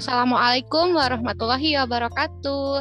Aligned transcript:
Assalamualaikum 0.00 0.96
warahmatullahi 0.96 1.76
wabarakatuh. 1.76 2.80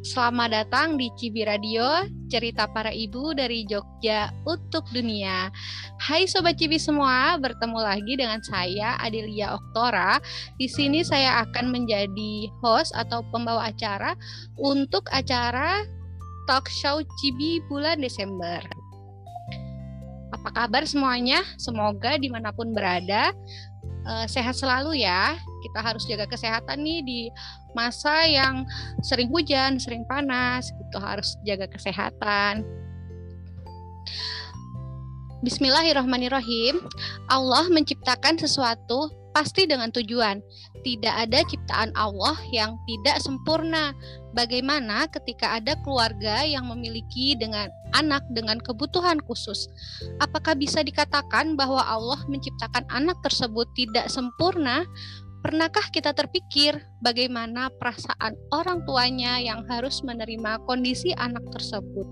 Selamat 0.00 0.48
datang 0.48 0.96
di 0.96 1.12
Cibi 1.12 1.44
Radio, 1.44 2.08
cerita 2.32 2.64
para 2.64 2.88
ibu 2.88 3.36
dari 3.36 3.68
Jogja 3.68 4.32
untuk 4.48 4.88
dunia. 4.88 5.52
Hai 6.00 6.24
Sobat 6.24 6.56
Cibi 6.56 6.80
semua, 6.80 7.36
bertemu 7.36 7.76
lagi 7.84 8.16
dengan 8.16 8.40
saya 8.40 8.96
Adelia 8.96 9.52
Oktora. 9.60 10.16
Di 10.56 10.64
sini 10.64 11.04
saya 11.04 11.44
akan 11.44 11.68
menjadi 11.68 12.48
host 12.64 12.96
atau 12.96 13.20
pembawa 13.28 13.68
acara 13.68 14.16
untuk 14.56 15.04
acara 15.12 15.84
talk 16.48 16.64
show 16.72 17.04
Cibi 17.20 17.60
bulan 17.68 18.00
Desember. 18.00 18.64
Apa 20.32 20.64
kabar 20.64 20.88
semuanya? 20.88 21.44
Semoga 21.60 22.16
di 22.16 22.32
mana 22.32 22.56
pun 22.56 22.72
berada, 22.72 23.36
uh, 24.08 24.24
sehat 24.24 24.56
selalu 24.56 25.04
ya. 25.04 25.36
Kita 25.64 25.80
harus 25.80 26.04
jaga 26.04 26.28
kesehatan 26.28 26.84
nih 26.84 27.00
di 27.00 27.20
masa 27.72 28.28
yang 28.28 28.68
sering 29.00 29.32
hujan, 29.32 29.80
sering 29.80 30.04
panas, 30.04 30.68
gitu 30.68 31.00
harus 31.00 31.40
jaga 31.48 31.64
kesehatan. 31.72 32.68
Bismillahirrahmanirrahim. 35.40 36.84
Allah 37.32 37.68
menciptakan 37.72 38.36
sesuatu 38.36 39.12
pasti 39.34 39.66
dengan 39.66 39.90
tujuan. 39.92 40.40
Tidak 40.86 41.10
ada 41.10 41.42
ciptaan 41.44 41.90
Allah 41.98 42.38
yang 42.48 42.78
tidak 42.86 43.20
sempurna. 43.20 43.92
Bagaimana 44.32 45.10
ketika 45.10 45.58
ada 45.58 45.74
keluarga 45.82 46.46
yang 46.46 46.70
memiliki 46.70 47.34
dengan 47.34 47.68
anak 47.92 48.22
dengan 48.32 48.56
kebutuhan 48.62 49.18
khusus? 49.26 49.68
Apakah 50.22 50.54
bisa 50.54 50.80
dikatakan 50.80 51.58
bahwa 51.58 51.82
Allah 51.82 52.22
menciptakan 52.30 52.86
anak 52.88 53.18
tersebut 53.26 53.66
tidak 53.74 54.06
sempurna? 54.08 54.86
Pernahkah 55.44 55.92
kita 55.92 56.16
terpikir 56.16 56.72
bagaimana 57.04 57.68
perasaan 57.76 58.32
orang 58.48 58.80
tuanya 58.88 59.36
yang 59.36 59.60
harus 59.68 60.00
menerima 60.00 60.56
kondisi 60.64 61.12
anak 61.20 61.44
tersebut? 61.52 62.08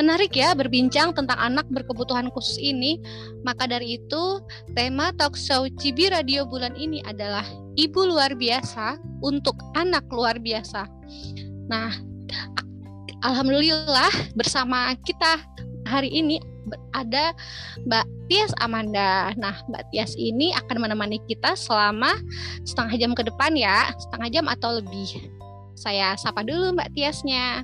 Menarik 0.00 0.32
ya 0.32 0.56
berbincang 0.56 1.12
tentang 1.12 1.36
anak 1.36 1.68
berkebutuhan 1.68 2.32
khusus 2.32 2.56
ini. 2.56 2.96
Maka 3.44 3.68
dari 3.68 4.00
itu, 4.00 4.40
tema 4.72 5.12
talk 5.12 5.36
show 5.36 5.68
Cibi 5.76 6.08
Radio 6.08 6.48
bulan 6.48 6.72
ini 6.74 7.04
adalah 7.04 7.44
Ibu 7.76 8.08
luar 8.08 8.32
biasa 8.32 8.96
untuk 9.20 9.60
anak 9.76 10.08
luar 10.08 10.40
biasa. 10.40 10.88
Nah, 11.68 11.92
alhamdulillah 13.28 14.32
bersama 14.32 14.96
kita 15.04 15.36
hari 15.84 16.10
ini 16.10 16.40
ada 16.96 17.36
Mbak 17.84 18.06
Tias 18.28 18.52
Amanda. 18.60 19.32
Nah, 19.36 19.54
Mbak 19.68 19.92
Tias 19.92 20.16
ini 20.16 20.50
akan 20.56 20.80
menemani 20.80 21.20
kita 21.28 21.54
selama 21.54 22.16
setengah 22.64 22.96
jam 22.96 23.12
ke 23.12 23.22
depan 23.24 23.52
ya, 23.54 23.92
setengah 24.00 24.28
jam 24.32 24.44
atau 24.48 24.80
lebih. 24.80 25.28
Saya 25.76 26.16
sapa 26.16 26.40
dulu 26.42 26.74
Mbak 26.74 26.92
Tiasnya. 26.96 27.62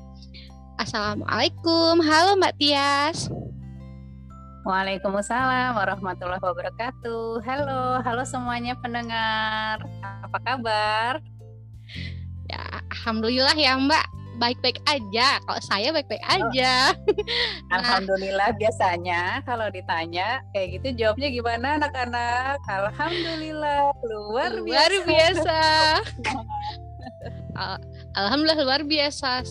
Assalamualaikum. 0.77 2.01
Halo 2.01 2.37
Mbak 2.41 2.55
Tias. 2.61 3.29
Waalaikumsalam 4.61 5.73
warahmatullahi 5.73 6.45
wabarakatuh. 6.45 7.41
Halo, 7.41 8.05
halo 8.05 8.23
semuanya 8.29 8.77
pendengar. 8.77 9.81
Apa 10.05 10.39
kabar? 10.45 11.25
Ya, 12.51 12.61
alhamdulillah 12.93 13.57
ya 13.57 13.79
Mbak. 13.81 14.10
Baik-baik 14.41 14.81
aja. 14.89 15.37
Kalau 15.45 15.61
saya 15.61 15.93
baik-baik 15.93 16.25
oh. 16.25 16.35
aja. 16.41 16.97
Oh. 16.97 17.75
Alhamdulillah 17.77 18.57
biasanya 18.57 19.45
kalau 19.45 19.69
ditanya 19.69 20.41
kayak 20.57 20.81
gitu 20.81 21.05
jawabnya 21.05 21.29
gimana 21.29 21.77
anak-anak? 21.77 22.57
Alhamdulillah 22.65 23.93
luar, 24.01 24.51
luar 24.57 24.91
biasa. 25.05 25.05
biasa. 25.05 25.61
Alhamdulillah 28.17 28.65
luar 28.65 28.83
biasa 28.89 29.45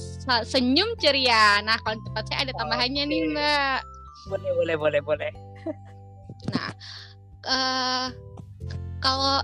senyum 0.44 0.98
ceria. 0.98 1.62
Nah 1.62 1.78
kalau 1.86 2.02
tempat 2.10 2.26
saya 2.28 2.50
ada 2.50 2.54
tambahannya 2.58 3.06
okay. 3.06 3.12
nih 3.14 3.22
Mbak. 3.30 3.80
Boleh 4.34 4.52
boleh 4.58 4.76
boleh 4.76 5.02
boleh. 5.06 5.32
Nah 6.50 6.70
uh, 7.46 8.06
kalau 9.00 9.44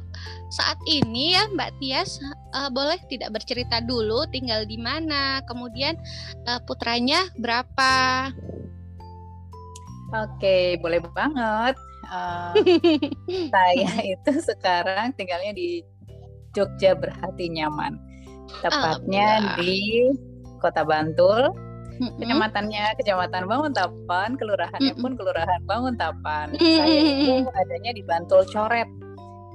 saat 0.53 0.79
ini 0.87 1.35
ya 1.35 1.49
Mbak 1.51 1.71
Tias 1.81 2.21
uh, 2.55 2.71
boleh 2.71 2.95
tidak 3.11 3.35
bercerita 3.35 3.83
dulu 3.83 4.23
tinggal 4.31 4.63
di 4.63 4.79
mana, 4.79 5.43
kemudian 5.49 5.99
uh, 6.47 6.61
putranya 6.63 7.27
berapa? 7.39 8.31
Oke, 10.15 10.79
boleh 10.79 11.03
banget. 11.11 11.75
Uh, 12.05 12.53
saya 13.53 13.91
itu 14.05 14.31
sekarang 14.45 15.11
tinggalnya 15.17 15.51
di 15.51 15.81
Jogja 16.53 16.95
Berhati 16.95 17.49
Nyaman 17.51 17.97
tepatnya 18.61 19.57
di 19.59 20.11
Kota 20.61 20.85
Bantul. 20.87 21.51
Kecamatannya 21.95 22.99
Kecamatan 22.99 23.47
Banguntapan, 23.47 24.35
kelurahannya 24.35 24.99
pun 24.99 25.15
Kelurahan 25.15 25.63
Banguntapan. 25.63 26.51
Mm-hmm. 26.51 26.75
Saya 26.75 26.99
itu 27.07 27.51
adanya 27.55 27.91
di 27.95 28.03
Bantul 28.03 28.43
Coret. 28.51 29.04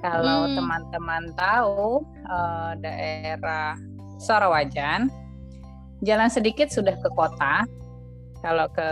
Kalau 0.01 0.49
mm. 0.49 0.57
teman-teman 0.57 1.25
tahu 1.37 2.05
uh, 2.29 2.73
daerah 2.81 3.77
Sorowajan, 4.21 5.09
jalan 6.05 6.29
sedikit 6.33 6.69
sudah 6.73 6.97
ke 6.97 7.09
kota. 7.17 7.65
Kalau 8.41 8.73
ke 8.73 8.89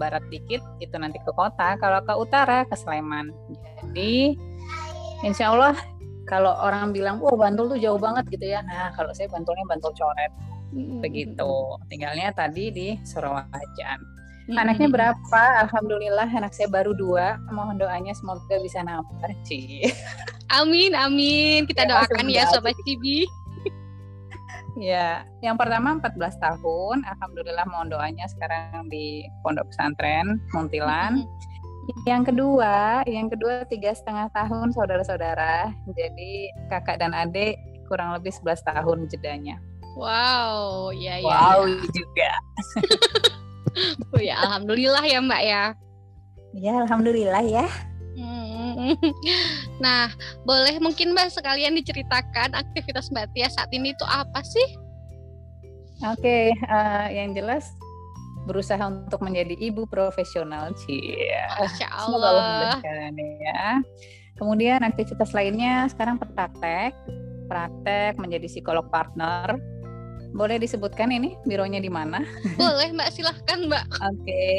barat 0.00 0.24
dikit 0.32 0.64
itu 0.80 0.96
nanti 0.96 1.20
ke 1.20 1.32
kota. 1.36 1.76
Kalau 1.76 2.00
ke 2.00 2.12
utara 2.16 2.64
ke 2.64 2.76
Sleman. 2.76 3.28
Jadi 3.84 4.36
Insya 5.24 5.52
Allah 5.52 5.76
kalau 6.28 6.52
orang 6.58 6.90
bilang 6.90 7.22
wah 7.22 7.32
Bantul 7.38 7.72
tuh 7.72 7.78
jauh 7.80 7.96
banget 7.96 8.26
gitu 8.28 8.46
ya 8.50 8.60
nah 8.66 8.92
kalau 8.92 9.14
saya 9.14 9.30
Bantulnya 9.30 9.64
Bantul 9.64 9.94
coret 9.94 10.32
hmm. 10.74 11.00
begitu 11.00 11.52
tinggalnya 11.88 12.34
tadi 12.34 12.68
di 12.74 12.88
Surawajan 13.06 14.15
hmm. 14.48 14.56
anaknya 14.56 14.88
berapa 14.90 15.42
Alhamdulillah 15.66 16.28
anak 16.30 16.54
saya 16.54 16.70
baru 16.70 16.94
dua 16.94 17.38
mohon 17.50 17.78
doanya 17.78 18.14
semoga 18.14 18.56
bisa 18.62 18.82
nambah 18.82 19.32
Ci 19.46 19.90
Amin 20.58 20.94
amin 20.94 21.66
kita 21.66 21.84
ya, 21.84 21.90
doakan 21.90 22.26
ya 22.30 22.44
sobat 22.50 22.74
Cibi 22.86 23.26
Ya, 24.76 25.24
yang 25.40 25.56
pertama 25.56 25.96
14 25.96 26.36
tahun, 26.36 27.00
alhamdulillah 27.08 27.64
mohon 27.64 27.88
doanya 27.88 28.28
sekarang 28.28 28.92
di 28.92 29.24
Pondok 29.40 29.72
Pesantren 29.72 30.36
Muntilan. 30.52 31.24
-hmm 31.24 31.56
yang 32.06 32.26
kedua, 32.26 33.06
yang 33.06 33.30
kedua 33.30 33.62
tiga 33.70 33.94
setengah 33.94 34.26
tahun 34.34 34.74
saudara-saudara. 34.74 35.70
Jadi 35.94 36.50
kakak 36.66 36.98
dan 36.98 37.14
adik 37.14 37.58
kurang 37.86 38.10
lebih 38.18 38.34
11 38.34 38.66
tahun 38.66 38.98
jedanya. 39.06 39.62
Wow, 39.94 40.90
ya 40.92 41.22
ya. 41.22 41.26
Wow 41.26 41.70
ya. 41.70 41.78
juga. 41.94 42.30
oh 44.14 44.20
ya, 44.20 44.36
alhamdulillah 44.42 45.04
ya 45.04 45.18
Mbak 45.20 45.42
ya. 45.44 45.64
Ya, 46.56 46.72
alhamdulillah 46.84 47.44
ya. 47.44 47.66
Hmm. 48.16 48.96
Nah, 49.76 50.08
boleh 50.48 50.80
mungkin 50.80 51.12
Mbak 51.12 51.36
sekalian 51.36 51.76
diceritakan 51.76 52.56
aktivitas 52.56 53.12
Mbak 53.12 53.36
Tia 53.36 53.48
saat 53.52 53.68
ini 53.76 53.92
itu 53.92 54.06
apa 54.08 54.40
sih? 54.40 54.68
Oke, 56.04 56.20
okay, 56.20 56.44
uh, 56.68 57.08
eh, 57.08 57.20
yang 57.20 57.32
jelas 57.36 57.72
berusaha 58.46 58.80
untuk 58.88 59.20
menjadi 59.20 59.58
ibu 59.58 59.84
profesional 59.88 60.72
sih. 60.86 61.28
Masya 61.60 61.88
Allah. 61.90 62.78
ya. 63.42 63.82
Kemudian 64.36 64.84
aktivitas 64.84 65.32
lainnya 65.32 65.88
sekarang 65.88 66.20
praktek, 66.20 66.92
praktek 67.48 68.20
menjadi 68.20 68.46
psikolog 68.46 68.86
partner. 68.92 69.56
Boleh 70.36 70.60
disebutkan 70.60 71.08
ini 71.08 71.32
bironya 71.48 71.80
di 71.80 71.88
mana? 71.88 72.20
Boleh 72.60 72.92
Mbak, 72.92 73.08
silahkan 73.08 73.58
Mbak. 73.64 73.84
Oke, 73.88 74.20
okay. 74.20 74.56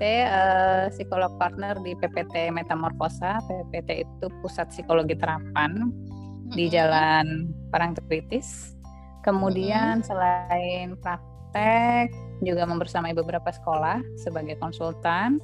saya 0.00 0.20
uh, 0.32 0.84
psikolog 0.88 1.36
partner 1.36 1.76
di 1.84 1.92
PPT 1.92 2.48
Metamorfosa. 2.48 3.44
PPT 3.44 4.08
itu 4.08 4.26
Pusat 4.40 4.72
Psikologi 4.72 5.12
Terapan 5.20 5.92
mm-hmm. 5.92 6.56
di 6.56 6.64
Jalan 6.72 7.52
Parangtritis. 7.68 8.72
Kemudian 9.20 10.00
mm-hmm. 10.00 10.08
selain 10.08 10.88
praktek, 11.04 12.08
juga 12.40 12.64
membersamai 12.64 13.12
beberapa 13.12 13.52
sekolah 13.52 14.00
sebagai 14.16 14.56
konsultan. 14.56 15.36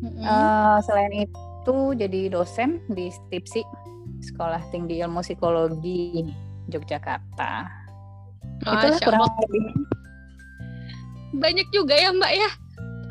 Mm-hmm. 0.00 0.24
Uh, 0.24 0.80
selain 0.80 1.12
itu 1.12 1.76
jadi 2.00 2.32
dosen 2.32 2.80
di 2.88 3.12
STIPSI 3.12 3.60
Sekolah 4.24 4.64
Tinggi 4.72 5.04
Ilmu 5.04 5.20
Psikologi 5.20 6.24
Yogyakarta. 6.72 7.85
Itulah 8.62 9.00
kurang 9.02 9.22
lebih. 9.44 9.64
Banyak 11.36 11.68
juga 11.74 11.94
ya 11.98 12.10
Mbak 12.14 12.32
ya. 12.32 12.50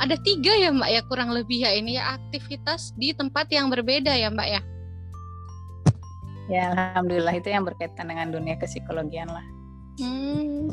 Ada 0.02 0.16
tiga 0.26 0.54
ya 0.58 0.70
Mbak 0.74 0.90
ya 0.92 1.02
kurang 1.08 1.30
lebih 1.32 1.64
ya 1.64 1.72
ini 1.72 1.96
ya 2.00 2.18
aktivitas 2.18 2.92
di 2.98 3.14
tempat 3.16 3.48
yang 3.54 3.70
berbeda 3.70 4.12
ya 4.12 4.34
Mbak 4.34 4.50
ya. 4.50 4.62
Ya 6.46 6.64
alhamdulillah 6.74 7.34
itu 7.38 7.50
yang 7.50 7.66
berkaitan 7.66 8.10
dengan 8.10 8.30
dunia 8.30 8.58
psikologian 8.62 9.30
lah. 9.30 9.46
Hmm. 9.98 10.70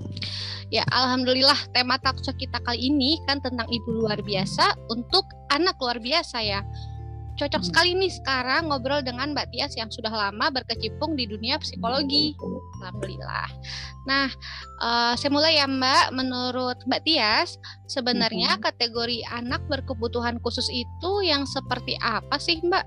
Ya, 0.73 0.89
alhamdulillah 0.89 1.69
tema 1.77 2.01
talkshow 2.01 2.33
kita 2.33 2.57
kali 2.65 2.89
ini 2.89 3.21
kan 3.29 3.45
tentang 3.45 3.69
ibu 3.69 3.93
luar 3.93 4.17
biasa 4.25 4.73
untuk 4.89 5.29
anak 5.53 5.77
luar 5.77 6.01
biasa 6.01 6.41
ya. 6.41 6.65
Cocok 7.43 7.63
sekali 7.67 7.99
nih 7.99 8.13
sekarang 8.23 8.71
ngobrol 8.71 9.03
dengan 9.03 9.35
Mbak 9.35 9.51
Tias 9.51 9.75
yang 9.75 9.91
sudah 9.91 10.15
lama 10.15 10.47
berkecimpung 10.55 11.19
di 11.19 11.27
dunia 11.27 11.59
psikologi. 11.59 12.39
Alhamdulillah. 12.79 13.51
Nah, 14.07 14.31
uh, 14.79 15.19
saya 15.19 15.31
mulai 15.35 15.59
ya 15.59 15.67
Mbak. 15.67 16.15
Menurut 16.15 16.79
Mbak 16.87 17.03
Tias, 17.03 17.59
sebenarnya 17.91 18.55
hmm. 18.55 18.63
kategori 18.63 19.27
anak 19.35 19.67
berkebutuhan 19.67 20.39
khusus 20.39 20.71
itu 20.71 21.13
yang 21.27 21.43
seperti 21.43 21.99
apa 21.99 22.39
sih 22.39 22.63
Mbak? 22.63 22.87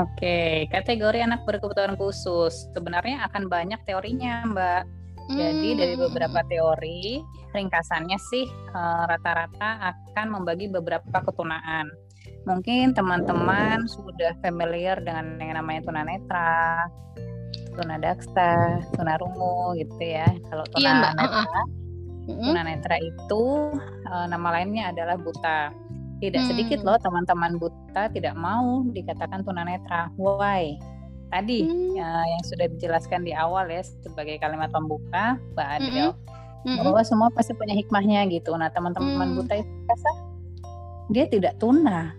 Oke, 0.00 0.64
kategori 0.72 1.20
anak 1.20 1.44
berkebutuhan 1.44 2.00
khusus 2.00 2.72
sebenarnya 2.72 3.28
akan 3.28 3.52
banyak 3.52 3.80
teorinya 3.84 4.48
Mbak. 4.48 4.82
Jadi 5.28 5.76
dari 5.76 5.92
hmm. 5.92 6.08
beberapa 6.08 6.40
teori, 6.48 7.20
ringkasannya 7.52 8.16
sih 8.32 8.48
eh, 8.48 9.02
rata-rata 9.04 9.92
akan 9.92 10.40
membagi 10.40 10.72
beberapa 10.72 11.20
ketunaan. 11.20 11.92
Mungkin 12.48 12.96
teman-teman 12.96 13.84
sudah 13.84 14.32
familiar 14.40 14.96
dengan 15.04 15.36
yang 15.36 15.60
namanya 15.60 15.84
tunanetra, 15.84 16.88
tunadaksa, 17.76 18.80
tunarungu 18.96 19.76
gitu 19.76 20.00
ya. 20.00 20.24
Kalau 20.48 20.64
tunanetra, 20.72 21.12
iya, 21.20 21.28
uh 21.28 21.44
-uh. 21.44 22.44
tunanetra 22.48 22.96
itu 23.04 23.44
uh, 24.08 24.26
nama 24.32 24.48
lainnya 24.56 24.96
adalah 24.96 25.20
buta. 25.20 25.76
Tidak 26.18 26.40
hmm. 26.40 26.50
sedikit 26.50 26.80
loh 26.82 26.96
teman-teman 26.98 27.60
buta 27.60 28.08
tidak 28.10 28.32
mau 28.34 28.82
dikatakan 28.90 29.44
tunanetra. 29.44 30.08
Why? 30.16 30.74
tadi 31.28 31.68
hmm. 31.68 31.96
ya, 31.96 32.08
yang 32.24 32.42
sudah 32.44 32.66
dijelaskan 32.72 33.24
di 33.24 33.32
awal 33.36 33.68
ya 33.68 33.84
sebagai 33.84 34.40
kalimat 34.40 34.72
pembuka 34.72 35.36
Mbak 35.54 35.68
Adel 35.80 36.08
hmm. 36.64 36.78
bahwa 36.84 37.00
semua 37.04 37.28
pasti 37.32 37.52
punya 37.52 37.76
hikmahnya 37.76 38.24
gitu. 38.32 38.56
Nah 38.56 38.72
teman-teman 38.72 39.32
hmm. 39.32 39.36
buta 39.36 39.54
itu 39.60 39.72
rasa 39.88 40.10
dia 41.12 41.24
tidak 41.28 41.56
tuna. 41.60 42.12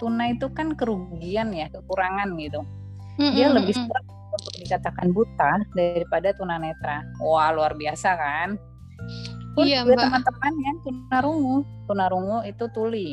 Tuna 0.00 0.32
itu 0.32 0.48
kan 0.56 0.72
kerugian 0.72 1.52
ya, 1.52 1.68
kekurangan 1.68 2.32
gitu. 2.40 2.64
Hmm. 3.20 3.36
Dia 3.36 3.52
lebih 3.52 3.76
seret 3.76 4.04
untuk 4.32 4.54
dikatakan 4.64 5.12
buta 5.12 5.60
daripada 5.76 6.32
tunanetra. 6.32 7.04
Wah 7.20 7.52
luar 7.52 7.76
biasa 7.76 8.16
kan? 8.16 8.56
Pun 9.52 9.68
iya, 9.68 9.84
teman-teman 9.84 10.54
yang 10.64 10.76
tunarungu, 10.80 11.56
tunarungu 11.84 12.38
itu 12.48 12.64
tuli 12.72 13.12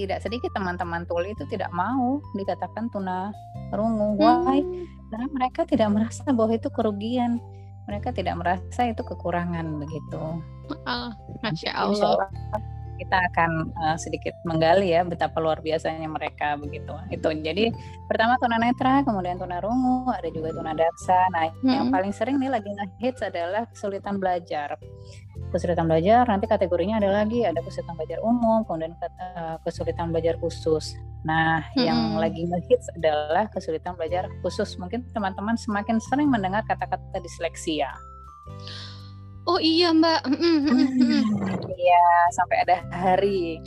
tidak 0.00 0.24
sedikit 0.24 0.48
teman-teman 0.56 1.04
tuli 1.04 1.36
itu 1.36 1.44
tidak 1.52 1.68
mau 1.72 2.20
dikatakan 2.32 2.88
tuna 2.88 3.28
rungu. 3.74 4.16
Why? 4.16 4.60
Hmm. 4.64 4.84
Karena 5.12 5.26
mereka 5.28 5.60
tidak 5.68 5.88
merasa 5.92 6.24
bahwa 6.32 6.52
itu 6.56 6.68
kerugian. 6.72 7.36
Mereka 7.90 8.14
tidak 8.14 8.38
merasa 8.38 8.88
itu 8.88 9.02
kekurangan 9.02 9.66
begitu. 9.82 10.38
Oh, 10.86 11.10
Masya 11.42 11.74
Allah 11.74 12.30
kita 13.02 13.18
akan 13.34 13.50
uh, 13.74 13.98
sedikit 13.98 14.38
menggali 14.46 14.94
ya 14.94 15.02
betapa 15.02 15.42
luar 15.42 15.58
biasanya 15.58 16.06
mereka 16.06 16.54
begitu. 16.54 16.94
Itu 17.10 17.34
jadi 17.34 17.74
pertama 18.06 18.38
tunanetra, 18.38 19.02
kemudian 19.02 19.42
tunarungu, 19.42 20.06
ada 20.14 20.28
juga 20.30 20.54
tunadaksa. 20.54 21.18
Nah, 21.34 21.50
hmm. 21.50 21.66
yang 21.66 21.86
paling 21.90 22.14
sering 22.14 22.38
nih 22.38 22.54
lagi 22.54 22.70
ngehits 22.70 23.26
adalah 23.26 23.66
kesulitan 23.74 24.22
belajar. 24.22 24.78
Kesulitan 25.50 25.90
belajar 25.90 26.24
nanti 26.30 26.46
kategorinya 26.46 27.02
ada 27.02 27.10
lagi 27.10 27.42
ada 27.42 27.58
kesulitan 27.60 27.98
belajar 27.98 28.22
umum, 28.22 28.62
kemudian 28.62 28.94
uh, 29.02 29.58
kesulitan 29.66 30.14
belajar 30.14 30.38
khusus. 30.38 30.94
Nah, 31.26 31.66
hmm. 31.74 31.82
yang 31.82 32.00
lagi 32.22 32.46
ngehits 32.46 32.86
adalah 32.94 33.50
kesulitan 33.50 33.98
belajar 33.98 34.30
khusus. 34.46 34.78
Mungkin 34.78 35.10
teman-teman 35.10 35.58
semakin 35.58 35.98
sering 35.98 36.30
mendengar 36.30 36.62
kata-kata 36.70 37.18
disleksia. 37.18 37.90
Oh 39.46 39.58
iya 39.58 39.90
Mbak. 39.90 40.20
Iya 41.82 42.04
sampai 42.30 42.56
ada 42.62 42.76
hari 42.94 43.58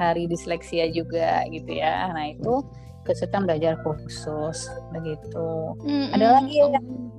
hari 0.00 0.26
disleksia 0.26 0.90
juga 0.90 1.46
gitu 1.52 1.70
ya. 1.70 2.10
Nah 2.10 2.34
itu 2.34 2.64
kesulitan 3.04 3.46
belajar 3.48 3.78
khusus 3.84 4.68
begitu. 4.92 5.76
Mm-hmm. 5.84 6.14
Ada 6.16 6.26
lagi 6.40 6.54
ya 6.60 6.68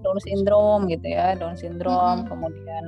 Down 0.02 0.20
syndrome 0.26 0.84
gitu 0.90 1.08
ya, 1.08 1.38
Down 1.38 1.56
syndrome, 1.58 2.26
mm-hmm. 2.26 2.30
kemudian 2.30 2.86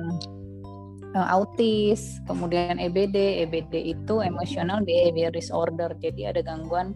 uh, 1.14 1.26
autis, 1.30 2.18
kemudian 2.26 2.78
EBD. 2.78 3.46
EBD 3.46 3.96
itu 3.96 4.20
emotional 4.22 4.82
behavior 4.82 5.30
disorder. 5.30 5.94
Jadi 5.98 6.26
ada 6.26 6.40
gangguan 6.42 6.92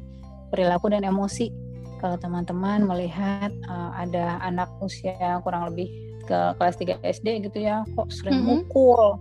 perilaku 0.50 0.90
dan 0.90 1.06
emosi. 1.06 1.50
Kalau 1.98 2.14
teman-teman 2.14 2.86
melihat 2.86 3.50
uh, 3.66 3.90
ada 3.98 4.38
anak 4.46 4.70
usia 4.78 5.42
kurang 5.42 5.66
lebih 5.74 5.90
ke 6.28 6.40
kelas 6.60 6.76
3 6.76 7.00
SD 7.00 7.48
gitu 7.48 7.64
ya 7.64 7.88
kok 7.96 8.12
sering 8.12 8.44
mm-hmm. 8.44 8.68
mukul 8.68 9.16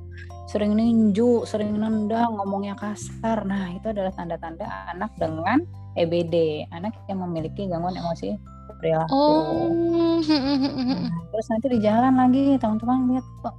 sering 0.52 0.76
ninju 0.76 1.48
sering 1.48 1.76
nendang 1.76 2.36
ngomongnya 2.36 2.76
kasar 2.76 3.48
nah 3.48 3.72
itu 3.72 3.92
adalah 3.96 4.12
tanda-tanda 4.12 4.68
anak 4.92 5.12
dengan 5.16 5.64
EBD 5.96 6.68
anak 6.76 6.96
yang 7.08 7.24
memiliki 7.24 7.68
gangguan 7.68 7.96
emosi 7.96 8.36
perilaku 8.78 9.16
oh. 9.16 10.20
nah, 10.22 11.24
terus 11.32 11.48
nanti 11.50 11.68
di 11.72 11.80
jalan 11.82 12.14
lagi 12.14 12.60
teman-teman 12.60 13.16
lihat 13.16 13.26
kok 13.42 13.56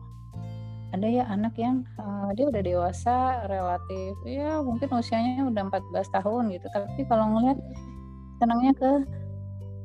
ada 0.88 1.04
ya 1.04 1.24
anak 1.28 1.52
yang 1.60 1.84
uh, 2.00 2.32
dia 2.32 2.48
udah 2.48 2.62
dewasa 2.64 3.44
relatif 3.44 4.16
ya 4.24 4.64
mungkin 4.64 4.88
usianya 4.88 5.44
udah 5.44 5.68
14 5.68 6.16
tahun 6.16 6.42
gitu 6.56 6.66
tapi 6.72 7.04
kalau 7.04 7.36
ngeliat 7.36 7.58
senangnya 8.40 8.72
ke 8.72 8.90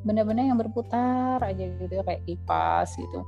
benda-benda 0.07 0.43
yang 0.47 0.59
berputar 0.59 1.43
aja 1.43 1.63
gitu 1.75 1.91
ya 1.91 2.03
kayak 2.07 2.23
kipas 2.23 2.95
gitu 2.95 3.19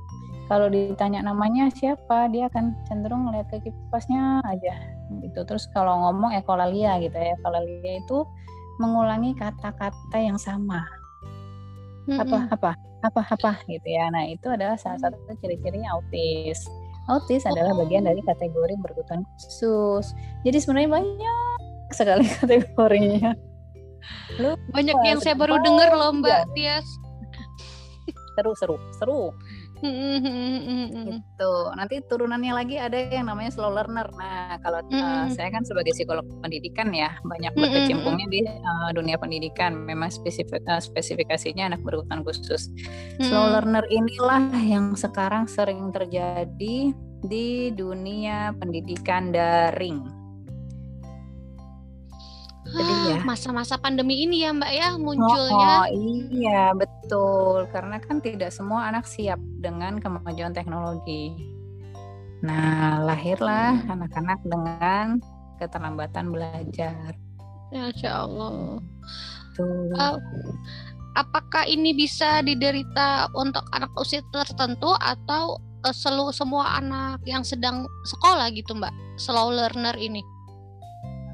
kalau 0.46 0.70
ditanya 0.70 1.26
namanya 1.26 1.66
siapa 1.74 2.30
dia 2.30 2.46
akan 2.46 2.74
cenderung 2.86 3.26
ngeliat 3.26 3.50
ke 3.50 3.58
kipasnya 3.66 4.38
aja 4.46 4.74
gitu. 5.22 5.42
Terus 5.42 5.66
kalau 5.74 6.06
ngomong 6.06 6.34
ekolalia 6.38 7.02
gitu 7.02 7.14
ya. 7.18 7.34
Ekolalia 7.34 7.98
itu 7.98 8.22
mengulangi 8.78 9.34
kata-kata 9.34 10.18
yang 10.18 10.38
sama. 10.38 10.86
Mm-hmm. 12.06 12.22
apa 12.22 12.38
apa 12.54 12.70
apa 13.02 13.22
apa 13.34 13.52
gitu 13.66 13.88
ya. 13.90 14.06
Nah 14.14 14.30
itu 14.30 14.46
adalah 14.46 14.78
salah 14.78 15.02
satu 15.02 15.18
ciri-ciri 15.42 15.82
autis. 15.90 16.62
Autis 17.10 17.42
oh. 17.42 17.50
adalah 17.50 17.74
bagian 17.82 18.06
dari 18.06 18.22
kategori 18.22 18.78
berkebutuhan 18.78 19.26
khusus. 19.42 20.14
Jadi 20.46 20.58
sebenarnya 20.62 20.90
banyak 20.94 21.58
sekali 21.90 22.26
kategorinya. 22.38 23.34
Lu 24.38 24.54
banyak 24.70 24.94
yang 25.02 25.18
saya 25.18 25.34
baru 25.34 25.58
dengar 25.58 25.90
loh 25.90 26.14
Mbak 26.22 26.30
ya. 26.30 26.46
Tias. 26.54 26.86
Seru 28.38 28.52
seru 28.54 28.76
seru 29.00 29.22
gitu. 29.80 31.54
Nanti 31.76 32.00
turunannya 32.08 32.52
lagi 32.52 32.76
ada 32.80 32.96
yang 32.96 33.28
namanya 33.28 33.52
slow 33.52 33.72
learner. 33.72 34.08
Nah, 34.16 34.56
kalau 34.64 34.80
uh, 34.82 35.26
saya 35.32 35.48
kan 35.52 35.62
sebagai 35.62 35.92
psikolog 35.92 36.24
pendidikan 36.40 36.92
ya 36.92 37.16
banyak 37.24 37.52
berkecimpungnya 37.56 38.26
di 38.32 38.40
uh, 38.44 38.90
dunia 38.96 39.16
pendidikan. 39.20 39.76
Memang 39.84 40.08
spesifik 40.08 40.64
uh, 40.66 40.80
spesifikasinya 40.80 41.72
anak 41.74 41.80
berkebutuhan 41.84 42.24
khusus. 42.24 42.72
Slow 43.20 43.52
learner 43.52 43.84
inilah 43.92 44.52
yang 44.64 44.96
sekarang 44.96 45.48
sering 45.48 45.92
terjadi 45.92 46.92
di 47.26 47.48
dunia 47.72 48.52
pendidikan 48.56 49.32
daring. 49.32 50.25
Jadi 52.76 52.94
ya 53.08 53.18
masa-masa 53.24 53.80
pandemi 53.80 54.28
ini 54.28 54.44
ya 54.44 54.52
Mbak 54.52 54.72
ya 54.76 54.88
munculnya. 55.00 55.72
Oh, 55.80 55.84
oh 55.84 55.86
iya 56.28 56.76
betul 56.76 57.64
karena 57.72 57.96
kan 57.96 58.20
tidak 58.20 58.52
semua 58.52 58.92
anak 58.92 59.08
siap 59.08 59.40
dengan 59.64 59.96
kemajuan 59.96 60.52
teknologi. 60.52 61.32
Nah 62.44 63.00
lahirlah 63.00 63.80
hmm. 63.80 63.94
anak-anak 63.96 64.40
dengan 64.44 65.06
keterlambatan 65.56 66.28
belajar. 66.28 67.16
Ya 67.72 68.12
Allah. 68.12 68.78
Uh, 69.56 70.20
apakah 71.16 71.64
ini 71.64 71.96
bisa 71.96 72.44
diderita 72.44 73.32
untuk 73.32 73.64
anak 73.72 73.88
usia 73.96 74.20
tertentu 74.28 74.92
atau 75.00 75.56
uh, 75.80 75.94
seluruh 75.96 76.36
semua 76.36 76.76
anak 76.76 77.24
yang 77.24 77.40
sedang 77.40 77.88
sekolah 78.04 78.52
gitu 78.52 78.76
Mbak, 78.76 78.92
slow 79.16 79.48
learner 79.48 79.96
ini? 79.96 80.20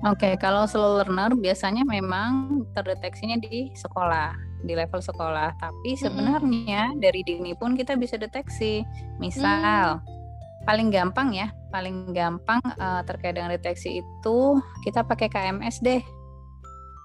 Oke, 0.02 0.34
okay, 0.34 0.34
kalau 0.34 0.66
slow 0.66 0.98
learner 0.98 1.30
biasanya 1.38 1.86
memang 1.86 2.66
terdeteksinya 2.74 3.38
di 3.38 3.70
sekolah, 3.70 4.34
di 4.66 4.74
level 4.74 4.98
sekolah. 4.98 5.54
Tapi 5.62 5.94
sebenarnya 5.94 6.90
mm-hmm. 6.90 6.98
dari 6.98 7.22
dini 7.22 7.54
pun 7.54 7.78
kita 7.78 7.94
bisa 7.94 8.18
deteksi. 8.18 8.82
Misal, 9.22 10.02
mm. 10.02 10.66
paling 10.66 10.90
gampang 10.90 11.30
ya, 11.38 11.54
paling 11.70 12.10
gampang 12.10 12.58
uh, 12.82 13.06
terkait 13.06 13.38
dengan 13.38 13.54
deteksi 13.54 14.02
itu 14.02 14.38
kita 14.82 15.06
pakai 15.06 15.30
KMS 15.30 15.78
deh. 15.86 16.02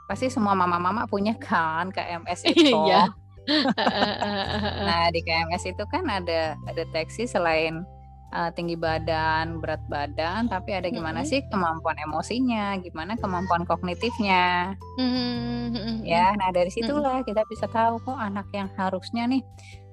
Pasti 0.10 0.34
semua 0.34 0.58
mama-mama 0.58 1.06
punya 1.06 1.38
kan 1.38 1.94
KMS 1.94 2.50
itu. 2.50 2.74
Iya. 2.90 3.14
nah 4.90 5.08
di 5.14 5.24
KMS 5.24 5.72
itu 5.72 5.84
kan 5.88 6.04
ada 6.10 6.58
deteksi 6.76 7.30
selain 7.30 7.86
uh, 8.34 8.50
tinggi 8.52 8.76
badan, 8.76 9.60
berat 9.64 9.84
badan, 9.88 10.52
tapi 10.52 10.76
ada 10.76 10.92
gimana 10.92 11.24
mm-hmm. 11.24 11.32
sih 11.32 11.40
kemampuan 11.48 11.98
emosinya, 12.02 12.76
gimana 12.82 13.16
kemampuan 13.16 13.64
kognitifnya, 13.64 14.76
mm-hmm. 15.00 16.04
ya. 16.04 16.36
Nah 16.36 16.50
dari 16.52 16.72
situlah 16.72 17.22
mm-hmm. 17.22 17.30
kita 17.30 17.44
bisa 17.48 17.66
tahu 17.72 18.00
kok 18.04 18.18
anak 18.18 18.48
yang 18.52 18.68
harusnya 18.76 19.28
nih 19.28 19.44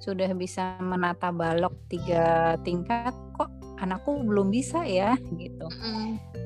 sudah 0.02 0.30
bisa 0.36 0.76
menata 0.82 1.30
balok 1.30 1.74
tiga 1.88 2.58
tingkat, 2.66 3.14
kok 3.38 3.50
anakku 3.80 4.22
belum 4.22 4.50
bisa 4.50 4.82
ya, 4.86 5.14
gitu. 5.38 5.66
Mm-hmm. 5.70 6.42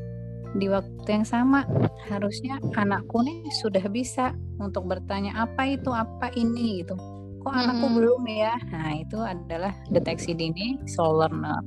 di 0.56 0.64
waktu 0.64 1.04
yang 1.12 1.28
sama 1.28 1.68
harusnya 2.08 2.56
anakku 2.72 3.20
nih 3.20 3.44
sudah 3.60 3.84
bisa 3.92 4.32
untuk 4.56 4.88
bertanya 4.88 5.44
apa 5.44 5.76
itu 5.76 5.92
apa 5.92 6.32
ini 6.40 6.80
gitu 6.80 6.96
kok 7.42 7.54
anakku 7.54 7.86
hmm. 7.86 7.96
belum 7.96 8.22
ya 8.26 8.54
nah 8.70 8.92
itu 8.94 9.18
adalah 9.20 9.72
deteksi 9.90 10.34
dini 10.34 10.78
slow 10.90 11.22
learner 11.22 11.62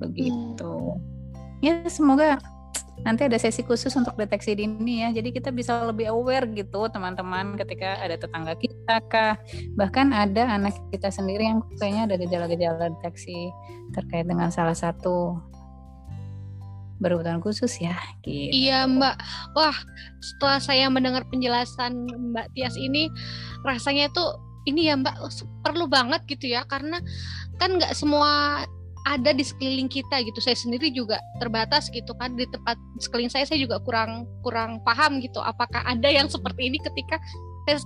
begitu 0.00 0.96
hmm. 0.96 1.64
ya 1.64 1.74
semoga 1.86 2.40
nanti 3.00 3.24
ada 3.24 3.38
sesi 3.40 3.64
khusus 3.64 3.92
untuk 3.96 4.12
deteksi 4.16 4.52
dini 4.56 5.04
ya. 5.04 5.08
Jadi 5.12 5.32
kita 5.32 5.48
bisa 5.48 5.88
lebih 5.88 6.12
aware 6.12 6.44
gitu 6.52 6.88
teman-teman 6.92 7.56
ketika 7.56 7.96
ada 8.00 8.16
tetangga 8.20 8.54
kita 8.56 9.00
kah. 9.08 9.34
Bahkan 9.76 10.12
ada 10.12 10.60
anak 10.60 10.76
kita 10.92 11.08
sendiri 11.08 11.48
yang 11.48 11.64
kayaknya 11.80 12.12
ada 12.12 12.16
gejala-gejala 12.20 12.92
deteksi 12.92 13.48
terkait 13.96 14.28
dengan 14.28 14.52
salah 14.52 14.76
satu 14.76 15.40
berkebutuhan 17.00 17.40
khusus 17.40 17.80
ya 17.80 17.96
gitu. 18.20 18.52
Iya 18.52 18.84
Mbak. 18.84 19.16
Wah, 19.56 19.76
setelah 20.20 20.60
saya 20.60 20.86
mendengar 20.92 21.24
penjelasan 21.32 22.04
Mbak 22.04 22.52
Tias 22.52 22.76
ini 22.76 23.08
rasanya 23.64 24.12
tuh 24.12 24.36
ini 24.70 24.88
ya 24.88 24.94
Mbak 24.96 25.16
perlu 25.66 25.90
banget 25.90 26.22
gitu 26.30 26.54
ya 26.54 26.62
karena 26.64 27.02
kan 27.58 27.76
nggak 27.76 27.92
semua 27.92 28.64
ada 29.08 29.32
di 29.32 29.40
sekeliling 29.40 29.88
kita 29.88 30.20
gitu. 30.24 30.38
Saya 30.44 30.56
sendiri 30.56 30.92
juga 30.92 31.16
terbatas 31.40 31.88
gitu 31.88 32.12
kan 32.20 32.36
di 32.36 32.44
tempat 32.48 32.76
sekeliling 33.00 33.32
saya 33.32 33.48
saya 33.48 33.60
juga 33.60 33.80
kurang 33.84 34.28
kurang 34.44 34.80
paham 34.84 35.20
gitu. 35.24 35.40
Apakah 35.40 35.80
ada 35.88 36.08
yang 36.08 36.28
seperti 36.28 36.68
ini 36.68 36.78
ketika 36.80 37.16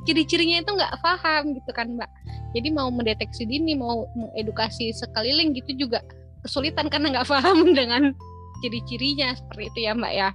ciri-cirinya 0.08 0.64
itu 0.64 0.70
nggak 0.74 0.94
paham 1.04 1.54
gitu 1.54 1.70
kan 1.76 1.94
Mbak. 1.94 2.10
Jadi 2.56 2.68
mau 2.72 2.88
mendeteksi 2.88 3.44
dini, 3.44 3.76
mau 3.76 4.08
mengedukasi 4.16 4.94
sekeliling 4.94 5.52
gitu 5.58 5.86
juga 5.86 6.00
kesulitan 6.46 6.88
karena 6.88 7.20
nggak 7.20 7.28
paham 7.34 7.76
dengan 7.76 8.14
ciri-cirinya 8.64 9.34
seperti 9.36 9.70
itu 9.70 9.78
ya 9.90 9.92
Mbak 9.94 10.12
ya. 10.14 10.28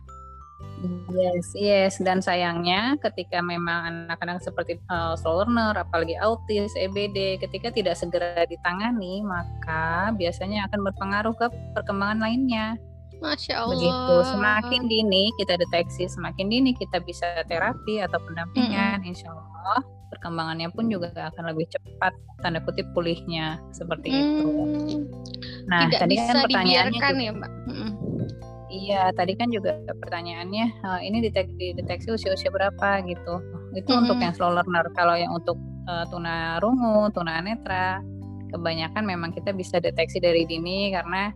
Yes, 1.11 1.45
yes. 1.55 1.93
Dan 1.99 2.23
sayangnya 2.23 2.95
ketika 3.03 3.43
memang 3.43 4.07
anak-anak 4.07 4.39
seperti 4.39 4.79
uh, 4.87 5.15
slow 5.19 5.43
learner, 5.43 5.75
apalagi 5.75 6.15
autis, 6.19 6.71
EBD, 6.79 7.39
ketika 7.43 7.71
tidak 7.75 7.99
segera 7.99 8.47
ditangani, 8.47 9.19
maka 9.19 10.15
biasanya 10.15 10.71
akan 10.71 10.79
berpengaruh 10.87 11.35
ke 11.35 11.47
perkembangan 11.75 12.23
lainnya. 12.23 12.79
Masya 13.19 13.67
Allah. 13.67 13.75
Begitu. 13.75 14.15
Semakin 14.31 14.81
dini 14.87 15.23
kita 15.35 15.59
deteksi, 15.59 16.07
semakin 16.07 16.47
dini 16.47 16.71
kita 16.71 17.03
bisa 17.03 17.27
terapi 17.51 17.99
atau 17.99 18.19
pendampingan, 18.23 18.99
mm 18.99 19.03
-hmm. 19.03 19.11
insya 19.11 19.27
Allah 19.35 19.83
perkembangannya 20.09 20.73
pun 20.73 20.89
juga 20.89 21.13
akan 21.13 21.53
lebih 21.53 21.69
cepat 21.69 22.15
tanda 22.41 22.57
kutip 22.65 22.87
pulihnya 22.97 23.61
seperti 23.69 24.09
mm. 24.09 24.17
itu. 24.17 24.49
Nah, 25.69 25.85
Tidak 25.85 26.01
tadi 26.01 26.15
kan 26.17 26.35
pertanyaannya 26.47 26.97
juga, 26.97 27.09
ya, 27.19 27.31
Mbak. 27.35 27.51
Mm 27.67 27.75
-hmm 27.75 27.98
Iya, 28.69 29.09
tadi 29.17 29.33
kan 29.33 29.49
juga 29.49 29.81
pertanyaannya 29.89 30.65
uh, 30.85 30.99
ini 31.01 31.25
dideteksi, 31.25 31.73
dideteksi 31.73 32.13
usia-usia 32.13 32.53
berapa 32.53 33.01
gitu. 33.09 33.41
Itu 33.73 33.89
mm-hmm. 33.89 34.01
untuk 34.05 34.17
yang 34.21 34.33
slow 34.37 34.53
learner. 34.53 34.85
Kalau 34.93 35.17
yang 35.17 35.33
untuk 35.33 35.57
uh, 35.89 36.05
tuna 36.13 36.61
rungu, 36.61 37.09
tuna 37.09 37.41
netra, 37.41 37.97
kebanyakan 38.53 39.03
memang 39.09 39.33
kita 39.33 39.57
bisa 39.57 39.81
deteksi 39.81 40.21
dari 40.21 40.45
dini 40.45 40.93
karena 40.93 41.33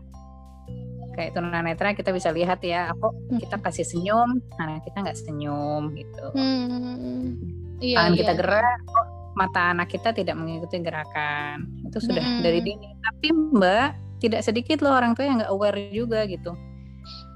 kayak 1.18 1.34
tuna 1.34 1.62
netra 1.62 1.98
kita 1.98 2.14
bisa 2.14 2.30
lihat 2.30 2.62
ya, 2.62 2.94
aku 2.94 3.10
kita 3.42 3.58
kasih 3.66 3.86
senyum, 3.86 4.38
anak 4.62 4.86
kita 4.86 4.98
nggak 5.02 5.18
senyum 5.18 5.90
gitu. 5.98 6.26
Hmm. 6.38 7.42
Iya, 7.82 7.98
Tangan 7.98 8.14
iya. 8.14 8.20
kita 8.22 8.34
gerak, 8.38 8.78
kok 8.86 9.08
mata 9.34 9.62
anak 9.74 9.90
kita 9.90 10.14
tidak 10.14 10.38
mengikuti 10.38 10.78
gerakan. 10.86 11.66
Itu 11.90 11.98
sudah 11.98 12.22
hmm. 12.22 12.42
dari 12.46 12.62
dini. 12.62 12.94
Tapi 13.02 13.28
Mbak, 13.34 13.90
tidak 14.22 14.42
sedikit 14.46 14.86
loh 14.86 14.94
orang 14.94 15.18
tua 15.18 15.26
yang 15.26 15.42
nggak 15.42 15.50
aware 15.50 15.82
juga 15.90 16.30
gitu 16.30 16.54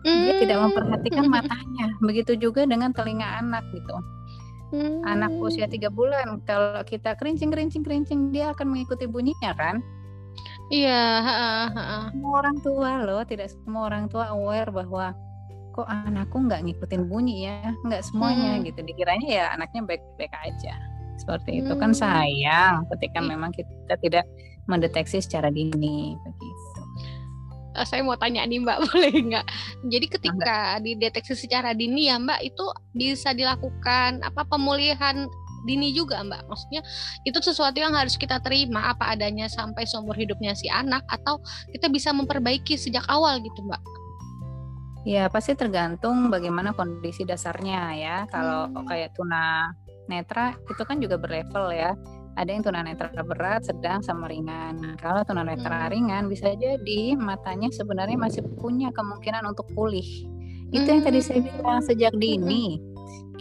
dia 0.07 0.33
tidak 0.39 0.57
memperhatikan 0.63 1.25
hmm. 1.27 1.33
matanya 1.33 1.85
begitu 1.99 2.33
juga 2.39 2.63
dengan 2.63 2.95
telinga 2.95 3.27
anak 3.43 3.63
gitu 3.75 3.95
hmm. 4.73 5.03
anak 5.03 5.31
usia 5.39 5.67
tiga 5.67 5.91
bulan 5.91 6.39
kalau 6.47 6.79
kita 6.87 7.15
kerincing 7.19 7.51
kerincing 7.51 7.83
kerincing 7.83 8.31
dia 8.31 8.55
akan 8.55 8.71
mengikuti 8.71 9.05
bunyinya 9.07 9.51
kan 9.55 9.83
iya 10.71 11.67
semua 12.11 12.33
orang 12.43 12.57
tua 12.63 12.91
loh 13.03 13.21
tidak 13.27 13.51
semua 13.51 13.91
orang 13.91 14.07
tua 14.07 14.31
aware 14.31 14.71
bahwa 14.71 15.15
kok 15.77 15.85
anakku 15.85 16.41
nggak 16.41 16.65
ngikutin 16.65 17.05
bunyi 17.05 17.45
ya 17.45 17.69
nggak 17.85 18.01
semuanya 18.01 18.57
hmm. 18.57 18.65
gitu 18.65 18.79
dikiranya 18.81 19.29
ya 19.29 19.45
anaknya 19.53 19.85
baik-baik 19.85 20.33
aja 20.33 20.73
seperti 21.17 21.61
itu 21.65 21.73
kan 21.77 21.93
hmm. 21.93 22.01
sayang 22.01 22.85
ketika 22.97 23.19
memang 23.21 23.53
kita 23.53 23.93
tidak 24.01 24.25
mendeteksi 24.65 25.21
secara 25.21 25.53
dini 25.53 26.17
begitu 26.25 26.66
Eh, 27.77 27.85
saya 27.85 28.01
mau 28.01 28.17
tanya 28.17 28.41
nih 28.41 28.57
Mbak 28.65 28.77
boleh 28.89 29.13
nggak? 29.13 29.45
Jadi 29.85 30.05
ketika 30.09 30.81
dideteksi 30.81 31.37
secara 31.37 31.77
dini 31.77 32.09
ya 32.09 32.17
Mbak 32.17 32.41
itu 32.41 32.65
bisa 32.97 33.37
dilakukan 33.37 34.25
apa 34.25 34.41
pemulihan 34.49 35.29
dini 35.69 35.93
juga 35.93 36.25
Mbak. 36.25 36.49
Maksudnya 36.49 36.81
itu 37.21 37.37
sesuatu 37.37 37.77
yang 37.77 37.93
harus 37.93 38.17
kita 38.17 38.41
terima 38.41 38.89
apa 38.89 39.13
adanya 39.13 39.45
sampai 39.45 39.85
seumur 39.85 40.17
hidupnya 40.17 40.57
si 40.57 40.65
anak 40.73 41.05
atau 41.05 41.37
kita 41.69 41.85
bisa 41.93 42.09
memperbaiki 42.09 42.73
sejak 42.73 43.05
awal 43.05 43.37
gitu 43.45 43.61
Mbak. 43.61 43.81
Ya 45.07 45.29
pasti 45.31 45.55
tergantung 45.55 46.33
bagaimana 46.33 46.73
kondisi 46.73 47.23
dasarnya 47.23 47.93
ya. 47.95 48.17
Kalau 48.33 48.73
hmm. 48.73 48.89
kayak 48.89 49.13
tuna 49.13 49.71
netra 50.07 50.55
itu 50.71 50.81
kan 50.87 50.97
juga 51.03 51.19
berlevel 51.19 51.75
ya 51.75 51.91
ada 52.37 52.49
yang 52.53 52.61
tunanetra 52.61 53.09
berat, 53.25 53.65
sedang, 53.65 54.05
sama 54.05 54.29
ringan. 54.29 54.77
Nah, 54.77 54.93
kalau 55.01 55.25
tunanetra 55.25 55.89
hmm. 55.89 55.91
ringan 55.91 56.23
bisa 56.29 56.53
jadi 56.53 57.17
matanya 57.17 57.73
sebenarnya 57.73 58.13
masih 58.13 58.45
punya 58.61 58.93
kemungkinan 58.93 59.41
untuk 59.49 59.65
pulih. 59.73 60.05
Itu 60.69 60.85
hmm. 60.85 60.93
yang 60.93 61.01
tadi 61.01 61.19
saya 61.25 61.41
hmm. 61.41 61.49
bilang 61.49 61.81
sejak 61.81 62.13
dini 62.13 62.77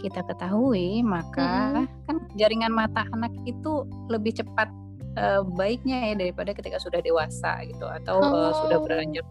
kita 0.01 0.25
ketahui, 0.25 1.05
maka 1.05 1.85
hmm. 1.85 2.05
kan 2.09 2.17
jaringan 2.41 2.73
mata 2.73 3.05
anak 3.13 3.33
itu 3.45 3.85
lebih 4.09 4.33
cepat 4.41 4.69
uh, 5.17 5.45
baiknya 5.45 6.13
ya 6.13 6.13
daripada 6.17 6.57
ketika 6.57 6.81
sudah 6.81 6.97
dewasa 7.01 7.61
gitu 7.69 7.85
atau 7.85 8.17
oh. 8.17 8.33
uh, 8.33 8.53
sudah 8.65 8.81
beranjak 8.81 9.25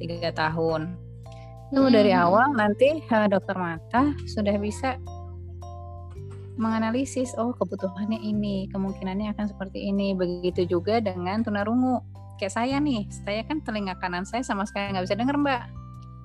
tiga 0.00 0.32
tahun. 0.32 0.96
Itu 1.70 1.86
hmm. 1.86 1.92
dari 1.92 2.12
awal 2.16 2.56
nanti 2.56 3.04
uh, 3.12 3.28
dokter 3.28 3.56
mata 3.56 4.16
sudah 4.24 4.56
bisa 4.56 4.96
menganalisis 6.60 7.32
oh 7.40 7.56
kebutuhannya 7.56 8.20
ini 8.20 8.68
kemungkinannya 8.68 9.32
akan 9.32 9.48
seperti 9.48 9.88
ini 9.88 10.12
begitu 10.12 10.68
juga 10.68 11.00
dengan 11.00 11.40
tunarungu 11.40 12.04
kayak 12.36 12.52
saya 12.52 12.76
nih 12.76 13.08
saya 13.24 13.40
kan 13.48 13.64
telinga 13.64 13.96
kanan 13.96 14.28
saya 14.28 14.44
sama 14.44 14.68
sekali 14.68 14.92
nggak 14.92 15.08
bisa 15.08 15.16
dengar 15.16 15.40
mbak 15.40 15.64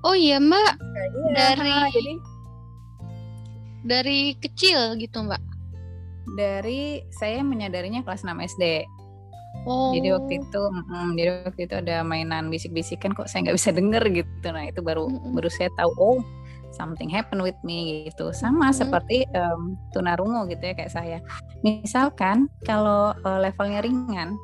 oh 0.03 0.11
iya 0.11 0.43
mbak 0.43 0.75
nah, 0.75 1.07
dari 1.31 1.71
jadi 1.95 2.13
dari 3.87 4.19
kecil 4.43 4.99
gitu 4.99 5.23
mbak 5.23 5.39
dari 6.35 6.99
saya 7.15 7.39
menyadarinya 7.39 8.03
kelas 8.03 8.27
6 8.27 8.35
SD 8.59 8.83
Oh. 9.65 9.95
Jadi 9.97 10.13
waktu 10.13 10.45
itu, 10.45 10.61
mm, 10.61 11.09
jadi 11.17 11.29
waktu 11.41 11.61
itu 11.65 11.75
ada 11.79 12.05
mainan 12.05 12.53
bisik-bisikan 12.53 13.17
kok 13.17 13.25
saya 13.25 13.49
nggak 13.49 13.57
bisa 13.57 13.73
denger 13.73 14.03
gitu. 14.13 14.47
Nah 14.53 14.69
itu 14.69 14.77
baru 14.85 15.09
mm 15.09 15.15
-mm. 15.15 15.31
baru 15.33 15.49
saya 15.49 15.73
tahu 15.73 15.91
oh 15.97 16.19
something 16.75 17.07
happen 17.07 17.39
with 17.39 17.57
me 17.63 18.11
gitu. 18.11 18.35
Sama 18.35 18.69
hmm. 18.69 18.77
seperti 18.77 19.23
um, 19.31 19.79
tunarungu 19.95 20.51
gitu 20.51 20.61
ya 20.61 20.73
kayak 20.75 20.91
saya. 20.91 21.17
Misalkan 21.63 22.51
kalau 22.67 23.15
uh, 23.23 23.39
levelnya 23.39 23.79
ringan 23.81 24.35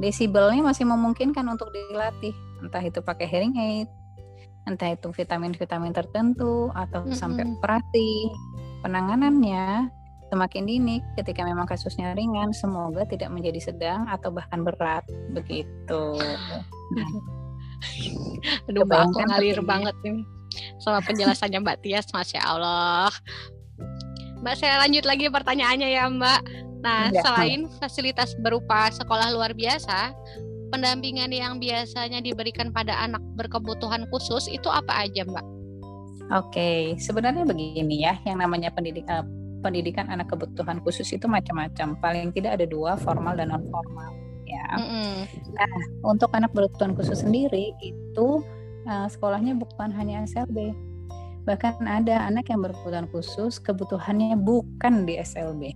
desibelnya 0.00 0.64
masih 0.64 0.88
memungkinkan 0.88 1.44
untuk 1.46 1.68
dilatih. 1.70 2.32
Entah 2.64 2.80
itu 2.80 3.04
pakai 3.04 3.28
hearing 3.28 3.54
aid 3.60 3.88
entah 4.66 4.90
itu 4.92 5.14
vitamin-vitamin 5.14 5.94
tertentu 5.94 6.68
atau 6.74 7.06
hmm. 7.06 7.14
sampai 7.14 7.46
operasi. 7.46 8.28
Penanganannya 8.82 9.90
semakin 10.26 10.66
dini 10.66 10.98
ketika 11.14 11.46
memang 11.46 11.70
kasusnya 11.70 12.12
ringan 12.18 12.50
semoga 12.50 13.06
tidak 13.06 13.30
menjadi 13.30 13.72
sedang 13.72 14.10
atau 14.10 14.34
bahkan 14.34 14.66
berat. 14.66 15.06
Begitu. 15.32 16.02
Nah, 16.86 17.10
aduh 18.70 18.86
aku 18.86 19.20
ngalir 19.26 19.58
banget 19.66 19.90
ini 20.06 20.22
sama 20.78 21.00
penjelasannya 21.04 21.62
Mbak 21.62 21.78
Tias, 21.84 22.06
masya 22.12 22.40
Allah. 22.44 23.10
Mbak 24.40 24.54
saya 24.62 24.78
lanjut 24.84 25.04
lagi 25.08 25.26
pertanyaannya 25.26 25.88
ya 25.90 26.04
Mbak. 26.06 26.40
Nah 26.84 27.10
ya, 27.10 27.22
selain 27.24 27.66
fasilitas 27.82 28.36
berupa 28.38 28.92
sekolah 28.92 29.34
luar 29.34 29.56
biasa, 29.56 30.14
pendampingan 30.70 31.32
yang 31.32 31.58
biasanya 31.58 32.22
diberikan 32.22 32.70
pada 32.70 32.94
anak 33.00 33.22
berkebutuhan 33.34 34.06
khusus 34.12 34.46
itu 34.46 34.68
apa 34.70 35.08
aja 35.08 35.24
Mbak? 35.26 35.46
Oke, 36.34 36.98
sebenarnya 36.98 37.46
begini 37.46 38.02
ya, 38.02 38.18
yang 38.26 38.42
namanya 38.42 38.74
pendidikan 38.74 39.26
pendidikan 39.62 40.06
anak 40.10 40.30
kebutuhan 40.30 40.82
khusus 40.82 41.10
itu 41.14 41.26
macam-macam. 41.26 41.98
Paling 41.98 42.30
tidak 42.34 42.58
ada 42.60 42.66
dua, 42.66 42.94
formal 42.98 43.38
dan 43.38 43.50
non 43.50 43.66
formal. 43.70 44.10
Ya. 44.46 44.66
Mm 44.78 44.86
-hmm. 44.86 45.12
Nah, 45.54 45.72
untuk 46.06 46.30
anak 46.34 46.54
berkebutuhan 46.54 46.94
khusus 46.94 47.22
sendiri 47.22 47.74
itu 47.82 48.46
uh, 48.86 49.06
sekolahnya 49.10 49.58
bukan 49.58 49.90
hanya 49.92 50.24
SLB. 50.24 50.72
Bahkan 51.46 51.86
ada 51.86 52.26
anak 52.26 52.50
yang 52.50 52.62
berkebutuhan 52.62 53.06
khusus, 53.14 53.62
kebutuhannya 53.62 54.34
bukan 54.34 55.06
di 55.06 55.18
SLB. 55.22 55.74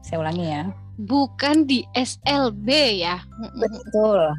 Saya 0.00 0.22
ulangi 0.22 0.46
ya. 0.48 0.72
Bukan 0.96 1.68
di 1.68 1.84
SLB 1.92 3.02
ya. 3.04 3.20
Betul. 3.60 4.32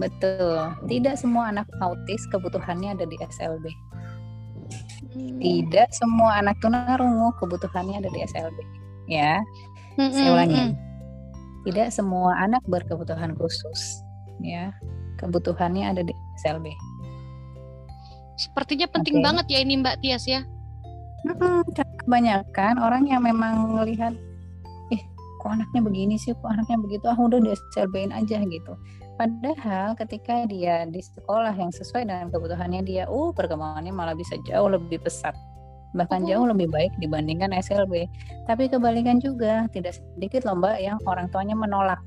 Betul. 0.00 0.74
Tidak 0.88 1.14
semua 1.14 1.52
anak 1.52 1.68
autis 1.78 2.24
kebutuhannya 2.32 2.96
ada 2.96 3.04
di 3.06 3.14
SLB. 3.20 3.68
Hmm. 5.10 5.38
Tidak 5.42 5.88
semua 5.90 6.40
anak 6.40 6.56
tunarungu 6.62 7.34
kebutuhannya 7.42 8.04
ada 8.04 8.10
di 8.12 8.20
SLB, 8.22 8.58
ya. 9.10 9.42
Saya 9.98 10.30
ulangi. 10.32 10.76
Tidak 11.66 11.88
semua 11.92 12.38
anak 12.40 12.62
berkebutuhan 12.70 13.34
khusus, 13.36 14.00
ya. 14.40 14.70
Kebutuhannya 15.18 15.90
ada 15.90 16.02
di 16.06 16.14
SLB. 16.40 16.72
Sepertinya 18.40 18.88
penting 18.88 19.20
okay. 19.20 19.24
banget 19.28 19.46
ya 19.52 19.58
ini 19.60 19.84
Mbak 19.84 20.00
Tias 20.00 20.24
ya. 20.24 20.40
Hmm, 21.28 21.60
kebanyakan 22.00 22.80
orang 22.80 23.04
yang 23.04 23.20
memang 23.20 23.76
melihat, 23.76 24.16
eh 24.88 25.02
kok 25.44 25.50
anaknya 25.52 25.84
begini 25.84 26.16
sih, 26.16 26.32
kok 26.32 26.48
anaknya 26.48 26.80
begitu, 26.80 27.04
ah 27.12 27.18
udah 27.20 27.36
di 27.36 27.52
SLB-in 27.76 28.16
aja 28.16 28.40
gitu. 28.40 28.72
Padahal 29.20 29.92
ketika 30.00 30.48
dia 30.48 30.88
di 30.88 31.04
sekolah 31.04 31.52
yang 31.52 31.68
sesuai 31.68 32.08
dengan 32.08 32.32
kebutuhannya 32.32 32.80
dia, 32.88 33.04
uh 33.12 33.28
perkembangannya 33.36 33.92
malah 33.92 34.16
bisa 34.16 34.40
jauh 34.48 34.72
lebih 34.72 35.04
pesat. 35.04 35.36
Bahkan 35.92 36.24
jauh 36.24 36.48
lebih 36.48 36.72
baik 36.72 36.96
dibandingkan 36.96 37.52
SLB. 37.52 38.08
Tapi 38.48 38.72
kebalikan 38.72 39.20
juga, 39.20 39.68
tidak 39.76 40.00
sedikit 40.00 40.48
loh 40.48 40.56
Mbak 40.56 40.76
yang 40.80 40.96
orang 41.04 41.28
tuanya 41.28 41.52
menolak 41.52 42.00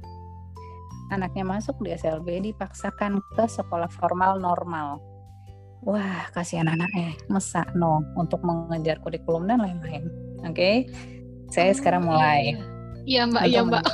anaknya 1.14 1.46
masuk 1.46 1.78
di 1.86 1.94
SLB 1.94 2.42
dipaksakan 2.42 3.22
ke 3.38 3.46
sekolah 3.46 3.86
formal 3.94 4.42
normal 4.42 5.13
wah 5.84 6.28
kasihan 6.32 6.68
anaknya. 6.72 7.16
Mesak 7.28 7.72
no 7.76 8.04
untuk 8.16 8.44
mengejar 8.44 9.00
kurikulum 9.04 9.48
dan 9.48 9.62
lain-lain. 9.62 10.10
Oke? 10.44 10.54
Okay? 10.54 10.76
saya 11.54 11.70
sekarang 11.78 12.10
mulai. 12.10 12.58
iya. 13.06 13.30
Mbak. 13.30 13.44
Iya 13.46 13.62
mbak. 13.62 13.86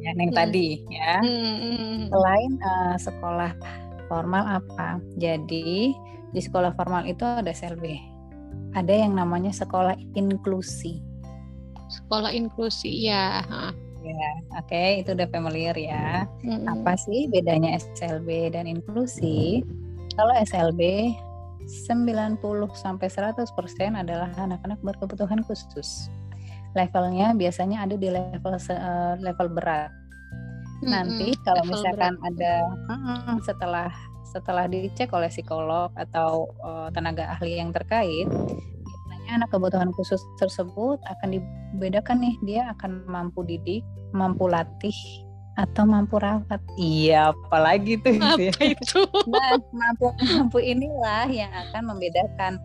yang 0.00 0.32
hmm. 0.32 0.38
tadi 0.38 0.68
ya. 0.88 1.20
Hmm, 1.20 1.56
hmm, 1.60 1.76
hmm. 1.76 2.02
selain 2.08 2.52
uh, 2.64 2.96
sekolah 2.96 3.52
formal 4.08 4.44
apa? 4.62 4.96
Jadi 5.20 5.92
di 6.30 6.40
sekolah 6.40 6.72
formal 6.72 7.04
itu 7.04 7.26
ada 7.26 7.50
SLB 7.52 8.10
ada 8.74 8.94
yang 8.94 9.18
namanya 9.18 9.50
sekolah 9.50 9.98
inklusi. 10.14 11.02
Sekolah 11.90 12.30
inklusi 12.30 13.10
ya 13.10 13.42
Ya, 14.00 14.32
oke, 14.56 14.72
okay, 14.72 15.04
itu 15.04 15.12
udah 15.12 15.28
familiar 15.28 15.76
ya. 15.76 16.24
-hmm. 16.40 16.64
Apa 16.72 16.96
sih 16.96 17.28
bedanya 17.28 17.76
SLB 17.76 18.48
dan 18.56 18.64
inklusi? 18.64 19.60
Kalau 20.16 20.32
SLB 20.40 21.12
90 21.66 22.40
sampai 22.74 23.08
100% 23.08 23.46
adalah 23.94 24.30
anak-anak 24.36 24.80
berkebutuhan 24.80 25.44
khusus. 25.44 26.08
Levelnya 26.72 27.34
biasanya 27.34 27.82
ada 27.82 27.98
di 27.98 28.08
level 28.10 28.54
uh, 28.54 29.14
level 29.18 29.48
berat. 29.50 29.90
Hmm, 30.80 30.90
Nanti 30.94 31.34
kalau 31.42 31.66
misalkan 31.66 32.14
berat. 32.16 32.30
ada 32.30 32.52
hmm, 32.88 33.36
setelah 33.42 33.90
setelah 34.30 34.70
dicek 34.70 35.10
oleh 35.10 35.26
psikolog 35.26 35.90
atau 35.98 36.54
uh, 36.62 36.86
tenaga 36.94 37.34
ahli 37.34 37.58
yang 37.58 37.74
terkait, 37.74 38.30
biasanya 39.30 39.46
anak 39.46 39.50
kebutuhan 39.50 39.90
khusus 39.94 40.22
tersebut 40.38 40.98
akan 41.06 41.38
dibedakan 41.38 42.22
nih 42.22 42.34
dia 42.46 42.62
akan 42.78 43.06
mampu 43.06 43.42
didik, 43.46 43.82
mampu 44.10 44.46
latih, 44.50 44.94
atau 45.60 45.84
mampu 45.84 46.16
rawat. 46.16 46.60
Iya, 46.80 47.36
apalagi 47.36 48.00
tuh 48.00 48.16
Apa 48.16 48.40
ya. 48.40 48.52
itu? 48.72 49.00
Nah, 49.28 49.60
mampu 49.70 50.06
mampu 50.32 50.58
inilah 50.64 51.28
yang 51.28 51.52
akan 51.52 51.92
membedakan 51.92 52.56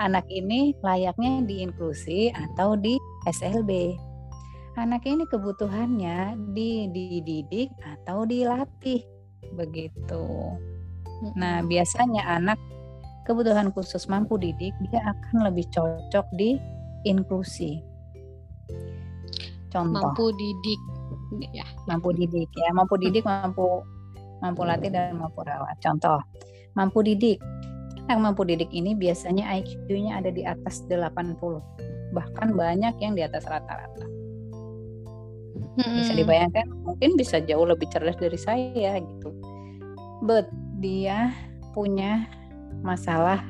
anak 0.00 0.28
ini 0.28 0.76
layaknya 0.84 1.40
di 1.48 1.64
inklusi 1.64 2.28
atau 2.32 2.76
di 2.76 3.00
SLB. 3.28 3.96
Anak 4.76 5.04
ini 5.04 5.28
kebutuhannya 5.28 6.52
di 6.56 6.88
dididik 6.88 7.72
atau 7.80 8.24
dilatih 8.24 9.04
begitu. 9.52 10.56
Nah, 11.36 11.60
biasanya 11.64 12.24
anak 12.40 12.56
kebutuhan 13.28 13.70
khusus 13.70 14.08
mampu 14.08 14.40
didik 14.40 14.74
dia 14.88 15.00
akan 15.04 15.48
lebih 15.48 15.68
cocok 15.70 16.26
di 16.34 16.56
inklusi. 17.04 17.84
Contoh. 19.68 20.04
Mampu 20.04 20.32
didik 20.36 20.80
ya 21.52 21.64
mampu 21.88 22.12
didik 22.12 22.50
ya. 22.52 22.70
Mampu 22.74 23.00
didik 23.00 23.24
mampu 23.24 23.84
mampu 24.42 24.62
latih 24.66 24.90
dan 24.90 25.16
mampu 25.16 25.40
rawat. 25.42 25.78
Contoh 25.80 26.20
mampu 26.74 27.00
didik. 27.04 27.38
Anak 28.10 28.34
mampu 28.34 28.42
didik 28.42 28.68
ini 28.74 28.98
biasanya 28.98 29.46
IQ-nya 29.62 30.18
ada 30.18 30.30
di 30.34 30.42
atas 30.42 30.82
80 30.90 31.38
bahkan 32.12 32.52
banyak 32.52 32.92
yang 33.00 33.16
di 33.16 33.22
atas 33.24 33.46
rata-rata. 33.48 34.04
Bisa 35.80 36.12
dibayangkan 36.12 36.68
mungkin 36.84 37.16
bisa 37.16 37.40
jauh 37.40 37.64
lebih 37.64 37.88
cerdas 37.88 38.18
dari 38.20 38.36
saya 38.36 39.00
gitu. 39.00 39.32
But 40.20 40.50
dia 40.82 41.32
punya 41.72 42.28
masalah 42.84 43.40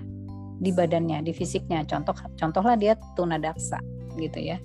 di 0.63 0.71
badannya 0.71 1.27
di 1.27 1.35
fisiknya. 1.35 1.83
Contoh 1.89 2.15
contohlah 2.39 2.79
dia 2.79 2.95
tunadaksa 3.19 3.83
gitu 4.21 4.39
ya 4.39 4.61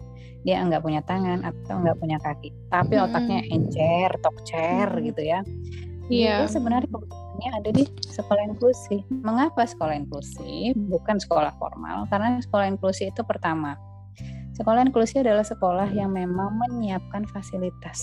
dia 0.45 0.61
nggak 0.61 0.83
punya 0.83 1.01
tangan 1.05 1.41
atau 1.41 1.81
nggak 1.81 1.97
punya 1.97 2.17
kaki 2.21 2.49
tapi 2.69 2.95
hmm. 2.97 3.05
otaknya 3.09 3.39
encer 3.49 4.09
tokcer 4.21 4.89
hmm. 4.89 5.03
gitu 5.13 5.21
ya 5.23 5.41
Iya. 6.07 6.47
Yeah. 6.47 6.47
sebenarnya 6.47 6.87
kebutuhannya 6.87 7.49
ada 7.51 7.69
di 7.75 7.83
sekolah 7.99 8.43
inklusi. 8.55 9.03
Mengapa 9.11 9.67
sekolah 9.67 9.95
inklusi 9.95 10.71
bukan 10.87 11.19
sekolah 11.19 11.51
formal? 11.59 12.07
Karena 12.07 12.39
sekolah 12.39 12.63
inklusi 12.71 13.11
itu 13.11 13.21
pertama, 13.27 13.75
sekolah 14.55 14.87
inklusi 14.87 15.19
adalah 15.19 15.43
sekolah 15.43 15.91
yang 15.91 16.15
memang 16.15 16.55
menyiapkan 16.57 17.27
fasilitas 17.29 17.99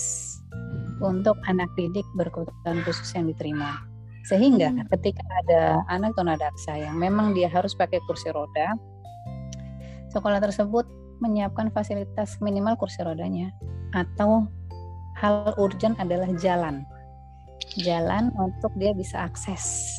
untuk 1.01 1.35
anak 1.49 1.67
didik 1.75 2.05
berkebutuhan 2.15 2.79
khusus 2.85 3.09
yang 3.17 3.27
diterima. 3.27 3.81
Sehingga 4.25 4.73
hmm. 4.73 4.89
ketika 4.93 5.25
ada 5.45 5.81
anak 5.89 6.13
tunadaksa 6.17 6.77
yang 6.77 6.97
memang 6.97 7.33
dia 7.33 7.49
harus 7.49 7.73
pakai 7.73 7.97
kursi 8.05 8.29
roda, 8.33 8.73
sekolah 10.13 10.39
tersebut 10.41 10.85
menyiapkan 11.23 11.71
fasilitas 11.71 12.39
minimal 12.43 12.75
kursi 12.79 13.01
rodanya 13.03 13.51
atau 13.95 14.47
hal 15.19 15.55
urgent 15.55 15.95
adalah 15.99 16.27
jalan. 16.39 16.83
Jalan 17.79 18.31
untuk 18.35 18.71
dia 18.75 18.91
bisa 18.91 19.27
akses 19.27 19.95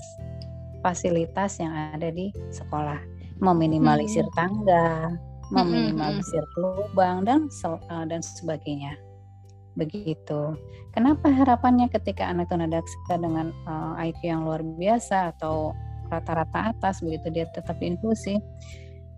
fasilitas 0.86 1.58
yang 1.58 1.74
ada 1.74 2.14
di 2.14 2.30
sekolah, 2.54 3.02
meminimalisir 3.42 4.22
hmm. 4.22 4.36
tangga, 4.38 5.18
meminimalisir 5.50 6.44
hmm. 6.44 6.56
lubang 6.62 7.26
dan 7.26 7.50
eh, 7.50 8.04
dan 8.06 8.20
sebagainya. 8.22 8.94
Begitu. 9.74 10.56
Kenapa 10.94 11.28
harapannya 11.28 11.92
ketika 11.92 12.24
anak 12.30 12.48
tunadaksa 12.48 13.20
dengan 13.20 13.52
uh, 13.68 14.00
eh, 14.00 14.08
IQ 14.08 14.20
yang 14.24 14.48
luar 14.48 14.64
biasa 14.64 15.36
atau 15.36 15.76
rata-rata 16.08 16.70
atas 16.72 17.02
begitu 17.02 17.34
dia 17.34 17.44
tetap 17.50 17.82
inklusi 17.82 18.38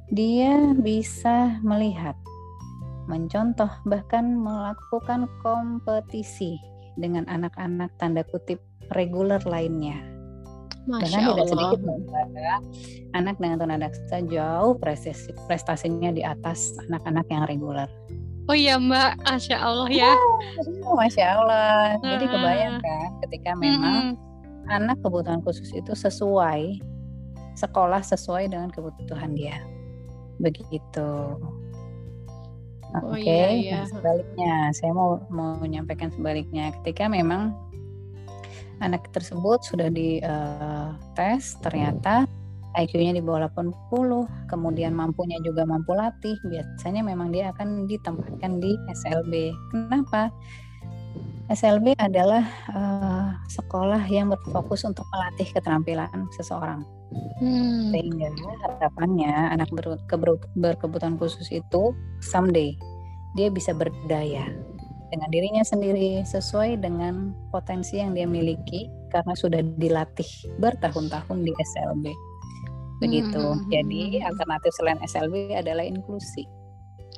dia 0.08 0.72
bisa 0.80 1.60
melihat, 1.60 2.16
mencontoh, 3.08 3.68
bahkan 3.84 4.40
melakukan 4.40 5.28
kompetisi 5.44 6.56
dengan 6.96 7.28
anak-anak 7.28 7.92
tanda 8.00 8.24
kutip 8.32 8.60
reguler 8.96 9.40
lainnya. 9.44 10.00
Masya 10.88 11.04
Dengan 11.04 11.20
tidak 11.36 11.46
sedikit 11.52 11.80
anak 13.12 13.36
dengan 13.36 13.56
tunadaksa 13.60 14.24
jauh 14.24 14.72
prestasi, 14.80 15.36
prestasinya 15.44 16.08
di 16.08 16.24
atas 16.24 16.72
anak-anak 16.88 17.28
yang 17.28 17.44
reguler. 17.44 17.88
Oh 18.48 18.56
iya 18.56 18.80
Mbak, 18.80 19.28
Masya 19.28 19.56
Allah 19.60 19.88
ya. 19.92 20.12
Oh, 20.88 20.96
Masya 20.96 21.24
Allah. 21.36 22.00
Jadi 22.00 22.24
kebayangkan 22.32 23.08
ketika 23.28 23.52
memang 23.60 24.16
hmm. 24.16 24.72
anak 24.72 24.96
kebutuhan 25.04 25.44
khusus 25.44 25.68
itu 25.76 25.92
sesuai 25.92 26.80
sekolah 27.60 28.00
sesuai 28.00 28.48
dengan 28.48 28.72
kebutuhan 28.72 29.36
dia 29.36 29.60
begitu. 30.40 31.10
Oh, 32.88 33.12
Oke, 33.12 33.20
okay. 33.20 33.68
iya, 33.68 33.84
iya. 33.84 33.90
Sebaliknya 33.90 34.72
saya 34.72 34.96
mau 34.96 35.20
mau 35.28 35.60
menyampaikan 35.60 36.08
sebaliknya 36.08 36.72
ketika 36.80 37.04
memang 37.04 37.52
anak 38.80 39.04
tersebut 39.12 39.60
sudah 39.60 39.92
di 39.92 40.22
uh, 40.24 40.96
tes 41.12 41.58
ternyata 41.60 42.24
IQ-nya 42.78 43.18
di 43.18 43.22
bawah 43.24 43.50
80, 43.50 44.28
kemudian 44.46 44.94
mampunya 44.94 45.40
juga 45.42 45.66
mampu 45.66 45.96
latih, 45.98 46.38
biasanya 46.46 47.02
memang 47.02 47.34
dia 47.34 47.50
akan 47.50 47.90
ditempatkan 47.90 48.62
di 48.62 48.76
SLB. 48.92 49.50
Kenapa? 49.74 50.30
SLB 51.48 51.96
adalah 51.96 52.44
uh, 52.76 53.32
sekolah 53.48 54.04
yang 54.12 54.28
berfokus 54.28 54.84
untuk 54.84 55.08
melatih 55.08 55.48
keterampilan 55.48 56.28
seseorang. 56.36 56.84
Hmm. 57.40 57.88
Sehingga 57.88 58.28
harapannya 58.60 59.56
anak 59.56 59.72
ber, 59.72 59.96
berkebutuhan 60.60 61.16
khusus 61.16 61.48
itu 61.48 61.96
someday 62.20 62.76
dia 63.32 63.48
bisa 63.48 63.72
berdaya 63.72 64.44
dengan 65.08 65.28
dirinya 65.32 65.64
sendiri 65.64 66.20
sesuai 66.28 66.84
dengan 66.84 67.32
potensi 67.48 67.96
yang 67.96 68.12
dia 68.12 68.28
miliki 68.28 68.92
karena 69.08 69.32
sudah 69.32 69.64
dilatih 69.80 70.28
bertahun-tahun 70.60 71.38
di 71.48 71.52
SLB. 71.56 72.04
Begitu. 73.00 73.40
Hmm. 73.40 73.64
Jadi 73.72 74.20
alternatif 74.20 74.72
selain 74.76 75.00
SLB 75.00 75.56
adalah 75.56 75.86
inklusi. 75.86 76.44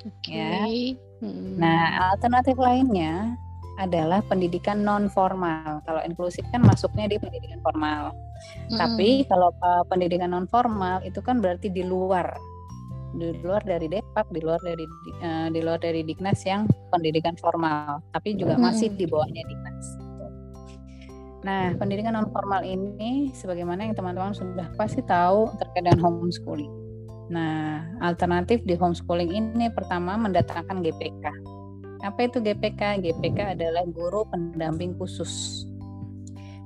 Okay. 0.06 0.94
Ya. 0.94 1.26
Hmm. 1.26 1.58
Nah, 1.58 2.14
alternatif 2.14 2.54
lainnya 2.56 3.34
adalah 3.80 4.20
pendidikan 4.28 4.84
non 4.84 5.08
formal. 5.08 5.80
Kalau 5.88 6.04
inklusif 6.04 6.44
kan 6.52 6.60
masuknya 6.60 7.08
di 7.08 7.16
pendidikan 7.16 7.64
formal. 7.64 8.12
Mm. 8.68 8.76
Tapi 8.76 9.24
kalau 9.24 9.50
uh, 9.64 9.82
pendidikan 9.88 10.36
non 10.36 10.44
formal 10.52 11.00
itu 11.02 11.24
kan 11.24 11.40
berarti 11.40 11.72
di 11.72 11.80
luar 11.80 12.36
di 13.10 13.34
luar 13.42 13.64
dari 13.66 13.90
Depak, 13.90 14.30
di 14.30 14.38
luar 14.38 14.60
dari 14.62 14.86
uh, 15.24 15.48
di 15.50 15.60
luar 15.64 15.82
dari 15.82 16.06
Diknas 16.06 16.46
yang 16.46 16.68
pendidikan 16.94 17.34
formal, 17.42 17.98
tapi 18.14 18.38
juga 18.38 18.54
hmm. 18.54 18.62
masih 18.62 18.94
di 18.94 19.02
bawahnya 19.02 19.42
Diknas. 19.50 19.86
Nah, 21.40 21.72
pendidikan 21.74 22.14
non 22.14 22.28
formal 22.30 22.62
ini 22.62 23.32
sebagaimana 23.32 23.88
yang 23.88 23.96
teman-teman 23.96 24.36
sudah 24.36 24.68
pasti 24.76 25.00
tahu 25.02 25.50
terkait 25.58 25.88
dengan 25.88 25.98
homeschooling. 26.04 26.70
Nah, 27.32 27.86
alternatif 28.04 28.62
di 28.62 28.76
homeschooling 28.76 29.30
ini 29.32 29.66
pertama 29.72 30.14
mendatangkan 30.20 30.84
GPK. 30.84 31.24
Apa 32.00 32.26
itu 32.28 32.40
GPK? 32.40 33.04
GPK 33.04 33.58
adalah 33.58 33.84
guru 33.88 34.24
pendamping 34.28 34.96
khusus. 34.96 35.64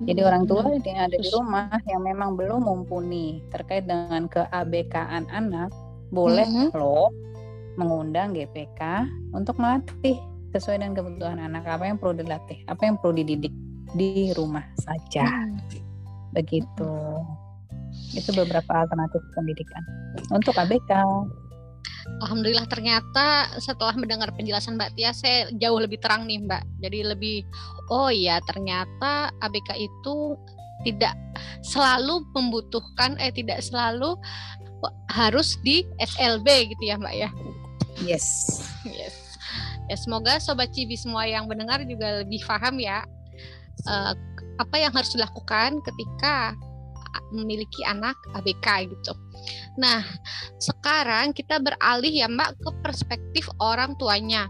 Jadi 0.03 0.21
hmm, 0.21 0.29
orang 0.29 0.45
tua 0.51 0.63
yang 0.75 1.07
ada 1.07 1.17
di 1.17 1.29
rumah 1.31 1.71
yang 1.87 2.03
memang 2.03 2.35
belum 2.35 2.67
mumpuni 2.67 3.43
terkait 3.55 3.87
dengan 3.87 4.27
keabekaan 4.27 5.31
anak, 5.31 5.71
boleh 6.11 6.47
mm 6.47 6.75
-hmm. 6.75 6.79
loh 6.79 7.11
mengundang 7.79 8.35
GPK 8.35 9.07
untuk 9.35 9.59
melatih 9.59 10.19
sesuai 10.55 10.83
dengan 10.83 10.95
kebutuhan 10.95 11.39
anak 11.43 11.67
apa 11.67 11.91
yang 11.91 11.99
perlu 11.99 12.15
dilatih, 12.15 12.63
apa 12.71 12.83
yang 12.87 12.97
perlu 12.99 13.19
dididik 13.19 13.55
di 13.95 14.31
rumah 14.39 14.63
saja. 14.79 15.27
Hmm. 15.27 15.59
Begitu. 16.35 16.93
Itu 18.15 18.31
beberapa 18.35 18.87
alternatif 18.87 19.23
pendidikan 19.35 19.83
untuk 20.31 20.55
ABK. 20.55 20.91
Alhamdulillah 22.25 22.69
ternyata 22.69 23.49
setelah 23.61 23.97
mendengar 23.97 24.29
penjelasan 24.37 24.77
Mbak 24.77 24.97
Tia 24.97 25.11
saya 25.13 25.49
jauh 25.57 25.81
lebih 25.81 26.01
terang 26.01 26.29
nih 26.29 26.41
Mbak. 26.45 26.63
Jadi 26.85 26.99
lebih 27.05 27.37
oh 27.93 28.09
iya 28.13 28.41
ternyata 28.45 29.33
ABK 29.41 29.77
itu 29.77 30.37
tidak 30.85 31.17
selalu 31.65 32.25
membutuhkan 32.37 33.17
eh 33.17 33.33
tidak 33.33 33.65
selalu 33.65 34.17
harus 35.09 35.57
di 35.65 35.89
SLB 36.01 36.77
gitu 36.77 36.83
ya 36.93 36.97
Mbak 37.01 37.15
ya. 37.17 37.31
Yes. 38.05 38.27
Yes. 38.85 39.39
Ya 39.89 39.97
semoga 40.01 40.41
sobat 40.41 40.73
Cibi 40.73 40.97
semua 40.97 41.29
yang 41.29 41.49
mendengar 41.49 41.81
juga 41.85 42.25
lebih 42.25 42.41
paham 42.45 42.81
ya 42.81 43.05
uh, 43.89 44.13
apa 44.61 44.77
yang 44.79 44.93
harus 44.95 45.13
dilakukan 45.13 45.83
ketika 45.83 46.55
memiliki 47.35 47.83
anak 47.87 48.15
ABK 48.35 48.91
gitu. 48.91 49.13
Nah, 49.75 50.07
sekarang 50.63 51.35
kita 51.35 51.59
beralih 51.59 52.13
ya 52.13 52.31
Mbak 52.31 52.51
ke 52.63 52.71
perspektif 52.83 53.45
orang 53.59 53.99
tuanya. 53.99 54.47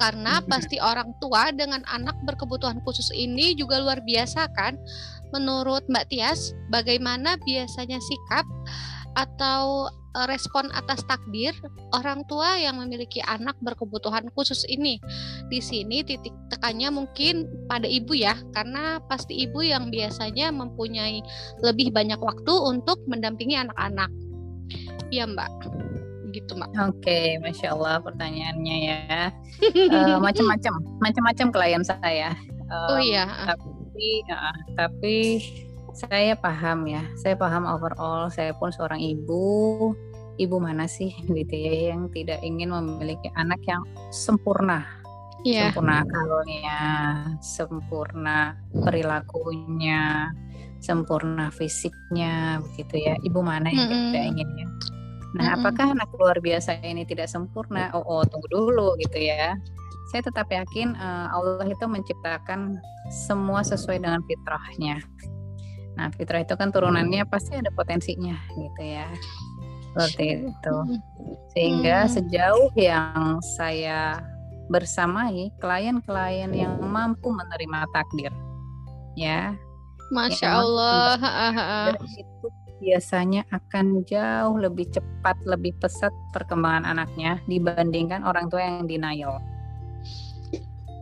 Karena 0.00 0.42
pasti 0.42 0.82
orang 0.82 1.14
tua 1.22 1.54
dengan 1.54 1.84
anak 1.86 2.16
berkebutuhan 2.26 2.82
khusus 2.82 3.12
ini 3.14 3.54
juga 3.54 3.78
luar 3.78 4.02
biasa 4.02 4.50
kan. 4.56 4.74
Menurut 5.30 5.86
Mbak 5.86 6.10
Tias, 6.10 6.56
bagaimana 6.72 7.38
biasanya 7.38 8.02
sikap 8.02 8.44
atau 9.12 9.92
eh, 10.16 10.26
respon 10.28 10.72
atas 10.72 11.04
takdir 11.04 11.52
orang 11.92 12.24
tua 12.24 12.56
yang 12.56 12.80
memiliki 12.80 13.20
anak 13.24 13.56
berkebutuhan 13.60 14.32
khusus 14.32 14.64
ini. 14.68 14.96
Di 15.52 15.60
sini 15.60 16.00
titik 16.02 16.32
tekannya 16.48 16.88
mungkin 16.92 17.48
pada 17.68 17.86
ibu 17.86 18.16
ya, 18.16 18.36
karena 18.56 19.00
pasti 19.06 19.44
ibu 19.44 19.60
yang 19.60 19.92
biasanya 19.92 20.50
mempunyai 20.52 21.20
lebih 21.60 21.92
banyak 21.92 22.18
waktu 22.18 22.52
untuk 22.52 23.00
mendampingi 23.08 23.56
anak-anak. 23.60 24.08
Iya 25.12 25.28
Mbak, 25.28 25.50
gitu 26.32 26.52
Mbak. 26.56 26.70
Oke, 26.72 26.88
okay, 26.98 27.26
masya 27.38 27.76
Allah 27.76 28.00
pertanyaannya 28.00 28.76
ya. 28.80 29.28
uh, 29.92 30.18
macam-macam, 30.18 30.72
macam-macam 30.98 31.46
klien 31.52 31.82
saya. 31.84 32.32
Uh, 32.72 32.96
oh 32.96 33.00
iya. 33.00 33.28
Tapi, 33.44 34.08
uh, 34.32 34.56
tapi 34.74 35.16
saya 35.92 36.32
paham 36.34 36.88
ya, 36.88 37.04
saya 37.20 37.36
paham 37.36 37.68
overall. 37.68 38.32
Saya 38.32 38.56
pun 38.56 38.72
seorang 38.72 38.98
ibu, 38.98 39.92
ibu 40.40 40.56
mana 40.56 40.88
sih 40.88 41.12
gitu 41.38 41.54
ya 41.54 41.94
yang 41.94 42.08
tidak 42.10 42.40
ingin 42.40 42.72
memiliki 42.72 43.28
anak 43.36 43.60
yang 43.68 43.84
sempurna, 44.08 44.84
yeah. 45.44 45.68
sempurna 45.70 46.04
akalnya, 46.08 46.80
sempurna 47.44 48.38
perilakunya, 48.72 50.32
sempurna 50.82 51.48
fisiknya, 51.54 52.58
begitu 52.58 53.06
ya. 53.06 53.14
Ibu 53.22 53.40
mana 53.40 53.70
yang 53.70 53.86
mm 53.86 53.94
-hmm. 53.94 54.04
tidak 54.10 54.24
ingin 54.34 54.48
ya? 54.58 54.66
Nah, 54.66 54.74
mm 54.74 55.38
-hmm. 55.38 55.56
apakah 55.56 55.86
anak 55.94 56.10
luar 56.18 56.36
biasa 56.42 56.82
ini 56.82 57.06
tidak 57.06 57.30
sempurna? 57.30 57.94
Oh, 57.94 58.02
oh, 58.02 58.22
tunggu 58.26 58.48
dulu 58.50 58.98
gitu 58.98 59.18
ya. 59.22 59.54
Saya 60.10 60.26
tetap 60.26 60.50
yakin 60.50 60.98
uh, 60.98 61.32
Allah 61.32 61.64
itu 61.64 61.86
menciptakan 61.86 62.76
semua 63.08 63.64
sesuai 63.64 64.02
dengan 64.02 64.20
fitrahnya 64.26 65.00
Nah, 65.96 66.08
fitrah 66.16 66.40
itu 66.40 66.54
kan 66.56 66.72
turunannya 66.72 67.24
pasti 67.28 67.56
ada 67.56 67.68
potensinya 67.72 68.36
gitu 68.56 68.82
ya. 68.82 69.08
Seperti 69.92 70.48
itu. 70.48 70.76
Sehingga 71.52 72.08
sejauh 72.08 72.72
yang 72.80 73.44
saya 73.60 74.24
bersamai 74.72 75.52
klien-klien 75.60 76.48
yang 76.56 76.80
mampu 76.80 77.28
menerima 77.28 77.84
takdir. 77.92 78.32
Ya. 79.20 79.52
Masya 80.12 80.48
Allah. 80.60 81.16
itu 81.96 82.46
biasanya 82.84 83.48
akan 83.48 84.04
jauh 84.04 84.60
lebih 84.60 84.90
cepat, 84.92 85.40
lebih 85.48 85.72
pesat 85.80 86.12
perkembangan 86.36 86.84
anaknya 86.84 87.40
dibandingkan 87.48 88.20
orang 88.26 88.52
tua 88.52 88.60
yang 88.60 88.84
denial. 88.84 89.40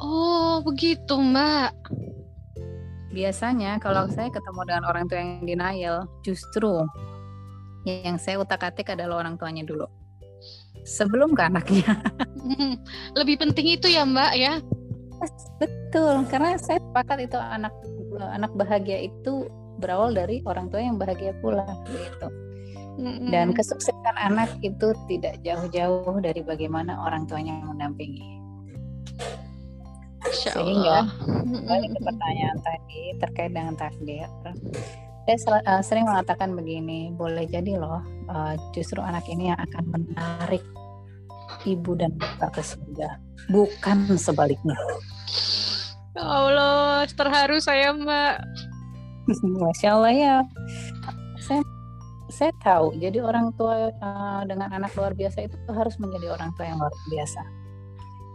Oh, 0.01 0.63
begitu, 0.65 1.19
Mbak. 1.19 1.75
Biasanya 3.11 3.83
kalau 3.83 4.07
saya 4.07 4.31
ketemu 4.31 4.61
dengan 4.71 4.85
orang 4.87 5.05
tua 5.11 5.19
yang 5.19 5.43
denial 5.43 6.07
justru 6.23 6.87
yang 7.83 8.21
saya 8.23 8.39
utak-atik 8.39 8.87
adalah 8.93 9.27
orang 9.27 9.35
tuanya 9.35 9.67
dulu. 9.67 9.91
Sebelum 10.87 11.35
ke 11.35 11.43
anaknya. 11.43 12.01
Lebih 13.19 13.37
penting 13.43 13.77
itu 13.77 13.91
ya 13.91 14.07
mbak 14.07 14.33
ya 14.39 14.63
betul. 15.61 16.25
Karena 16.29 16.57
saya 16.57 16.81
sepakat 16.81 17.19
itu 17.29 17.37
anak 17.37 17.75
anak 18.21 18.53
bahagia 18.57 19.07
itu 19.07 19.47
berawal 19.81 20.13
dari 20.13 20.45
orang 20.45 20.69
tua 20.69 20.81
yang 20.85 21.01
bahagia 21.01 21.33
pula 21.41 21.65
gitu. 21.89 22.29
Dan 23.33 23.57
kesuksesan 23.57 24.17
anak 24.21 24.53
itu 24.61 24.93
tidak 25.09 25.41
jauh-jauh 25.41 26.21
dari 26.21 26.45
bagaimana 26.45 27.01
orang 27.01 27.25
tuanya 27.25 27.57
mendampingi. 27.65 28.37
Sehingga 30.29 31.09
kembali 31.25 31.87
ke 31.97 31.99
pertanyaan 32.05 32.59
tadi 32.61 33.03
terkait 33.25 33.53
dengan 33.57 33.73
takdir. 33.73 34.29
Saya 35.25 35.63
uh, 35.65 35.81
sering 35.81 36.05
mengatakan 36.05 36.53
begini 36.53 37.15
boleh 37.15 37.47
jadi 37.49 37.79
loh 37.79 38.03
uh, 38.29 38.59
justru 38.75 38.99
anak 39.01 39.25
ini 39.31 39.49
yang 39.55 39.61
akan 39.63 39.85
menarik 39.95 40.65
ibu 41.65 41.97
dan 41.97 42.13
bapak 42.21 42.61
ke 42.61 42.63
surga. 42.67 43.17
Bukan 43.49 44.19
sebaliknya 44.21 44.77
ya 46.17 46.23
Allah 46.23 47.07
terharu 47.11 47.57
saya 47.63 47.95
mbak. 47.95 48.43
Masya 49.63 49.89
Allah 49.95 50.15
ya. 50.15 50.37
Saya 51.43 51.63
saya 52.31 52.53
tahu 52.63 52.95
jadi 52.99 53.19
orang 53.23 53.51
tua 53.59 53.91
uh, 53.91 54.43
dengan 54.47 54.71
anak 54.71 54.95
luar 54.95 55.13
biasa 55.15 55.51
itu 55.51 55.57
harus 55.71 55.99
menjadi 55.99 56.35
orang 56.35 56.51
tua 56.55 56.67
yang 56.71 56.79
luar 56.79 56.95
biasa. 57.11 57.43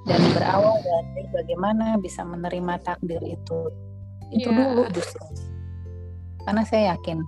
Dan 0.05 0.21
berawal 0.37 0.77
dari 0.85 1.25
bagaimana 1.33 1.97
bisa 1.97 2.21
menerima 2.21 2.77
takdir 2.85 3.21
itu. 3.25 3.59
Itu 4.29 4.49
yeah. 4.51 4.57
dulu 4.57 4.83
justru. 4.93 5.23
Karena 6.45 6.61
saya 6.61 6.93
yakin 6.93 7.25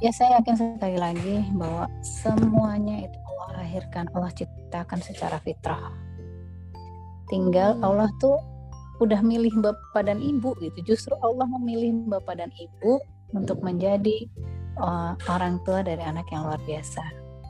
ya 0.00 0.12
saya 0.12 0.40
yakin 0.40 0.54
sekali 0.56 0.98
lagi 1.00 1.36
bahwa 1.56 1.88
semuanya 2.04 3.08
itu 3.08 3.18
Allah 3.32 3.64
lahirkan 3.64 4.04
Allah 4.12 4.32
ciptakan 4.32 5.00
secara 5.00 5.40
fitrah. 5.40 5.92
Tinggal 7.32 7.80
hmm. 7.80 7.84
Allah 7.86 8.08
tuh 8.20 8.36
udah 9.00 9.20
milih 9.20 9.52
bapak 9.60 10.08
dan 10.08 10.18
ibu 10.20 10.56
gitu. 10.60 10.94
Justru 10.94 11.14
Allah 11.20 11.44
memilih 11.60 12.08
bapak 12.08 12.40
dan 12.40 12.50
ibu 12.56 13.00
untuk 13.36 13.60
menjadi 13.60 14.24
uh, 14.80 15.12
orang 15.28 15.60
tua 15.68 15.84
dari 15.84 16.00
anak 16.00 16.24
yang 16.32 16.48
luar 16.48 16.60
biasa. 16.64 17.02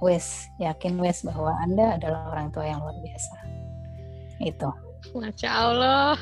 Wes 0.04 0.44
yakin 0.61 1.00
wes 1.00 1.24
bahwa 1.24 1.56
anda 1.64 1.96
adalah 1.96 2.35
orang 2.35 2.52
tua 2.52 2.66
yang 2.66 2.82
luar 2.82 2.96
biasa. 3.00 3.37
Itu. 4.42 4.68
Masya 5.14 5.50
Allah. 5.50 6.18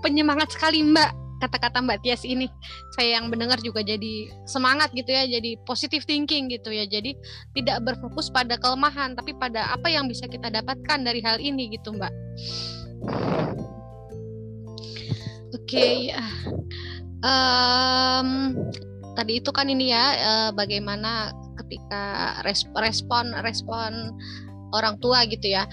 Penyemangat 0.00 0.56
sekali 0.56 0.80
Mbak 0.80 1.10
kata-kata 1.40 1.84
Mbak 1.84 2.00
Tias 2.00 2.24
ini. 2.24 2.48
Saya 2.96 3.20
yang 3.20 3.28
mendengar 3.28 3.60
juga 3.60 3.84
jadi 3.84 4.32
semangat 4.48 4.92
gitu 4.96 5.12
ya 5.12 5.28
jadi 5.28 5.60
positive 5.68 6.06
thinking 6.08 6.48
gitu 6.48 6.72
ya. 6.72 6.88
Jadi 6.88 7.18
tidak 7.52 7.84
berfokus 7.84 8.32
pada 8.32 8.56
kelemahan 8.56 9.12
tapi 9.18 9.36
pada 9.36 9.68
apa 9.74 9.92
yang 9.92 10.08
bisa 10.08 10.24
kita 10.30 10.48
dapatkan 10.48 11.04
dari 11.04 11.20
hal 11.20 11.36
ini 11.42 11.76
gitu 11.76 11.92
Mbak 11.92 12.12
oke 15.54 15.66
okay, 15.66 16.12
ya 16.14 16.24
um, 17.24 18.56
tadi 19.14 19.42
itu 19.42 19.50
kan 19.52 19.66
ini 19.68 19.92
ya 19.92 20.04
uh, 20.18 20.50
bagaimana 20.54 21.34
ketika 21.60 22.36
respon 22.42 23.36
respon 23.44 24.16
orang 24.74 24.98
tua 25.02 25.26
gitu 25.26 25.50
ya. 25.50 25.66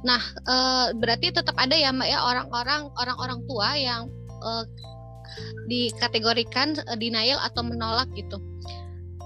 Nah, 0.00 0.20
e, 0.48 0.56
berarti 0.96 1.32
tetap 1.32 1.54
ada 1.60 1.76
ya 1.76 1.92
Mbak 1.92 2.08
ya 2.08 2.18
orang-orang 2.24 2.88
orang-orang 2.96 3.40
tua 3.46 3.68
yang 3.76 4.02
e, 4.40 4.50
dikategorikan 5.68 6.78
e, 6.78 6.92
denial 6.98 7.38
atau 7.42 7.62
menolak 7.62 8.08
gitu. 8.16 8.40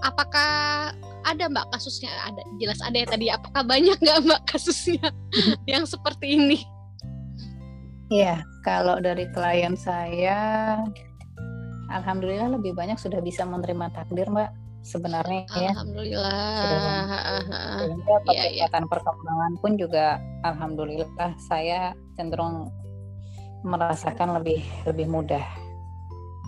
Apakah 0.04 0.92
ada 1.24 1.48
mbak 1.48 1.64
kasusnya? 1.72 2.12
Ada 2.28 2.42
jelas 2.60 2.80
ada 2.84 2.96
ya 3.00 3.06
tadi. 3.08 3.26
Apakah 3.32 3.64
banyak 3.64 3.96
nggak 3.96 4.20
mbak 4.28 4.42
kasusnya 4.44 5.08
yang 5.72 5.88
seperti 5.88 6.36
ini 6.36 6.58
Iya, 8.12 8.44
kalau 8.60 9.00
dari 9.00 9.24
klien 9.32 9.72
saya, 9.80 10.76
alhamdulillah 11.88 12.52
lebih 12.60 12.76
banyak 12.76 13.00
sudah 13.00 13.24
bisa 13.24 13.48
menerima 13.48 13.88
takdir, 13.96 14.28
Mbak. 14.28 14.50
Sebenarnya 14.84 15.48
ya. 15.56 15.72
Alhamdulillah. 15.72 16.36
Sehingga 17.80 18.16
ya, 18.28 18.44
ya. 18.52 18.66
perkembangan 18.68 19.52
pun 19.64 19.80
juga, 19.80 20.20
alhamdulillah 20.44 21.32
saya 21.40 21.96
cenderung 22.20 22.68
merasakan 23.64 24.36
lebih 24.36 24.60
lebih 24.84 25.08
mudah. 25.08 25.40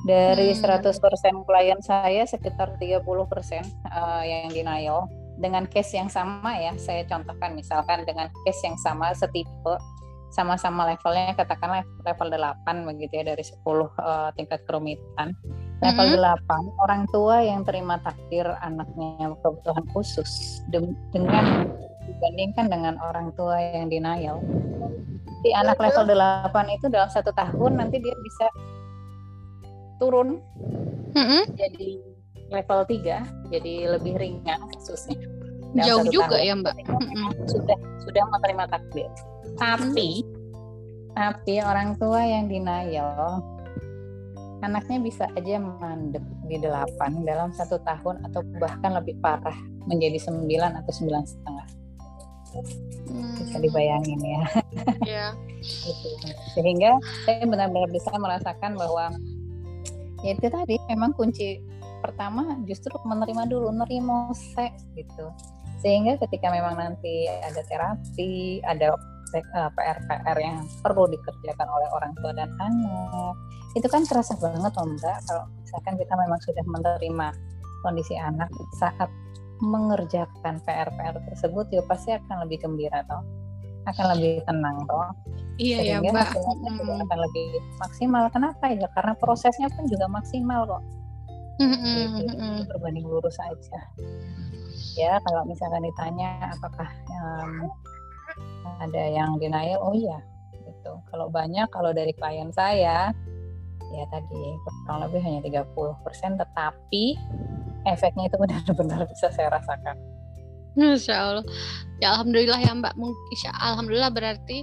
Dari 0.04 0.52
hmm. 0.52 0.60
100% 0.60 1.48
klien 1.48 1.80
saya 1.80 2.28
sekitar 2.28 2.76
30% 2.76 3.00
uh, 3.00 4.22
yang 4.28 4.52
denial 4.52 5.08
dengan 5.40 5.64
case 5.64 5.96
yang 5.96 6.12
sama 6.12 6.60
ya. 6.60 6.76
Saya 6.76 7.08
contohkan 7.08 7.56
misalkan 7.56 8.04
dengan 8.04 8.28
case 8.44 8.68
yang 8.68 8.76
sama 8.76 9.16
setipe 9.16 9.80
sama-sama 10.30 10.86
levelnya 10.90 11.32
katakanlah 11.38 11.86
level 12.02 12.28
8 12.28 12.88
begitu 12.88 13.22
ya 13.22 13.24
dari 13.34 13.44
10 13.44 13.62
uh, 13.62 13.84
eh, 13.86 14.28
tingkat 14.36 14.60
kerumitan. 14.66 15.32
Level 15.84 16.16
mm 16.16 16.24
-hmm. 16.24 16.72
8 16.80 16.84
orang 16.88 17.02
tua 17.12 17.44
yang 17.44 17.60
terima 17.62 18.00
takdir 18.00 18.48
anaknya 18.64 19.36
kebutuhan 19.44 19.84
khusus 19.92 20.60
dengan 21.12 21.68
dibandingkan 22.06 22.66
dengan 22.72 22.94
orang 23.02 23.34
tua 23.36 23.60
yang 23.60 23.92
denial. 23.92 24.40
Di 25.44 25.52
anak 25.52 25.78
level 25.78 26.08
8 26.08 26.52
itu 26.74 26.86
dalam 26.88 27.10
satu 27.12 27.30
tahun 27.36 27.76
nanti 27.76 28.00
dia 28.00 28.16
bisa 28.24 28.46
turun 30.00 30.40
mm 31.16 31.24
-hmm. 31.24 31.42
jadi 31.56 31.88
level 32.52 32.80
3 32.84 33.50
jadi 33.52 33.74
lebih 33.96 34.14
ringan 34.20 34.60
khususnya. 35.76 35.92
Jauh 35.92 36.06
juga 36.08 36.36
tahun. 36.40 36.48
ya 36.48 36.54
Mbak. 36.56 36.74
Sudah 37.46 37.78
sudah 38.06 38.24
menerima 38.32 38.64
takdir 38.70 39.10
tapi 39.58 40.22
tapi 41.16 41.54
orang 41.64 41.96
tua 41.96 42.20
yang 42.22 42.46
denial 42.46 43.40
anaknya 44.60 44.98
bisa 45.00 45.24
aja 45.36 45.60
mandek 45.60 46.22
di 46.48 46.56
delapan 46.60 47.24
dalam 47.24 47.52
satu 47.52 47.80
tahun 47.84 48.24
atau 48.30 48.40
bahkan 48.60 48.96
lebih 48.96 49.16
parah 49.20 49.56
menjadi 49.88 50.20
sembilan 50.20 50.80
atau 50.80 50.92
sembilan 50.92 51.24
setengah 51.24 51.66
hmm. 53.10 53.34
bisa 53.40 53.56
dibayangin 53.60 54.20
ya 54.20 54.42
yeah. 55.08 55.30
gitu. 55.60 56.08
sehingga 56.56 57.00
saya 57.24 57.44
benar-benar 57.48 57.90
bisa 57.92 58.12
merasakan 58.16 58.76
bahwa 58.76 59.12
ya 60.24 60.36
itu 60.36 60.48
tadi 60.48 60.76
memang 60.88 61.12
kunci 61.16 61.60
pertama 62.00 62.60
justru 62.68 62.92
menerima 63.04 63.48
dulu 63.48 63.72
nerimo 63.72 64.32
seks 64.32 64.84
gitu 64.96 65.32
sehingga 65.80 66.16
ketika 66.26 66.48
memang 66.48 66.74
nanti 66.76 67.28
ada 67.28 67.60
terapi 67.68 68.64
ada 68.64 68.96
PR-PR 69.34 70.38
yang 70.38 70.64
perlu 70.80 71.10
dikerjakan 71.10 71.68
oleh 71.68 71.88
orang 71.92 72.12
tua 72.22 72.32
dan 72.32 72.50
anak 72.62 73.34
itu 73.76 73.84
kan 73.90 74.06
terasa 74.08 74.32
banget 74.40 74.72
loh 74.72 74.88
mbak. 74.88 75.18
Kalau 75.28 75.44
misalkan 75.60 75.94
kita 76.00 76.14
memang 76.16 76.40
sudah 76.40 76.64
menerima 76.64 77.28
kondisi 77.84 78.14
anak 78.16 78.48
saat 78.80 79.10
mengerjakan 79.60 80.60
PR-PR 80.64 81.16
tersebut 81.32 81.66
ya 81.72 81.82
pasti 81.88 82.12
akan 82.12 82.44
lebih 82.44 82.64
gembira 82.64 83.00
toh 83.08 83.24
akan 83.86 84.18
lebih 84.18 84.42
tenang 84.48 84.82
toh. 84.88 85.10
Iya 85.60 85.78
ya 85.84 85.96
mbak. 86.00 86.34
hmm. 86.34 87.04
akan 87.06 87.18
lebih 87.30 87.48
maksimal. 87.80 88.28
Kenapa 88.32 88.72
ya? 88.72 88.88
Karena 88.96 89.12
prosesnya 89.16 89.68
pun 89.72 89.86
juga 89.86 90.08
maksimal 90.08 90.64
kok. 90.66 90.82
Mm-hmm. 91.56 92.20
gitu, 92.20 92.68
berbanding 92.68 93.08
lurus 93.08 93.40
aja 93.40 93.80
ya 94.96 95.20
kalau 95.22 95.44
misalkan 95.44 95.85
ditanya 95.85 96.50
apakah 96.56 96.88
um, 97.22 97.68
ada 98.80 99.02
yang 99.12 99.37
denial 99.38 99.80
oh 99.85 99.94
iya 99.94 100.18
gitu 100.52 100.92
kalau 101.12 101.28
banyak 101.30 101.68
kalau 101.70 101.92
dari 101.92 102.11
klien 102.16 102.50
saya 102.50 103.12
ya 103.94 104.04
tadi 104.11 104.42
kurang 104.85 105.06
lebih 105.06 105.20
hanya 105.22 105.40
30% 105.62 106.42
tetapi 106.42 107.04
efeknya 107.87 108.26
itu 108.26 108.37
benar-benar 108.40 109.06
bisa 109.06 109.30
saya 109.30 109.52
rasakan 109.52 109.94
Masya 110.76 111.16
Allah. 111.16 111.46
Ya 112.04 112.12
Alhamdulillah 112.12 112.61
ya 112.61 112.76
Mbak. 112.76 113.00
Insya 113.32 113.48
Alhamdulillah 113.56 114.12
berarti 114.12 114.61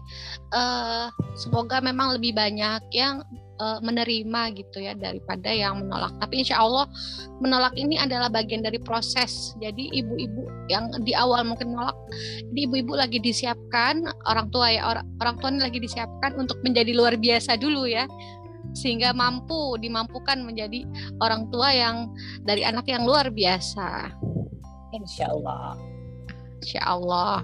uh, 0.53 1.09
semoga 1.33 1.81
memang 1.81 2.13
lebih 2.21 2.37
banyak 2.37 2.85
yang 2.93 3.25
uh, 3.63 3.79
menerima 3.79 4.41
gitu 4.59 4.83
ya 4.83 4.91
daripada 4.91 5.47
yang 5.47 5.87
menolak. 5.87 6.11
Tapi 6.19 6.43
insya 6.43 6.59
Allah 6.59 6.91
menolak 7.39 7.71
ini 7.79 7.95
adalah 7.95 8.27
bagian 8.27 8.59
dari 8.59 8.77
proses. 8.83 9.55
Jadi 9.63 9.87
ibu-ibu 9.95 10.43
yang 10.67 10.91
di 11.07 11.15
awal 11.15 11.47
mungkin 11.47 11.71
menolak, 11.71 11.95
ibu-ibu 12.51 12.91
lagi 12.99 13.23
disiapkan 13.23 14.03
orang 14.27 14.51
tua 14.51 14.67
ya 14.67 14.83
orang 14.83 15.07
orang 15.23 15.35
tua 15.39 15.49
ini 15.55 15.61
lagi 15.63 15.79
disiapkan 15.79 16.35
untuk 16.35 16.59
menjadi 16.67 16.91
luar 16.91 17.15
biasa 17.15 17.55
dulu 17.55 17.87
ya 17.87 18.03
sehingga 18.73 19.13
mampu 19.13 19.77
dimampukan 19.77 20.41
menjadi 20.41 20.83
orang 21.21 21.47
tua 21.53 21.69
yang 21.69 22.09
dari 22.43 22.65
anak 22.65 22.89
yang 22.89 23.05
luar 23.05 23.29
biasa. 23.29 24.09
Insya 24.93 25.29
Allah. 25.29 25.92
Insya 26.63 26.79
Allah. 26.87 27.43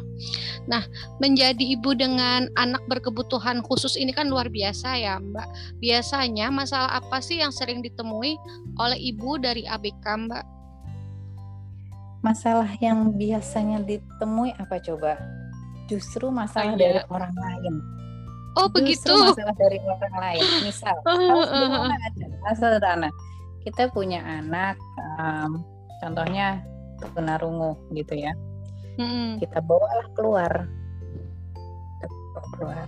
Nah, 0.63 0.88
menjadi 1.19 1.60
ibu 1.60 1.91
dengan 1.91 2.47
anak 2.55 2.79
berkebutuhan 2.88 3.60
khusus 3.60 3.99
ini 3.99 4.15
kan 4.15 4.32
luar 4.32 4.47
biasa 4.47 4.95
ya, 4.95 5.19
Mbak. 5.19 5.77
Biasanya 5.84 6.47
masalah 6.47 7.03
apa 7.03 7.19
sih 7.19 7.43
yang 7.43 7.51
sering 7.51 7.84
ditemui 7.84 8.39
oleh 8.79 8.95
ibu 8.97 9.36
dari 9.36 9.67
ABK, 9.67 10.05
Mbak? 10.08 10.45
Masalah 12.23 12.71
yang 12.79 13.12
biasanya 13.12 13.84
ditemui 13.84 14.55
apa 14.55 14.79
coba? 14.79 15.19
Justru 15.91 16.32
masalah 16.32 16.75
Ayah. 16.75 16.79
dari 16.79 17.01
orang 17.12 17.36
lain. 17.36 17.75
Oh, 18.55 18.67
Justru 18.71 19.12
begitu. 19.12 19.13
masalah 19.36 19.55
dari 19.60 19.77
orang 19.84 20.15
lain. 20.15 20.43
Misal, 20.67 20.95
kalau 21.03 21.43
sederhana 21.43 21.95
aja, 22.08 22.25
sederhana. 22.55 23.10
Kita 23.67 23.91
punya 23.91 24.23
anak, 24.23 24.79
um, 25.19 25.60
contohnya 25.99 26.63
tunarungu 27.15 27.79
gitu 27.95 28.15
ya 28.15 28.32
hmm. 28.99 29.39
kita 29.39 29.63
bawalah 29.63 30.07
keluar. 30.13 30.51
Keluar. 32.59 32.88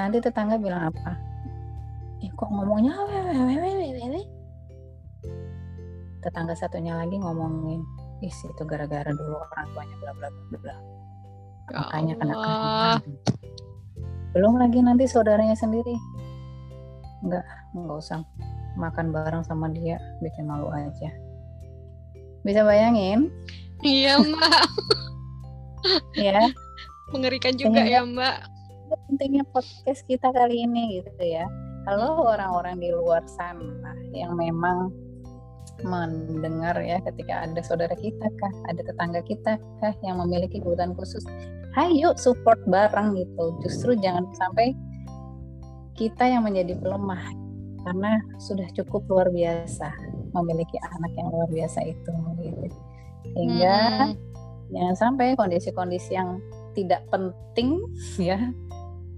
Nanti 0.00 0.18
tetangga 0.24 0.56
bilang 0.56 0.88
apa? 0.88 1.20
Eh 2.24 2.32
kok 2.32 2.48
ngomongnya 2.48 2.96
tetangga 6.24 6.56
satunya 6.56 6.96
lagi 6.96 7.20
ngomongin 7.20 7.84
is 8.24 8.32
itu 8.40 8.62
gara-gara 8.64 9.12
dulu 9.12 9.36
orang 9.36 9.68
tuanya 9.76 9.96
bla 10.00 10.12
bla 10.16 10.28
bla 10.56 10.76
ya 11.68 11.76
makanya 11.76 12.14
kena 12.16 12.34
belum 14.32 14.56
lagi 14.56 14.80
nanti 14.80 15.04
saudaranya 15.04 15.52
sendiri 15.52 15.92
enggak 17.20 17.44
enggak 17.76 17.96
usah 18.00 18.24
makan 18.80 19.12
bareng 19.12 19.44
sama 19.44 19.68
dia 19.68 20.00
bikin 20.24 20.48
malu 20.48 20.72
aja 20.72 21.12
bisa 22.40 22.64
bayangin 22.64 23.28
Iya 23.84 24.16
mbak. 24.16 24.64
ya. 26.16 26.40
Mengerikan 27.12 27.52
juga 27.60 27.84
ya 27.84 28.00
mbak. 28.00 28.48
Pentingnya 29.12 29.44
podcast 29.52 30.00
kita 30.08 30.32
kali 30.32 30.64
ini 30.64 31.04
gitu 31.04 31.20
ya. 31.20 31.44
Kalau 31.84 32.24
orang-orang 32.24 32.80
di 32.80 32.88
luar 32.88 33.20
sana 33.28 33.92
yang 34.16 34.40
memang 34.40 34.88
mendengar 35.84 36.80
ya 36.80 36.96
ketika 37.04 37.44
ada 37.44 37.60
saudara 37.60 37.92
kita 37.92 38.24
kah, 38.40 38.52
ada 38.72 38.80
tetangga 38.80 39.20
kita 39.28 39.60
kah 39.84 39.94
yang 40.00 40.16
memiliki 40.16 40.64
kebutuhan 40.64 40.96
khusus, 40.96 41.20
ayo 41.76 42.16
support 42.16 42.56
bareng 42.64 43.12
gitu. 43.20 43.52
Justru 43.60 44.00
jangan 44.00 44.24
sampai 44.32 44.72
kita 45.92 46.24
yang 46.24 46.48
menjadi 46.48 46.72
pelemah 46.80 47.20
karena 47.84 48.16
sudah 48.40 48.64
cukup 48.72 49.04
luar 49.12 49.28
biasa 49.28 49.92
memiliki 50.32 50.80
anak 50.80 51.12
yang 51.20 51.28
luar 51.28 51.48
biasa 51.52 51.84
itu 51.84 52.12
gitu 52.40 52.72
sehingga 53.34 53.76
hmm. 54.08 54.16
jangan 54.70 54.96
sampai 54.96 55.34
kondisi-kondisi 55.34 56.14
yang 56.14 56.38
tidak 56.72 57.02
penting 57.10 57.82
ya 58.30 58.38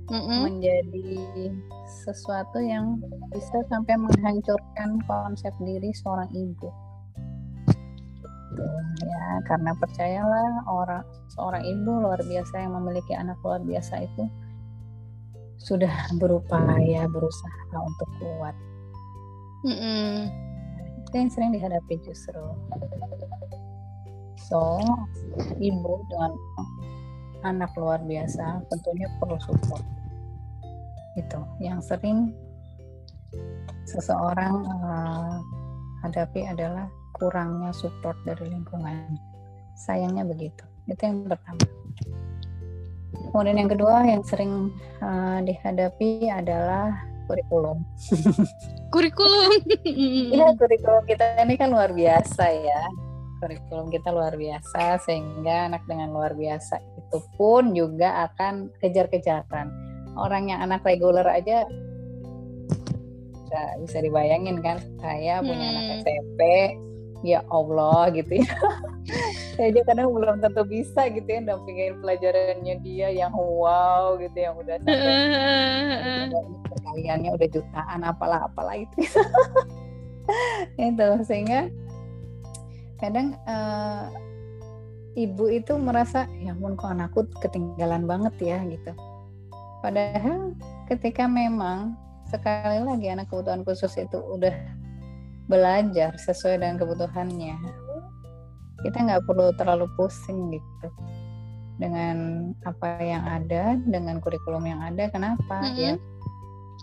mm 0.07 0.39
menjadi 0.47 1.51
sesuatu 2.07 2.63
yang 2.63 3.03
bisa 3.35 3.59
sampai 3.67 3.99
menghancurkan 3.99 5.03
konsep 5.03 5.51
diri 5.59 5.91
seorang 5.99 6.31
ibu. 6.31 6.71
Gitu, 8.55 8.65
ya 9.03 9.27
karena 9.51 9.75
percayalah 9.75 10.63
orang 10.71 11.03
seorang 11.35 11.67
ibu 11.67 11.91
luar 11.99 12.23
biasa 12.23 12.55
yang 12.63 12.79
memiliki 12.79 13.19
anak 13.19 13.35
luar 13.43 13.59
biasa 13.67 14.07
itu 14.07 14.25
sudah 15.59 15.91
berupaya 16.23 17.11
berusaha 17.11 17.75
untuk 17.75 18.09
kuat. 18.23 18.55
Mm 19.67 20.47
itu 21.07 21.15
yang 21.15 21.31
sering 21.31 21.51
dihadapi 21.55 21.95
justru 22.03 22.43
So, 24.37 24.79
ibu 25.57 25.93
dengan 26.13 26.33
anak 27.45 27.73
luar 27.77 28.01
biasa 28.05 28.65
tentunya 28.69 29.09
perlu 29.21 29.39
support. 29.41 29.85
Itu 31.17 31.41
yang 31.61 31.81
sering 31.81 32.33
seseorang 33.89 34.55
uh, 34.85 35.41
hadapi 36.05 36.45
adalah 36.47 36.87
kurangnya 37.17 37.73
support 37.73 38.17
dari 38.29 38.53
lingkungan. 38.53 39.17
sayangnya 39.77 40.25
begitu. 40.25 40.65
Itu 40.89 41.05
yang 41.05 41.29
pertama. 41.29 41.69
Kemudian 43.13 43.61
yang 43.61 43.69
kedua 43.69 44.09
yang 44.09 44.25
sering 44.25 44.73
uh, 45.05 45.45
dihadapi 45.45 46.33
adalah 46.33 46.97
kurikulum. 47.29 47.85
Kurikulum. 48.95 49.61
Iya 49.85 50.57
kurikulum 50.57 51.05
kita 51.05 51.45
ini 51.45 51.61
kan 51.61 51.69
luar 51.69 51.93
biasa 51.93 52.49
ya 52.57 52.83
kurikulum 53.47 53.95
kita 53.95 54.11
luar 54.11 54.35
biasa 54.35 54.99
sehingga 55.07 55.71
anak 55.71 55.87
dengan 55.87 56.11
luar 56.11 56.35
biasa 56.35 56.83
itu 56.83 57.19
pun 57.39 57.71
juga 57.71 58.27
akan 58.27 58.75
kejar-kejaran. 58.83 59.71
Orang 60.19 60.51
yang 60.51 60.67
anak 60.67 60.83
reguler 60.83 61.23
aja 61.23 61.63
bisa 63.47 63.61
bisa 63.87 63.99
dibayangin 64.03 64.59
kan 64.59 64.83
saya 64.99 65.39
punya 65.39 65.67
hmm. 65.71 65.73
anak 65.79 65.87
SMP 66.03 66.41
ya 67.23 67.41
Allah 67.55 68.11
gitu 68.11 68.43
ya. 68.43 68.51
Saya 69.57 69.73
aja 69.73 69.89
kadang 69.89 70.13
belum 70.13 70.45
tentu 70.45 70.69
bisa 70.69 71.09
gitu 71.09 71.25
ya 71.25 71.41
dampingin 71.41 71.97
pelajarannya 72.05 72.77
dia 72.85 73.09
yang 73.09 73.33
wow 73.33 74.19
gitu 74.21 74.37
yang 74.37 74.53
udah 74.53 74.77
sampai 74.85 76.37
perkaliannya 76.77 77.31
udah 77.33 77.49
jutaan 77.49 78.05
apalah 78.05 78.45
apalah 78.45 78.77
itu 78.77 79.01
itu 80.93 81.09
sehingga 81.25 81.73
kadang 82.97 83.37
uh, 83.45 84.09
ibu 85.17 85.49
itu 85.49 85.77
merasa 85.81 86.29
ya 86.41 86.53
ampun 86.53 86.77
kok 86.77 86.93
anakku 86.93 87.25
ketinggalan 87.41 88.05
banget 88.05 88.35
ya 88.41 88.59
gitu 88.69 88.93
padahal 89.81 90.53
ketika 90.89 91.25
memang 91.25 91.97
sekali 92.29 92.83
lagi 92.85 93.07
anak 93.09 93.29
kebutuhan 93.33 93.65
khusus 93.65 93.93
itu 93.97 94.19
udah 94.19 94.53
belajar 95.47 96.13
sesuai 96.21 96.61
dengan 96.61 96.77
kebutuhannya 96.77 97.57
kita 98.85 98.99
nggak 98.99 99.25
perlu 99.25 99.55
terlalu 99.57 99.87
pusing 99.97 100.53
gitu 100.53 100.89
dengan 101.77 102.51
apa 102.65 103.01
yang 103.05 103.25
ada 103.25 103.77
dengan 103.85 104.21
kurikulum 104.21 104.65
yang 104.65 104.81
ada 104.81 105.09
kenapa 105.13 105.61
mm 105.61 105.69
-hmm. 105.73 105.81
ya 105.81 105.93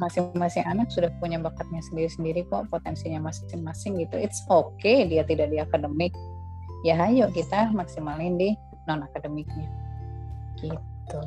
masing-masing 0.01 0.65
anak 0.65 0.89
sudah 0.89 1.13
punya 1.21 1.37
bakatnya 1.37 1.81
sendiri-sendiri 1.91 2.45
kok 2.49 2.69
potensinya 2.73 3.29
masing-masing 3.29 4.01
gitu. 4.01 4.15
It's 4.17 4.41
okay 4.49 5.05
dia 5.05 5.21
tidak 5.25 5.53
di 5.53 5.61
akademik. 5.61 6.13
Ya 6.87 6.99
ayo 7.09 7.29
kita 7.29 7.69
maksimalin 7.71 8.35
di 8.37 8.57
non 8.89 9.05
akademiknya 9.05 9.67
gitu. 10.59 11.19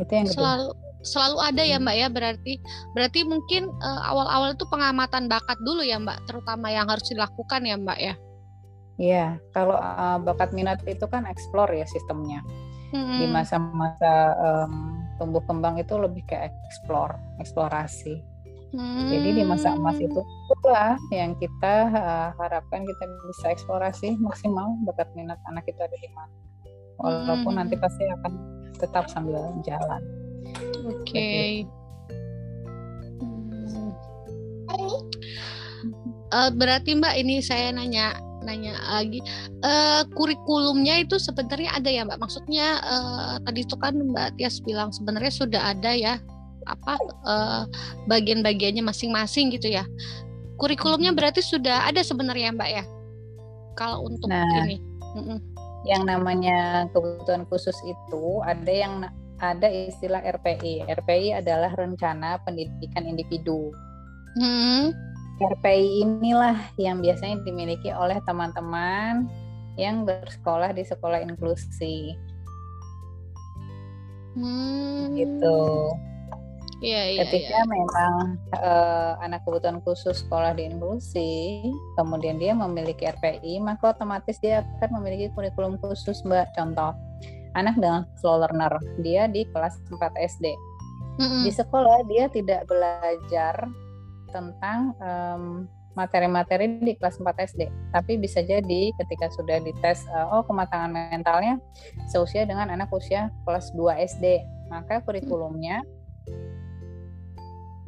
Itu 0.00 0.12
yang 0.12 0.26
kedua. 0.28 0.36
Selalu 0.36 0.68
selalu 1.00 1.38
ada 1.40 1.62
ya 1.64 1.80
mbak 1.80 1.96
ya 1.96 2.08
berarti 2.12 2.60
berarti 2.92 3.24
mungkin 3.24 3.72
uh, 3.80 4.00
awal-awal 4.12 4.52
itu 4.52 4.68
pengamatan 4.68 5.32
bakat 5.32 5.56
dulu 5.64 5.80
ya 5.80 5.96
mbak 5.96 6.20
terutama 6.28 6.68
yang 6.68 6.84
harus 6.92 7.04
dilakukan 7.08 7.64
ya 7.64 7.76
mbak 7.80 7.98
ya? 8.00 8.14
Iya, 9.00 9.40
kalau 9.56 9.80
uh, 9.80 10.20
bakat 10.20 10.52
minat 10.52 10.84
itu 10.84 11.08
kan 11.08 11.24
explore 11.24 11.72
ya 11.72 11.88
sistemnya. 11.88 12.44
Hmm. 12.92 13.16
Di 13.16 13.26
masa-masa 13.32 14.36
um, 14.36 14.99
tumbuh 15.20 15.44
kembang 15.44 15.76
itu 15.76 16.00
lebih 16.00 16.24
ke 16.24 16.48
explore, 16.64 17.20
eksplorasi. 17.36 18.24
Hmm. 18.72 19.10
Jadi 19.12 19.36
di 19.36 19.42
masa 19.44 19.76
emas 19.76 19.98
itu 20.00 20.22
pula 20.48 20.96
yang 21.12 21.36
kita 21.36 21.90
uh, 21.92 22.28
harapkan 22.40 22.86
kita 22.88 23.04
bisa 23.28 23.52
eksplorasi 23.52 24.16
maksimal 24.24 24.72
bakat 24.88 25.12
minat 25.12 25.36
anak 25.52 25.68
itu 25.68 25.76
ada 25.76 25.92
di 25.92 26.08
mana. 26.16 26.34
Walaupun 26.96 27.52
hmm. 27.52 27.60
nanti 27.60 27.74
pasti 27.76 28.08
akan 28.08 28.32
tetap 28.80 29.12
sambil 29.12 29.52
jalan. 29.68 30.00
Oke. 30.88 31.04
Okay. 31.04 31.50
Hmm. 33.20 33.92
Uh, 36.30 36.50
berarti 36.54 36.94
Mbak 36.94 37.14
ini 37.20 37.42
saya 37.42 37.74
nanya 37.74 38.14
nanya 38.44 38.76
lagi 38.88 39.20
uh, 39.64 40.02
kurikulumnya 40.16 41.04
itu 41.04 41.16
sebenarnya 41.20 41.76
ada 41.76 41.90
ya 41.90 42.02
Mbak. 42.08 42.18
Maksudnya 42.20 42.80
uh, 42.82 43.34
tadi 43.44 43.64
itu 43.64 43.76
kan 43.76 43.94
Mbak 43.96 44.40
Tias 44.40 44.60
bilang 44.64 44.90
sebenarnya 44.90 45.32
sudah 45.32 45.62
ada 45.76 45.92
ya 45.92 46.14
apa 46.68 46.94
uh, 47.24 47.62
bagian-bagiannya 48.08 48.84
masing-masing 48.84 49.52
gitu 49.54 49.72
ya. 49.72 49.84
Kurikulumnya 50.60 51.16
berarti 51.16 51.40
sudah 51.40 51.88
ada 51.88 52.04
sebenarnya 52.04 52.52
Mbak 52.52 52.70
ya. 52.70 52.84
Kalau 53.76 54.04
untuk 54.08 54.28
nah, 54.28 54.44
ini. 54.66 54.76
Yang 55.88 56.02
namanya 56.04 56.84
kebutuhan 56.92 57.48
khusus 57.48 57.76
itu 57.88 58.24
ada 58.44 58.68
yang 58.68 59.08
ada 59.40 59.68
istilah 59.72 60.20
RPI. 60.20 60.84
RPI 60.84 61.40
adalah 61.40 61.72
rencana 61.72 62.36
pendidikan 62.44 63.08
individu. 63.08 63.72
Hmm. 64.36 64.92
RPI 65.40 66.04
inilah 66.04 66.56
yang 66.76 67.00
biasanya 67.00 67.40
dimiliki 67.48 67.88
oleh 67.88 68.20
teman-teman 68.28 69.24
yang 69.80 70.04
bersekolah 70.04 70.76
di 70.76 70.84
sekolah 70.84 71.24
inklusi. 71.24 72.12
Hmm. 74.36 75.16
Gitu. 75.16 75.60
Iya, 76.80 77.02
iya, 77.12 77.20
Ketika 77.28 77.60
iya. 77.60 77.68
memang 77.68 78.14
uh, 78.56 79.12
anak 79.20 79.44
kebutuhan 79.44 79.84
khusus 79.84 80.24
sekolah 80.24 80.56
di 80.56 80.64
inklusi, 80.64 81.68
kemudian 82.00 82.40
dia 82.40 82.56
memiliki 82.56 83.04
RPI, 83.04 83.60
maka 83.60 83.92
otomatis 83.92 84.40
dia 84.40 84.64
akan 84.80 85.00
memiliki 85.00 85.28
kurikulum 85.36 85.76
khusus, 85.84 86.24
Mbak. 86.24 86.56
Contoh, 86.56 86.96
anak 87.52 87.76
dengan 87.76 88.08
slow 88.24 88.40
learner, 88.40 88.72
dia 89.04 89.28
di 89.28 89.44
kelas 89.52 89.76
4 89.92 90.00
SD. 90.24 90.56
Mm 91.20 91.26
-hmm. 91.28 91.42
Di 91.44 91.52
sekolah 91.52 91.98
dia 92.08 92.32
tidak 92.32 92.64
belajar 92.64 93.68
tentang 94.32 94.94
um, 94.98 95.68
materi-materi 95.98 96.78
di 96.80 96.94
kelas 96.94 97.18
4 97.18 97.50
SD. 97.50 97.62
Tapi 97.90 98.16
bisa 98.16 98.40
jadi 98.40 98.94
ketika 98.94 99.26
sudah 99.34 99.58
dites 99.60 100.06
uh, 100.14 100.30
oh 100.30 100.42
kematangan 100.46 100.90
mentalnya 100.90 101.58
seusia 102.08 102.46
dengan 102.46 102.70
anak 102.70 102.88
usia 102.94 103.28
kelas 103.44 103.74
2 103.74 104.06
SD, 104.06 104.40
maka 104.70 105.02
kurikulumnya 105.02 105.82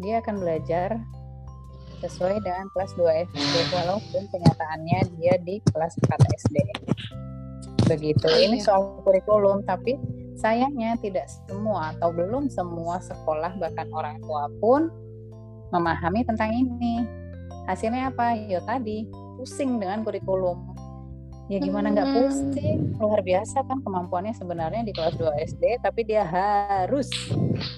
dia 0.02 0.18
akan 0.18 0.42
belajar 0.42 0.98
sesuai 2.02 2.42
dengan 2.42 2.66
kelas 2.74 2.92
2 2.98 3.30
SD 3.30 3.54
walaupun 3.70 4.22
kenyataannya 4.34 5.00
dia 5.22 5.34
di 5.38 5.62
kelas 5.70 5.94
4 6.02 6.10
SD. 6.42 6.56
Begitu. 7.86 8.26
Oh, 8.26 8.38
Ini 8.42 8.58
iya. 8.58 8.66
soal 8.66 8.82
kurikulum 9.06 9.62
tapi 9.62 9.94
sayangnya 10.34 10.98
tidak 10.98 11.30
semua 11.30 11.94
atau 11.94 12.10
belum 12.10 12.50
semua 12.50 12.98
sekolah 12.98 13.54
bahkan 13.62 13.86
orang 13.94 14.18
tua 14.24 14.50
pun 14.58 14.90
memahami 15.72 16.20
tentang 16.28 16.52
ini. 16.52 17.02
Hasilnya 17.66 18.12
apa? 18.12 18.36
Ya 18.36 18.60
tadi 18.62 19.08
pusing 19.40 19.80
dengan 19.80 20.04
kurikulum. 20.04 20.76
Ya 21.50 21.58
gimana 21.58 21.90
nggak 21.90 22.08
hmm. 22.08 22.16
pusing? 22.16 22.78
Luar 23.00 23.20
biasa 23.24 23.66
kan 23.66 23.82
kemampuannya 23.82 24.36
sebenarnya 24.36 24.86
di 24.86 24.92
kelas 24.94 25.18
2 25.18 25.48
SD, 25.56 25.82
tapi 25.82 26.06
dia 26.06 26.22
harus 26.22 27.10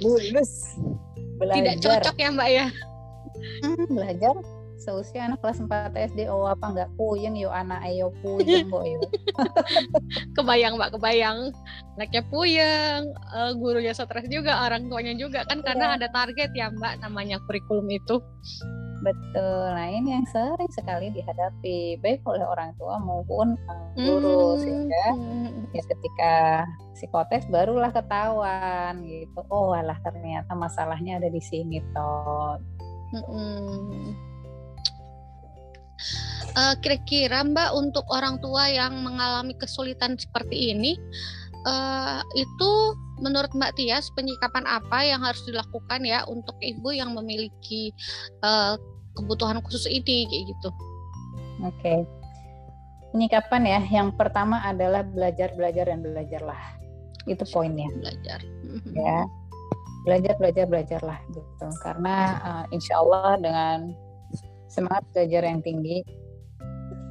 lulus 0.04 0.76
belajar. 1.40 1.58
Tidak 1.58 1.76
cocok 1.80 2.16
ya 2.20 2.28
Mbak 2.34 2.50
ya? 2.50 2.66
Hmm, 3.64 3.86
belajar 3.90 4.34
seusia 4.84 5.24
anak 5.24 5.40
kelas 5.40 5.64
4 5.64 5.96
SD 6.12 6.28
oh 6.28 6.44
apa 6.44 6.76
nggak 6.76 6.90
puyeng? 7.00 7.32
Yuk 7.40 7.48
anak 7.48 7.80
ayo 7.88 8.12
puyeng 8.20 8.68
kok 8.68 8.84
yuk 8.84 9.08
kebayang 10.36 10.76
mbak 10.76 10.92
kebayang. 10.92 11.48
Anaknya 11.96 12.22
puyeng. 12.28 13.02
Uh, 13.32 13.56
gurunya 13.56 13.96
stres 13.96 14.28
juga 14.28 14.68
orang 14.68 14.92
tuanya 14.92 15.16
juga. 15.16 15.48
Kan 15.48 15.64
karena 15.64 15.96
iya. 15.96 16.04
ada 16.04 16.08
target 16.12 16.50
ya 16.52 16.68
mbak 16.68 17.00
namanya 17.00 17.40
kurikulum 17.48 17.88
itu. 17.88 18.20
Betul. 19.00 19.64
Nah 19.72 19.88
ini 19.88 20.16
yang 20.16 20.28
sering 20.28 20.70
sekali 20.72 21.12
dihadapi 21.12 22.00
baik 22.04 22.20
oleh 22.28 22.44
orang 22.44 22.76
tua 22.76 23.00
maupun 23.00 23.56
uh, 23.68 23.88
guru 23.96 24.56
hmm. 24.56 24.60
sehingga 24.60 25.06
ya 25.72 25.82
ketika 25.88 26.34
psikotes 26.92 27.48
barulah 27.48 27.88
ketahuan 27.88 29.00
gitu. 29.08 29.40
Oh 29.48 29.72
alah 29.72 29.96
ternyata 30.04 30.52
masalahnya 30.52 31.16
ada 31.16 31.32
di 31.32 31.40
sini 31.40 31.80
toh. 31.96 32.60
Hmm 33.14 34.33
uh, 36.56 36.74
kira-kira 36.80 37.42
Mbak 37.44 37.70
untuk 37.76 38.04
orang 38.10 38.38
tua 38.40 38.68
yang 38.70 39.02
mengalami 39.02 39.54
kesulitan 39.58 40.14
seperti 40.18 40.74
ini 40.74 40.98
uh, 41.66 42.20
itu 42.36 42.72
menurut 43.22 43.50
Mbak 43.54 43.78
Tias 43.78 44.10
penyikapan 44.12 44.66
apa 44.66 45.06
yang 45.06 45.22
harus 45.22 45.40
dilakukan 45.46 46.02
ya 46.02 46.26
untuk 46.26 46.54
ibu 46.60 46.90
yang 46.90 47.14
memiliki 47.14 47.94
uh, 48.42 48.76
kebutuhan 49.14 49.62
khusus 49.62 49.86
ini 49.86 50.26
kayak 50.26 50.44
gitu? 50.50 50.70
Oke. 51.62 51.78
Okay. 51.80 51.98
Penyikapan 53.14 53.62
ya, 53.62 53.80
yang 54.02 54.10
pertama 54.18 54.58
adalah 54.66 55.06
belajar, 55.06 55.54
belajar 55.54 55.86
dan 55.86 56.02
belajarlah. 56.02 56.58
Itu 57.30 57.46
poinnya. 57.54 57.86
Belajar. 57.94 58.42
Ya, 58.90 59.22
belajar, 60.02 60.34
belajar, 60.42 60.64
belajarlah 60.66 61.18
gitu. 61.30 61.66
Karena 61.86 62.16
uh, 62.42 62.64
insya 62.74 62.98
Allah 62.98 63.38
dengan 63.38 63.94
Semangat 64.74 65.06
belajar 65.14 65.46
yang 65.46 65.62
tinggi 65.62 66.02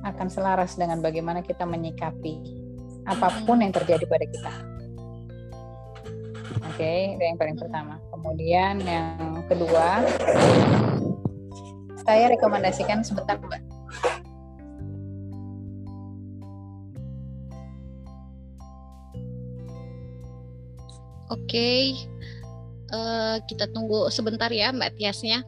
akan 0.04 0.28
selaras 0.28 0.76
dengan 0.76 1.00
bagaimana 1.00 1.40
kita 1.40 1.64
menyikapi 1.64 2.36
apa 3.08 3.32
pun 3.48 3.64
yang 3.64 3.72
terjadi 3.72 4.04
pada 4.04 4.26
kita. 4.28 4.54
Oke, 6.68 6.84
okay, 6.84 7.00
itu 7.16 7.24
yang 7.24 7.40
paling 7.40 7.56
pertama. 7.56 8.04
Kemudian 8.12 8.84
yang 8.84 9.48
kedua, 9.48 10.04
saya 12.04 12.36
rekomendasikan 12.36 13.00
sebentar, 13.00 13.40
Mbak. 13.40 13.64
Oke, 21.32 21.48
okay. 21.48 21.84
uh, 22.92 23.40
kita 23.48 23.72
tunggu 23.72 24.12
sebentar 24.12 24.52
ya 24.52 24.76
Mbak 24.76 25.00
Tiasnya. 25.00 25.48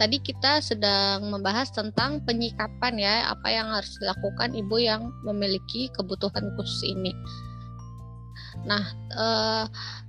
Tadi 0.00 0.16
kita 0.24 0.64
sedang 0.64 1.28
membahas 1.28 1.68
tentang 1.68 2.24
penyikapan 2.24 2.96
ya, 2.96 3.14
apa 3.28 3.52
yang 3.52 3.68
harus 3.68 3.92
dilakukan 4.00 4.56
ibu 4.56 4.80
yang 4.80 5.12
memiliki 5.28 5.92
kebutuhan 5.92 6.48
khusus 6.56 6.88
ini. 6.88 7.12
Nah, 8.64 8.80
eh, 9.12 9.64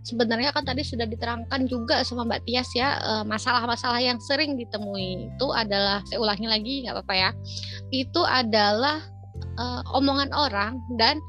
sebenarnya 0.08 0.56
kan 0.56 0.64
tadi 0.64 0.88
sudah 0.88 1.04
diterangkan 1.04 1.68
juga 1.68 2.08
sama 2.08 2.24
Mbak 2.24 2.42
Tias 2.48 2.72
ya 2.72 2.98
masalah 3.28 3.68
masalah-masalah 3.68 4.02
yang 4.02 4.20
sering 4.24 4.56
ditemui 4.56 5.30
itu 5.30 5.48
adalah 5.52 6.02
saya 6.08 6.24
ulangi 6.24 6.48
lagi 6.48 6.74
nggak 6.88 6.96
apa-apa 6.96 7.16
ya. 7.16 7.30
Itu 7.92 8.24
adalah 8.24 9.04
eh, 9.60 9.82
omongan 9.92 10.32
orang 10.32 10.80
dan 10.96 11.20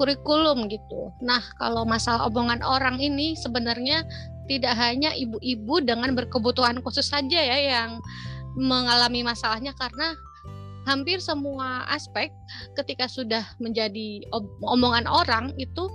kurikulum 0.00 0.64
gitu. 0.72 1.12
Nah, 1.20 1.44
kalau 1.60 1.84
masalah 1.84 2.24
omongan 2.32 2.64
orang 2.64 2.96
ini 2.96 3.36
sebenarnya 3.36 4.00
tidak 4.50 4.74
hanya 4.74 5.14
ibu-ibu 5.14 5.78
dengan 5.86 6.10
berkebutuhan 6.18 6.82
khusus 6.82 7.06
saja 7.06 7.38
ya 7.38 7.58
yang 7.70 8.02
mengalami 8.58 9.22
masalahnya 9.22 9.70
karena 9.78 10.18
hampir 10.90 11.22
semua 11.22 11.86
aspek 11.86 12.34
ketika 12.74 13.06
sudah 13.06 13.46
menjadi 13.62 14.26
omongan 14.66 15.06
orang 15.06 15.54
itu 15.54 15.86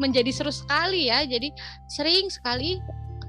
menjadi 0.00 0.32
seru 0.32 0.48
sekali 0.48 1.12
ya. 1.12 1.28
Jadi 1.28 1.52
sering 1.92 2.32
sekali 2.32 2.80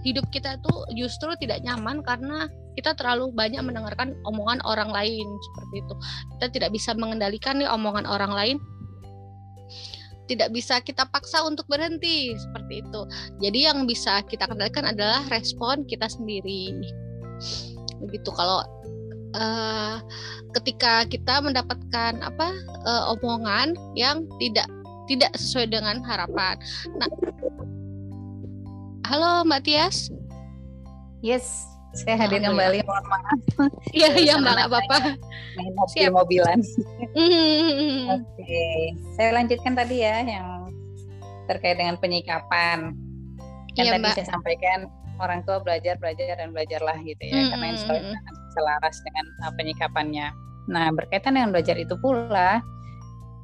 hidup 0.08 0.24
kita 0.32 0.56
itu 0.56 1.04
justru 1.04 1.36
tidak 1.42 1.60
nyaman 1.66 2.00
karena 2.06 2.48
kita 2.80 2.96
terlalu 2.96 3.36
banyak 3.36 3.60
mendengarkan 3.60 4.16
omongan 4.24 4.64
orang 4.64 4.88
lain 4.94 5.28
seperti 5.52 5.76
itu. 5.84 5.96
Kita 6.38 6.48
tidak 6.48 6.70
bisa 6.72 6.96
mengendalikan 6.96 7.60
nih 7.60 7.68
omongan 7.68 8.08
orang 8.08 8.32
lain. 8.32 8.58
Tidak 10.26 10.50
bisa 10.50 10.82
kita 10.82 11.06
paksa 11.10 11.46
untuk 11.46 11.70
berhenti 11.70 12.34
seperti 12.34 12.82
itu. 12.82 13.02
Jadi 13.42 13.60
yang 13.70 13.86
bisa 13.86 14.26
kita 14.26 14.50
kendalikan 14.50 14.90
adalah 14.90 15.22
respon 15.30 15.86
kita 15.86 16.10
sendiri. 16.10 16.74
Begitu 18.02 18.30
kalau 18.34 18.66
uh, 19.38 20.02
ketika 20.58 21.06
kita 21.06 21.44
mendapatkan 21.44 22.18
apa 22.24 22.50
uh, 22.88 23.14
omongan 23.20 23.76
yang 23.94 24.26
tidak 24.42 24.66
tidak 25.06 25.30
sesuai 25.38 25.70
dengan 25.70 26.02
harapan. 26.02 26.58
Nah, 26.98 27.10
halo 29.06 29.46
Mbak 29.46 29.62
Tias. 29.70 30.10
Yes, 31.22 31.66
saya 31.96 32.16
hadir 32.20 32.44
kembali. 32.44 32.84
Mohon 32.84 33.06
maaf. 33.08 33.40
Iya, 33.96 34.10
iya 34.20 34.34
Mbak, 34.36 34.54
nggak 34.54 34.68
apa-apa. 34.68 34.98
Siap. 35.96 36.12
mobilan. 36.12 36.60
Mm-hmm. 37.16 38.12
Oke, 38.12 38.44
okay. 38.44 38.80
saya 39.16 39.30
lanjutkan 39.40 39.74
tadi 39.74 40.04
ya 40.04 40.20
yang 40.28 40.68
terkait 41.48 41.80
dengan 41.80 41.96
penyikapan. 41.96 42.92
Kan 43.74 43.84
iya, 43.88 43.96
tadi 43.96 44.04
Mbak. 44.04 44.16
saya 44.20 44.28
sampaikan 44.28 44.80
orang 45.24 45.48
tua 45.48 45.64
belajar, 45.64 45.96
belajar 45.96 46.36
dan 46.36 46.52
belajarlah 46.52 47.00
gitu 47.08 47.24
ya, 47.24 47.32
mm-hmm. 47.32 47.52
karena 47.56 47.68
insya 47.72 47.88
Allah 47.96 48.22
selaras 48.52 48.96
dengan 49.08 49.26
uh, 49.48 49.54
penyikapannya. 49.56 50.28
Nah, 50.68 50.88
berkaitan 50.92 51.40
dengan 51.40 51.56
belajar 51.56 51.80
itu 51.80 51.96
pula, 52.04 52.60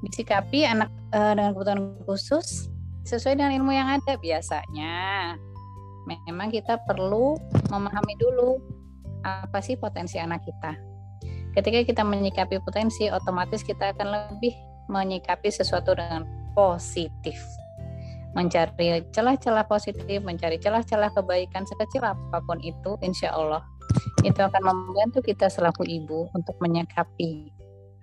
disikapi 0.04 0.68
anak 0.68 0.91
uh, 1.16 1.32
dengan 1.32 1.56
kebutuhan 1.56 1.82
khusus 2.04 2.68
sesuai 3.08 3.39
dengan 3.39 3.56
ilmu 3.56 3.72
yang 3.72 3.88
ada 3.88 4.20
biasanya. 4.20 5.36
Memang 6.10 6.49
kita 6.49 6.82
perlu 6.86 7.38
memahami 7.70 8.16
dulu 8.18 8.58
apa 9.22 9.62
sih 9.62 9.78
potensi 9.78 10.18
anak 10.18 10.41
kita. 10.45 10.74
Ketika 11.52 11.84
kita 11.84 12.02
menyikapi 12.08 12.64
potensi, 12.64 13.12
otomatis 13.12 13.62
kita 13.62 13.91
akan 13.93 14.08
lebih 14.10 14.56
menyikapi 14.88 15.52
sesuatu 15.52 15.93
dengan 15.93 16.24
positif. 16.58 17.38
Mencari 18.32 19.04
celah-celah 19.12 19.68
positif, 19.68 20.24
mencari 20.24 20.56
celah-celah 20.56 21.12
kebaikan 21.12 21.68
sekecil 21.68 22.08
apa 22.08 22.39
pun 22.47 22.64
itu, 22.64 22.95
insya 23.04 23.36
Allah 23.36 23.60
itu 24.24 24.39
akan 24.39 24.64
membantu 24.64 25.20
kita 25.20 25.52
selaku 25.52 25.84
ibu 25.84 26.32
untuk 26.32 26.56
menyikapi 26.64 27.52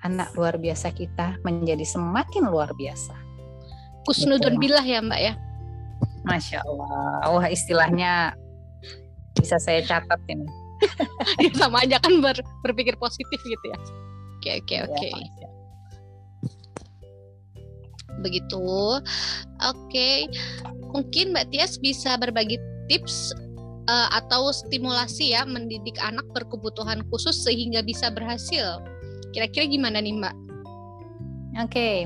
anak 0.05 0.30
luar 0.36 0.61
biasa 0.61 0.92
kita 0.92 1.40
menjadi 1.42 1.82
semakin 1.82 2.53
luar 2.53 2.70
biasa. 2.76 3.16
Kusnudun 4.05 4.61
bilah 4.61 4.84
ya 4.84 5.01
Mbak 5.01 5.20
ya. 5.20 5.34
Masya 6.26 6.62
Allah. 6.64 7.22
Wah 7.28 7.46
istilahnya 7.50 8.34
bisa 9.38 9.58
saya 9.62 9.82
catat 9.84 10.18
ini. 10.30 10.46
ya, 11.42 11.50
sama 11.58 11.82
aja 11.82 11.98
kan 11.98 12.22
ber, 12.22 12.38
berpikir 12.62 12.94
positif 12.98 13.38
gitu 13.42 13.66
ya. 13.66 13.78
Oke 14.38 14.50
oke 14.62 14.74
iya, 14.74 14.82
oke. 14.86 15.10
Begitu. 18.22 18.66
Oke. 19.62 20.10
Mungkin 20.94 21.34
Mbak 21.34 21.46
Tias 21.54 21.78
bisa 21.78 22.18
berbagi 22.18 22.58
tips 22.90 23.34
uh, 23.90 24.08
atau 24.14 24.50
stimulasi 24.50 25.34
ya 25.34 25.46
mendidik 25.46 25.98
anak 26.02 26.24
berkebutuhan 26.34 27.04
khusus 27.10 27.36
sehingga 27.44 27.84
bisa 27.84 28.10
berhasil 28.10 28.82
Kira-kira 29.32 29.68
gimana 29.68 30.00
nih 30.00 30.16
Mbak? 30.16 30.36
Oke, 31.58 31.68
okay. 31.68 31.96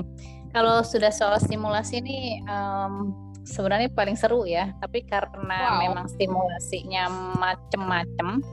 kalau 0.51 0.81
sudah 0.81 1.13
soal 1.13 1.37
stimulasi 1.39 2.01
ini 2.03 2.41
um, 2.49 3.13
sebenarnya 3.43 3.91
paling 3.91 4.15
seru 4.15 4.47
ya. 4.47 4.71
Tapi 4.79 5.03
karena 5.07 5.77
wow. 5.77 5.79
memang 5.83 6.05
stimulasinya 6.11 7.07
macem-macem, 7.37 8.43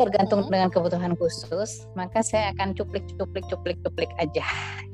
tergantung 0.00 0.48
hmm. 0.48 0.52
dengan 0.52 0.68
kebutuhan 0.72 1.14
khusus, 1.16 1.86
maka 1.94 2.24
saya 2.24 2.50
akan 2.56 2.74
cuplik, 2.74 3.04
cuplik, 3.16 3.44
cuplik, 3.46 3.78
cuplik 3.84 4.10
aja, 4.18 4.44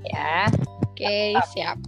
ya. 0.05 0.51
Oke, 0.85 1.07
okay, 1.07 1.33
siap. 1.55 1.79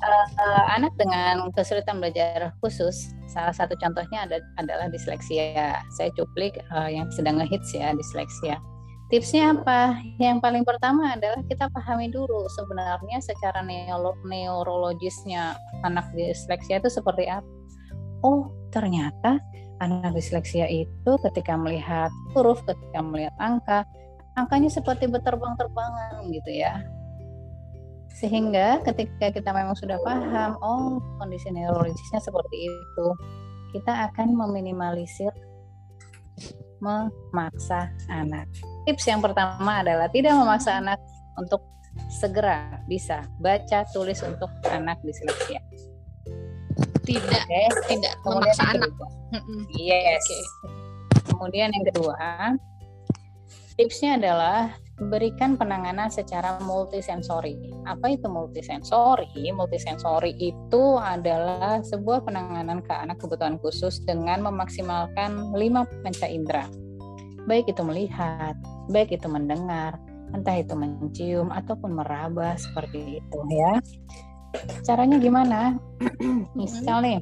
Uh, 0.00 0.26
uh, 0.40 0.64
anak 0.80 0.96
dengan 0.96 1.52
kesulitan 1.52 2.00
belajar 2.00 2.56
khusus, 2.64 3.12
salah 3.28 3.52
satu 3.52 3.76
contohnya 3.76 4.24
ada, 4.24 4.40
adalah 4.56 4.88
disleksia. 4.88 5.76
Saya 5.92 6.08
cuplik 6.16 6.56
uh, 6.72 6.88
yang 6.88 7.12
sedang 7.12 7.36
ngehits 7.36 7.76
ya 7.76 7.92
disleksia. 7.92 8.56
Tipsnya 9.10 9.58
apa? 9.58 9.98
Yang 10.22 10.38
paling 10.38 10.62
pertama 10.62 11.18
adalah 11.18 11.42
kita 11.50 11.66
pahami 11.74 12.14
dulu 12.14 12.46
sebenarnya 12.54 13.18
secara 13.18 13.58
neuro 13.58 14.14
neurologisnya 14.22 15.58
anak 15.82 16.14
disleksia 16.14 16.78
itu 16.78 16.86
seperti 16.86 17.26
apa. 17.26 17.50
Oh, 18.22 18.54
ternyata 18.70 19.42
anak 19.82 20.14
disleksia 20.14 20.70
itu 20.70 21.12
ketika 21.26 21.58
melihat 21.58 22.06
huruf, 22.38 22.62
ketika 22.62 23.02
melihat 23.02 23.34
angka, 23.42 23.82
angkanya 24.38 24.70
seperti 24.70 25.10
berterbang-terbangan 25.10 26.30
gitu 26.30 26.50
ya. 26.62 26.86
Sehingga 28.14 28.78
ketika 28.86 29.34
kita 29.34 29.50
memang 29.50 29.74
sudah 29.74 29.98
paham, 30.06 30.54
oh 30.62 31.02
kondisi 31.18 31.50
neurologisnya 31.50 32.22
seperti 32.22 32.70
itu, 32.70 33.06
kita 33.74 34.06
akan 34.06 34.38
meminimalisir 34.38 35.34
memaksa 36.78 37.90
anak. 38.06 38.46
Tips 38.90 39.06
yang 39.06 39.22
pertama 39.22 39.86
adalah 39.86 40.10
tidak 40.10 40.34
memaksa 40.34 40.82
anak 40.82 40.98
untuk 41.38 41.62
segera 42.10 42.82
bisa 42.90 43.22
baca 43.38 43.86
tulis 43.94 44.18
untuk 44.26 44.50
anak 44.66 44.98
disleksia. 45.06 45.62
Tidak, 47.06 47.44
okay. 47.46 47.70
tidak 47.86 48.18
Kemudian 48.26 48.50
memaksa 48.50 48.64
anak. 48.74 48.90
Yes. 49.78 50.18
Okay. 50.26 50.42
Kemudian 51.22 51.70
yang 51.70 51.86
kedua, 51.86 52.58
tipsnya 53.78 54.18
adalah 54.18 54.74
berikan 54.98 55.54
penanganan 55.54 56.10
secara 56.10 56.58
multisensori. 56.58 57.70
Apa 57.86 58.10
itu 58.10 58.26
multisensori? 58.26 59.54
Multisensori 59.54 60.34
itu 60.34 60.98
adalah 60.98 61.78
sebuah 61.86 62.26
penanganan 62.26 62.82
ke 62.82 62.90
anak 62.90 63.22
kebutuhan 63.22 63.54
khusus 63.62 64.02
dengan 64.02 64.42
memaksimalkan 64.42 65.54
lima 65.54 65.86
panca 66.02 66.26
indera. 66.26 66.66
Baik 67.48 67.72
itu 67.72 67.82
melihat, 67.84 68.54
baik 68.92 69.14
itu 69.14 69.26
mendengar, 69.30 69.96
entah 70.34 70.56
itu 70.58 70.74
mencium 70.76 71.48
ataupun 71.50 71.96
meraba 71.96 72.54
seperti 72.58 73.22
itu 73.22 73.38
ya. 73.50 73.72
Caranya 74.82 75.16
gimana? 75.22 75.78
Misal 76.58 77.06
nih, 77.06 77.18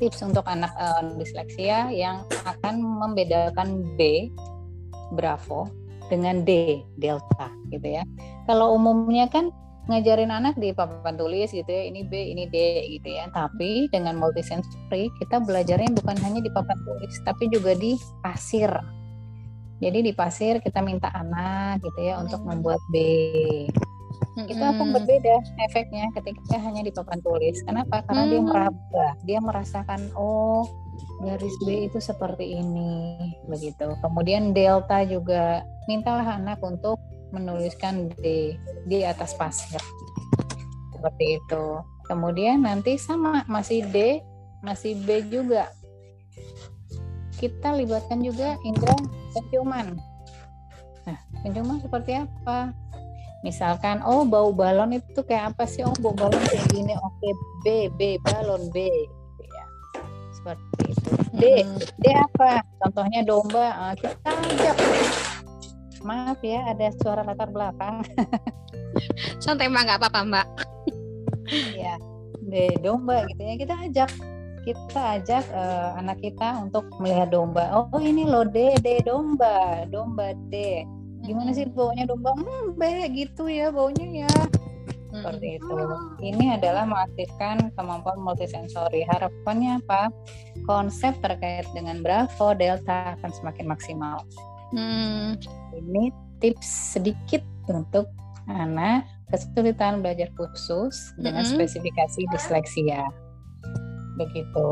tips 0.00 0.24
untuk 0.24 0.44
anak 0.48 0.72
uh, 0.80 1.04
disleksia 1.20 1.92
yang 1.92 2.24
akan 2.48 2.80
membedakan 2.80 3.84
B 3.94 4.32
Bravo 5.12 5.68
dengan 6.08 6.42
D 6.42 6.82
delta 6.98 7.52
gitu 7.70 8.00
ya. 8.00 8.02
Kalau 8.48 8.74
umumnya 8.74 9.28
kan 9.30 9.52
ngajarin 9.88 10.30
anak 10.30 10.54
di 10.60 10.70
papan 10.70 11.18
tulis 11.18 11.50
gitu 11.50 11.66
ya, 11.66 11.82
ini 11.86 12.06
B, 12.06 12.12
ini 12.34 12.46
D 12.48 12.56
gitu 12.98 13.08
ya. 13.08 13.28
Tapi 13.30 13.90
dengan 13.92 14.18
multisensory 14.18 15.12
kita 15.22 15.42
belajarnya 15.44 15.92
bukan 15.98 16.16
hanya 16.24 16.40
di 16.42 16.50
papan 16.50 16.78
tulis 16.82 17.14
tapi 17.22 17.46
juga 17.52 17.76
di 17.76 17.94
pasir. 18.24 18.72
Jadi 19.80 19.98
di 20.04 20.12
pasir 20.12 20.60
kita 20.60 20.84
minta 20.84 21.08
anak 21.10 21.80
gitu 21.80 22.00
ya 22.04 22.20
untuk 22.20 22.44
membuat 22.44 22.80
B. 22.92 22.96
Itu 24.36 24.60
akan 24.60 24.92
berbeda 24.92 25.34
efeknya 25.68 26.12
ketika 26.12 26.60
hanya 26.60 26.84
di 26.84 26.92
papan 26.92 27.18
tulis. 27.24 27.64
Kenapa? 27.64 28.04
Karena 28.04 28.28
dia 28.28 28.40
meraba, 28.40 29.06
dia 29.24 29.38
merasakan 29.40 30.00
oh 30.14 30.68
garis 31.24 31.56
B 31.64 31.88
itu 31.88 31.98
seperti 32.00 32.60
ini 32.60 33.16
begitu. 33.48 33.96
Kemudian 34.04 34.52
delta 34.52 35.00
juga 35.04 35.64
mintalah 35.88 36.36
anak 36.36 36.60
untuk 36.60 37.00
menuliskan 37.32 38.12
D 38.20 38.56
di 38.84 38.98
atas 39.00 39.32
pasir. 39.32 39.80
Seperti 40.92 41.40
itu. 41.40 41.64
Kemudian 42.04 42.68
nanti 42.68 43.00
sama 43.00 43.48
masih 43.48 43.86
D 43.88 44.20
masih 44.60 44.92
B 45.08 45.24
juga 45.32 45.72
kita 47.40 47.72
libatkan 47.72 48.20
juga 48.20 48.60
indera 48.62 48.94
penciuman 49.32 49.96
nah 51.08 51.18
penciuman 51.40 51.80
seperti 51.80 52.20
apa 52.20 52.76
misalkan 53.40 54.04
oh 54.04 54.28
bau 54.28 54.52
balon 54.52 55.00
itu 55.00 55.24
kayak 55.24 55.56
apa 55.56 55.64
sih 55.64 55.80
oh 55.80 55.96
bau 56.04 56.12
balon 56.12 56.44
kayak 56.52 56.68
gini 56.76 56.92
oke 56.92 57.28
B 57.64 57.88
B 57.96 58.20
balon 58.20 58.68
B 58.68 58.84
seperti 60.40 60.96
itu. 60.96 61.10
D, 61.36 61.44
D 62.00 62.04
apa? 62.16 62.64
Contohnya 62.80 63.20
domba. 63.28 63.66
Uh, 63.76 63.94
kita 64.00 64.32
ajak. 64.32 64.76
Maaf 66.00 66.40
ya, 66.40 66.64
ada 66.72 66.88
suara 66.96 67.20
latar 67.20 67.52
belakang. 67.52 68.00
Santai 69.44 69.68
mbak, 69.68 69.84
nggak 69.84 70.00
apa-apa 70.00 70.20
mbak. 70.24 70.46
Iya, 71.76 72.00
D 72.40 72.72
domba 72.80 73.28
gitu 73.28 73.42
ya. 73.44 73.54
Kita 73.60 73.74
ajak, 73.84 74.10
kita 74.66 75.20
ajak 75.20 75.44
uh, 75.52 75.96
anak 75.96 76.20
kita 76.20 76.60
untuk 76.60 76.88
melihat 77.00 77.32
domba. 77.32 77.70
Oh 77.72 78.00
ini 78.00 78.28
loh 78.28 78.44
D, 78.44 78.76
D 78.80 79.00
domba, 79.02 79.88
domba 79.88 80.36
D. 80.52 80.84
Gimana 81.24 81.52
sih 81.52 81.68
baunya 81.68 82.08
domba? 82.08 82.32
Hmm, 82.36 82.76
B 82.76 82.82
gitu 83.12 83.48
ya 83.48 83.68
baunya 83.68 84.26
ya 84.26 84.32
seperti 85.10 85.58
itu. 85.58 85.76
Ini 86.22 86.58
adalah 86.58 86.86
mengaktifkan 86.86 87.74
kemampuan 87.74 88.18
multisensori. 88.22 89.02
Harapannya 89.10 89.82
apa? 89.82 90.08
Konsep 90.64 91.18
terkait 91.20 91.66
dengan 91.74 92.00
Bravo 92.00 92.54
Delta 92.54 93.18
akan 93.18 93.30
semakin 93.30 93.66
maksimal. 93.66 94.22
Hmm. 94.70 95.34
Ini 95.74 96.14
tips 96.38 96.96
sedikit 96.96 97.42
untuk 97.66 98.06
anak 98.46 99.06
kesulitan 99.30 100.02
belajar 100.02 100.30
khusus 100.34 101.14
dengan 101.18 101.46
hmm. 101.46 101.54
spesifikasi 101.58 102.20
disleksia. 102.30 103.06
Begitu. 104.20 104.68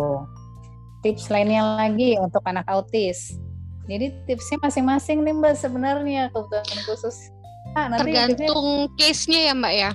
Tips 1.00 1.32
lainnya 1.32 1.80
lagi 1.80 2.20
untuk 2.20 2.44
anak 2.44 2.68
autis. 2.68 3.40
Jadi 3.88 4.12
tipsnya 4.28 4.60
masing-masing 4.60 5.24
nih 5.24 5.32
Mbak 5.32 5.54
sebenarnya 5.56 6.28
kebutuhan 6.28 6.80
khusus. 6.84 7.32
Ah, 7.72 7.88
nanti 7.88 8.12
Tergantung 8.12 8.92
case-nya 9.00 9.48
ya 9.48 9.54
Mbak 9.56 9.74
ya. 9.74 9.90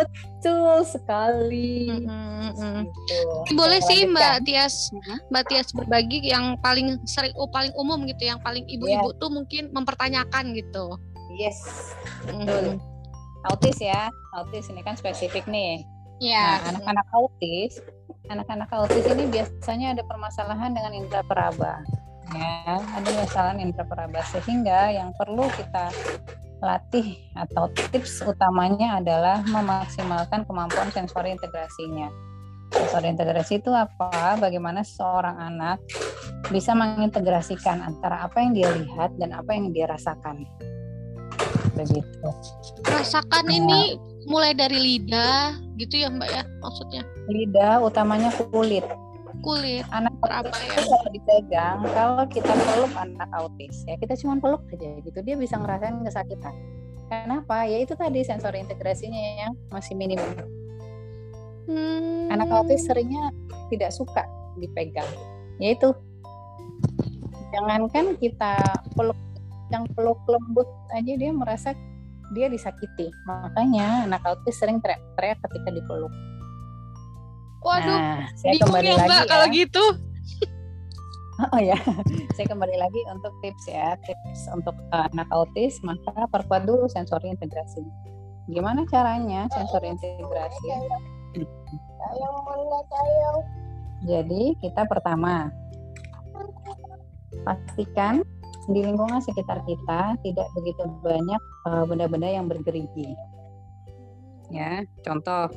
Betul 0.00 0.80
sekali. 0.88 1.92
Mm-hmm. 1.92 2.78
Gitu. 2.88 3.52
Boleh 3.52 3.84
sih 3.84 4.08
Mbak 4.08 4.48
Tias, 4.48 4.88
Mbak 5.28 5.44
Tias 5.52 5.68
berbagi 5.76 6.24
yang 6.24 6.56
paling 6.64 6.96
sering, 7.04 7.36
oh, 7.36 7.50
paling 7.52 7.74
umum 7.76 8.08
gitu, 8.08 8.24
yang 8.24 8.40
paling 8.40 8.64
ibu-ibu 8.64 9.12
yeah. 9.12 9.20
tuh 9.20 9.28
mungkin 9.28 9.68
mempertanyakan 9.76 10.56
gitu. 10.56 10.96
Yes, 11.36 11.60
betul. 12.24 12.80
Mm-hmm. 12.80 13.48
Autis 13.52 13.78
ya, 13.80 14.08
autis 14.36 14.68
ini 14.72 14.80
kan 14.80 14.96
spesifik 14.96 15.44
nih. 15.44 15.84
Iya. 16.20 16.64
Nah, 16.64 16.68
anak-anak 16.76 17.06
autis, 17.16 17.80
anak-anak 18.30 18.70
autis 18.70 19.02
ini 19.10 19.26
biasanya 19.26 19.98
ada 19.98 20.02
permasalahan 20.06 20.70
dengan 20.70 20.94
indera 20.94 21.26
peraba. 21.26 21.82
Ya, 22.30 22.78
ada 22.78 23.10
masalah 23.18 23.58
indera 23.58 23.82
peraba 23.82 24.22
sehingga 24.30 24.94
yang 24.94 25.10
perlu 25.18 25.50
kita 25.58 25.90
latih 26.62 27.18
atau 27.34 27.66
tips 27.90 28.22
utamanya 28.22 29.02
adalah 29.02 29.42
memaksimalkan 29.42 30.46
kemampuan 30.46 30.94
sensori 30.94 31.34
integrasinya. 31.34 32.06
Sensori 32.70 33.10
integrasi 33.10 33.58
itu 33.58 33.74
apa? 33.74 34.38
Bagaimana 34.38 34.86
seorang 34.86 35.34
anak 35.34 35.82
bisa 36.54 36.70
mengintegrasikan 36.78 37.82
antara 37.82 38.30
apa 38.30 38.38
yang 38.46 38.54
dia 38.54 38.70
lihat 38.70 39.10
dan 39.18 39.34
apa 39.34 39.50
yang 39.50 39.74
dia 39.74 39.90
rasakan. 39.90 40.46
Begitu. 41.74 42.28
Rasakan 42.86 43.44
nah, 43.48 43.58
ini 43.58 43.98
mulai 44.30 44.54
dari 44.54 44.78
lidah 44.78 45.69
gitu 45.80 45.94
ya 46.04 46.08
Mbak 46.12 46.28
ya 46.28 46.42
maksudnya? 46.60 47.02
Lidah 47.32 47.80
utamanya 47.80 48.28
kulit. 48.52 48.84
Kulit. 49.40 49.88
Anak 49.88 50.12
apa 50.28 50.52
ya? 50.52 50.76
kalau 50.84 51.08
dipegang 51.16 51.78
kalau 51.96 52.24
kita 52.28 52.52
peluk 52.52 52.92
anak 52.92 53.30
autis 53.32 53.88
ya 53.88 53.96
kita 53.96 54.12
cuma 54.20 54.36
peluk 54.36 54.60
aja 54.68 55.00
gitu 55.00 55.18
dia 55.24 55.34
bisa 55.40 55.56
ngerasain 55.56 56.04
kesakitan. 56.04 56.52
Kenapa? 57.10 57.66
Ya 57.66 57.82
itu 57.82 57.96
tadi 57.98 58.22
sensor 58.22 58.54
integrasinya 58.54 59.18
yang 59.48 59.52
masih 59.74 59.98
minim 59.98 60.20
hmm. 61.70 62.30
anak 62.34 62.50
autis 62.50 62.86
seringnya 62.86 63.30
tidak 63.70 63.94
suka 63.94 64.26
dipegang. 64.58 65.08
Yaitu 65.62 65.94
jangankan 67.54 68.14
kita 68.18 68.58
peluk 68.94 69.18
yang 69.70 69.86
peluk 69.94 70.18
lembut 70.26 70.66
aja 70.90 71.12
dia 71.14 71.30
merasa 71.30 71.74
dia 72.30 72.46
disakiti 72.46 73.10
makanya 73.26 74.06
anak 74.06 74.22
autis 74.26 74.56
sering 74.58 74.78
teriak-teriak 74.78 75.38
ketika 75.48 75.70
dipeluk 75.74 76.12
Waduh, 77.60 77.92
nah, 77.92 78.24
saya 78.40 78.56
kembali 78.56 78.88
ya, 78.88 78.96
lagi 78.96 79.08
Mbak, 79.08 79.20
ya. 79.20 79.28
kalau 79.28 79.46
gitu. 79.52 79.84
Oh 81.40 81.56
ya, 81.56 81.72
saya 82.36 82.52
kembali 82.52 82.76
lagi 82.76 83.00
untuk 83.08 83.32
tips 83.40 83.64
ya, 83.64 83.96
tips 84.04 84.44
untuk 84.52 84.76
uh, 84.92 85.08
anak 85.08 85.24
autis, 85.32 85.80
maka 85.80 86.28
perkuat 86.28 86.68
dulu 86.68 86.84
sensori 86.84 87.32
integrasi. 87.32 87.80
Gimana 88.52 88.84
caranya 88.84 89.48
sensori 89.48 89.88
integrasi? 89.88 90.68
Jadi 94.04 94.52
kita 94.60 94.84
pertama 94.84 95.48
pastikan 97.40 98.20
di 98.68 98.84
lingkungan 98.84 99.24
sekitar 99.24 99.64
kita 99.64 100.20
tidak 100.20 100.48
begitu 100.52 100.82
banyak 101.00 101.42
uh, 101.64 101.84
benda-benda 101.88 102.28
uh, 102.28 102.34
yang 102.40 102.46
bergerigi. 102.50 103.16
Ya, 104.50 104.82
contoh 105.06 105.48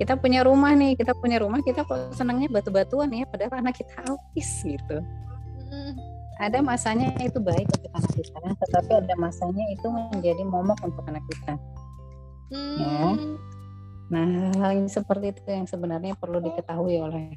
kita 0.00 0.16
punya 0.16 0.40
rumah 0.40 0.72
nih 0.72 0.96
kita 0.96 1.12
punya 1.12 1.44
rumah 1.44 1.60
kita 1.60 1.84
kok 1.84 2.16
senangnya 2.16 2.48
batu-batuan 2.48 3.12
ya 3.12 3.28
padahal 3.28 3.60
anak 3.60 3.76
kita 3.76 4.00
autis 4.08 4.48
gitu 4.64 4.96
hmm. 5.68 5.92
ada 6.40 6.64
masanya 6.64 7.12
itu 7.20 7.36
baik 7.36 7.68
untuk 7.68 7.92
anak 7.92 8.12
kita 8.16 8.40
tetapi 8.64 8.92
ada 8.96 9.14
masanya 9.20 9.64
itu 9.68 9.86
menjadi 9.92 10.42
momok 10.48 10.80
untuk 10.80 11.04
anak 11.04 11.20
kita 11.28 11.52
hmm. 12.48 12.76
ya 12.80 13.04
nah 14.08 14.26
hal 14.56 14.70
ini 14.80 14.88
seperti 14.88 15.36
itu 15.36 15.44
yang 15.52 15.68
sebenarnya 15.68 16.16
perlu 16.16 16.40
diketahui 16.40 16.96
oleh 16.96 17.36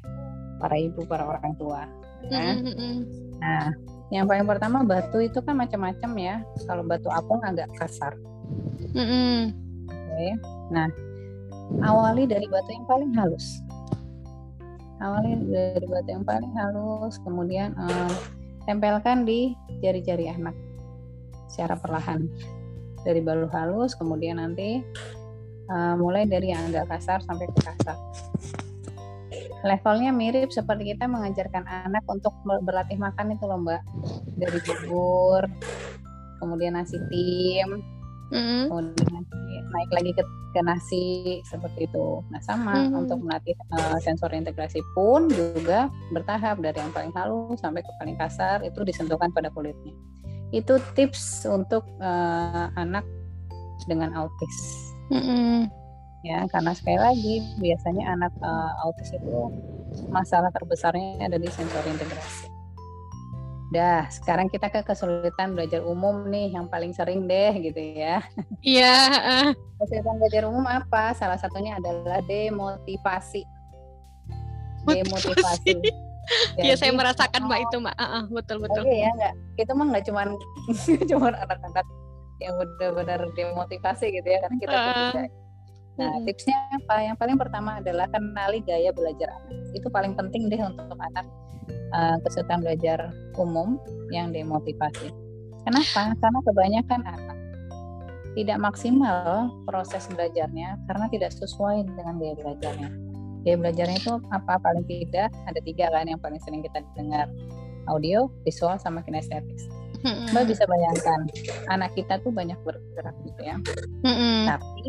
para 0.56 0.80
ibu 0.80 1.04
para 1.04 1.28
orang 1.28 1.52
tua 1.60 1.84
ya. 2.32 2.56
hmm. 2.64 2.96
nah 3.44 3.68
yang 4.12 4.28
paling 4.28 4.44
pertama 4.44 4.84
batu 4.84 5.20
itu 5.20 5.40
kan 5.40 5.56
macam-macam 5.56 6.10
ya. 6.20 6.34
Kalau 6.68 6.84
batu 6.84 7.08
apung 7.08 7.40
agak 7.44 7.68
kasar. 7.80 8.16
Hmm. 8.94 9.50
oke. 9.88 10.28
Nah 10.70 10.88
awali 11.82 12.28
dari 12.28 12.44
batu 12.48 12.70
yang 12.72 12.86
paling 12.86 13.10
halus. 13.16 13.64
Awali 15.00 15.30
dari 15.48 15.86
batu 15.88 16.08
yang 16.12 16.24
paling 16.24 16.52
halus 16.54 17.16
kemudian 17.24 17.72
um, 17.80 18.12
tempelkan 18.68 19.24
di 19.24 19.56
jari-jari 19.80 20.28
anak 20.30 20.54
secara 21.48 21.76
perlahan. 21.80 22.28
Dari 23.04 23.20
balu 23.20 23.48
halus 23.52 23.92
kemudian 23.96 24.40
nanti 24.40 24.80
uh, 25.68 25.94
mulai 25.96 26.24
dari 26.24 26.52
yang 26.52 26.72
agak 26.72 26.88
kasar 26.88 27.20
sampai 27.24 27.48
ke 27.52 27.60
kasar 27.60 27.98
levelnya 29.64 30.12
mirip 30.12 30.52
seperti 30.52 30.92
kita 30.92 31.08
mengajarkan 31.08 31.64
anak 31.64 32.04
untuk 32.06 32.36
berlatih 32.44 33.00
makan 33.00 33.32
itu 33.32 33.44
loh 33.48 33.58
mbak 33.64 33.82
dari 34.36 34.60
bubur 34.60 35.48
kemudian 36.38 36.76
nasi 36.76 37.00
tim 37.08 37.80
mm-hmm. 38.28 38.68
kemudian 38.68 39.24
naik 39.74 39.90
lagi 39.90 40.10
ke, 40.14 40.22
ke 40.54 40.60
nasi 40.62 41.06
seperti 41.42 41.90
itu. 41.90 42.22
Nah 42.30 42.40
sama 42.42 42.86
mm-hmm. 42.86 43.00
untuk 43.04 43.18
melatih 43.26 43.58
uh, 43.74 43.98
sensor 43.98 44.30
integrasi 44.30 44.78
pun 44.94 45.26
juga 45.26 45.90
bertahap 46.14 46.62
dari 46.62 46.78
yang 46.78 46.94
paling 46.94 47.10
halus 47.14 47.58
sampai 47.58 47.82
ke 47.82 47.92
paling 47.98 48.14
kasar 48.14 48.62
itu 48.62 48.86
disentuhkan 48.86 49.34
pada 49.34 49.50
kulitnya. 49.50 49.94
Itu 50.54 50.78
tips 50.94 51.48
untuk 51.50 51.82
uh, 51.98 52.70
anak 52.78 53.02
dengan 53.90 54.14
autis. 54.14 54.56
Mm-hmm. 55.10 55.83
Ya 56.24 56.48
karena 56.48 56.72
sekali 56.72 56.96
lagi 56.96 57.34
biasanya 57.60 58.16
anak 58.16 58.32
uh, 58.40 58.72
autis 58.88 59.12
itu 59.12 59.52
masalah 60.08 60.48
terbesarnya 60.56 61.20
ada 61.20 61.36
di 61.36 61.52
sensor 61.52 61.84
integrasi. 61.84 62.48
Dah, 63.76 64.08
sekarang 64.08 64.48
kita 64.48 64.72
ke 64.72 64.80
kesulitan 64.86 65.52
belajar 65.52 65.84
umum 65.84 66.24
nih 66.32 66.56
yang 66.56 66.64
paling 66.72 66.96
sering 66.96 67.28
deh 67.28 67.52
gitu 67.60 67.76
ya. 67.76 68.24
Iya. 68.64 68.96
Uh. 69.20 69.50
Kesulitan 69.84 70.16
belajar 70.16 70.42
umum 70.48 70.64
apa? 70.64 71.12
Salah 71.12 71.36
satunya 71.36 71.76
adalah 71.76 72.24
demotivasi. 72.24 73.44
Demotivasi. 74.88 75.76
Iya, 76.56 76.72
saya 76.80 76.88
merasakan 76.96 77.44
mbak 77.44 77.68
itu 77.68 77.76
mbak. 77.84 78.00
Uh, 78.00 78.04
uh, 78.08 78.22
betul 78.32 78.56
betul. 78.56 78.80
Oh, 78.80 78.88
iya 78.88 79.12
enggak. 79.12 79.36
Itu 79.60 79.76
mah 79.76 79.92
nggak 79.92 80.04
cuman 80.08 80.28
cuman 81.12 81.36
anak-anak 81.36 81.84
yang 82.40 82.56
benar-benar 82.56 83.20
demotivasi 83.36 84.08
gitu 84.08 84.24
ya 84.24 84.40
karena 84.40 84.56
kita 84.56 84.72
uh. 84.72 85.43
Nah, 85.94 86.10
hmm. 86.10 86.26
tipsnya 86.26 86.58
apa? 86.74 87.06
Yang 87.06 87.16
paling 87.22 87.36
pertama 87.38 87.70
adalah 87.78 88.10
kenali 88.10 88.58
gaya 88.66 88.90
belajar 88.90 89.30
anak. 89.30 89.70
Itu 89.74 89.86
paling 89.90 90.18
penting 90.18 90.50
deh 90.50 90.58
untuk 90.58 90.98
anak 90.98 91.26
uh, 91.94 92.16
kesulitan 92.26 92.66
belajar 92.66 93.14
umum 93.38 93.78
yang 94.10 94.34
demotivasi. 94.34 95.14
Kenapa? 95.64 96.12
Karena 96.18 96.40
kebanyakan 96.44 97.00
anak 97.06 97.38
tidak 98.34 98.58
maksimal 98.58 99.46
proses 99.62 100.10
belajarnya 100.10 100.74
karena 100.90 101.06
tidak 101.08 101.30
sesuai 101.30 101.86
dengan 101.86 102.18
gaya 102.18 102.34
belajarnya. 102.34 102.90
Gaya 103.46 103.56
belajarnya 103.62 103.96
itu 104.02 104.14
apa 104.34 104.58
paling 104.58 104.84
tidak 104.90 105.30
ada 105.46 105.60
tiga 105.62 105.86
kan 105.94 106.10
yang 106.10 106.18
paling 106.18 106.42
sering 106.42 106.60
kita 106.66 106.82
dengar 106.98 107.30
audio, 107.86 108.26
visual, 108.42 108.74
sama 108.82 109.06
Mbak 110.04 110.44
bisa 110.52 110.68
bayangkan 110.68 111.20
anak 111.72 111.96
kita 111.96 112.20
tuh 112.20 112.28
banyak 112.28 112.60
bergerak 112.60 113.16
gitu 113.24 113.40
ya. 113.40 113.56
Mm-hmm. 114.04 114.36
Tapi 114.52 114.82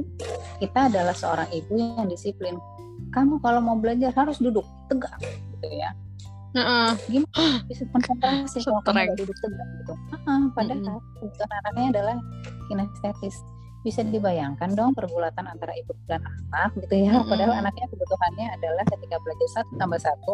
kita 0.60 0.92
adalah 0.92 1.16
seorang 1.16 1.48
ibu 1.56 1.74
yang 1.80 2.12
disiplin. 2.12 2.60
Kamu 3.16 3.40
kalau 3.40 3.64
mau 3.64 3.80
belajar 3.80 4.12
harus 4.12 4.44
duduk 4.44 4.68
tegak 4.92 5.16
gitu 5.24 5.68
ya. 5.72 5.96
Uh-uh. 6.56 6.96
Gimana 7.12 7.64
bisa 7.68 7.84
konsentrasi 7.92 8.60
kalau 8.64 8.84
kamu 8.84 9.16
duduk 9.16 9.38
tegak 9.40 9.68
gitu. 9.84 9.94
Uh-uh, 10.20 10.42
padahal 10.52 11.00
kebutuhan 11.20 11.52
anaknya 11.64 11.88
adalah 12.00 12.18
kinestetis. 12.68 13.40
Bisa 13.86 14.02
dibayangkan 14.02 14.74
dong 14.74 14.98
pergulatan 14.98 15.46
antara 15.46 15.78
ibu 15.78 15.94
dan 16.10 16.26
anak 16.26 16.74
gitu 16.82 17.06
ya. 17.06 17.22
Mm-hmm. 17.22 17.30
Padahal 17.30 17.54
anaknya 17.62 17.86
kebutuhannya 17.94 18.48
adalah 18.58 18.84
ketika 18.90 19.16
belajar 19.22 19.50
satu 19.62 19.72
tambah 19.78 20.02
satu, 20.02 20.34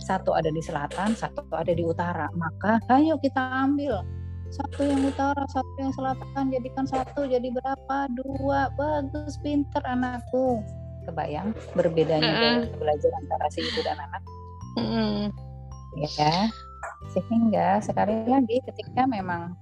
satu 0.00 0.30
ada 0.32 0.48
di 0.48 0.62
selatan, 0.64 1.12
satu 1.12 1.44
ada 1.52 1.76
di 1.76 1.84
utara. 1.84 2.32
Maka 2.32 2.80
ayo 2.96 3.20
kita 3.20 3.36
ambil 3.68 4.00
satu 4.48 4.80
yang 4.88 5.04
utara, 5.04 5.44
satu 5.52 5.72
yang 5.76 5.92
selatan, 5.92 6.48
jadikan 6.48 6.88
satu 6.88 7.28
jadi 7.28 7.52
berapa? 7.52 8.08
Dua, 8.16 8.72
bagus, 8.80 9.36
pinter 9.44 9.84
anakku. 9.84 10.64
Kebayang 11.04 11.52
berbedanya 11.76 12.32
mm 12.32 12.40
-hmm. 12.40 12.80
belajar 12.80 13.12
antara 13.20 13.46
si 13.52 13.60
ibu 13.60 13.80
dan 13.84 14.00
anak. 14.00 14.22
Mm 14.80 14.86
-hmm. 14.88 15.20
Ya, 15.96 16.48
sehingga 17.12 17.80
sekali 17.80 18.24
lagi 18.28 18.60
ketika 18.68 19.04
memang 19.08 19.56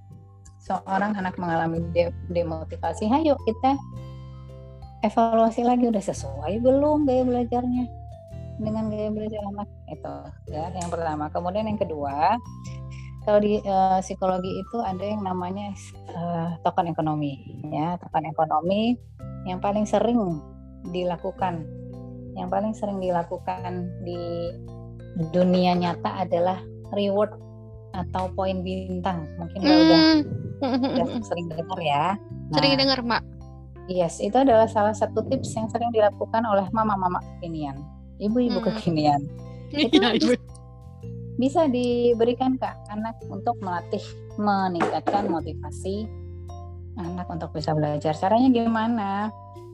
seorang 0.65 1.13
anak 1.13 1.37
mengalami 1.37 1.85
de 1.93 2.09
demotivasi, 2.33 3.05
ayo 3.05 3.37
kita 3.45 3.77
evaluasi 5.05 5.61
lagi. 5.61 5.85
Udah 5.93 6.01
sesuai 6.01 6.57
belum 6.59 7.05
gaya 7.05 7.21
belajarnya? 7.21 7.85
Dengan 8.57 8.89
gaya 8.89 9.13
belajar 9.13 9.41
anak. 9.53 9.69
Itu 9.93 10.15
ya 10.49 10.73
yang 10.73 10.89
pertama. 10.89 11.29
Kemudian 11.29 11.69
yang 11.69 11.77
kedua 11.77 12.41
kalau 13.25 13.41
di 13.41 13.57
uh, 13.65 14.01
psikologi 14.05 14.61
itu 14.61 14.77
ada 14.81 15.01
yang 15.01 15.25
namanya 15.25 15.73
uh, 16.17 16.57
token 16.65 16.89
ekonomi 16.89 17.61
ya. 17.69 18.01
Token 18.01 18.25
ekonomi 18.25 18.97
yang 19.45 19.61
paling 19.61 19.85
sering 19.85 20.41
dilakukan. 20.89 21.61
Yang 22.33 22.49
paling 22.49 22.73
sering 22.73 22.97
dilakukan 22.99 23.89
di 24.01 24.49
dunia 25.31 25.77
nyata 25.77 26.25
adalah 26.25 26.59
reward 26.91 27.31
atau 27.95 28.27
poin 28.35 28.59
bintang. 28.59 29.23
Mungkin 29.39 29.59
hmm. 29.63 29.71
udah 29.71 30.01
udah 30.61 31.21
sering 31.23 31.47
dengar 31.51 31.79
ya 31.81 32.05
nah, 32.51 32.57
sering 32.59 32.73
dengar 32.79 32.99
mbak 33.03 33.23
yes 33.91 34.19
itu 34.23 34.35
adalah 34.35 34.69
salah 34.69 34.95
satu 34.95 35.25
tips 35.27 35.55
yang 35.55 35.67
sering 35.69 35.91
dilakukan 35.91 36.43
oleh 36.45 36.65
mama-mama 36.71 37.19
kekinian 37.37 37.79
ibu-ibu 38.21 38.59
hmm. 38.61 38.67
kekinian 38.71 39.21
itu 39.75 39.97
ya, 39.99 40.15
ibu 40.15 40.33
bisa 41.35 41.67
diberikan 41.67 42.55
ke 42.55 42.67
anak 42.87 43.19
untuk 43.27 43.59
melatih 43.59 44.03
meningkatkan 44.39 45.27
motivasi 45.27 46.07
anak 46.95 47.27
untuk 47.27 47.51
bisa 47.51 47.75
belajar. 47.75 48.15
Caranya 48.15 48.49
gimana? 48.51 49.09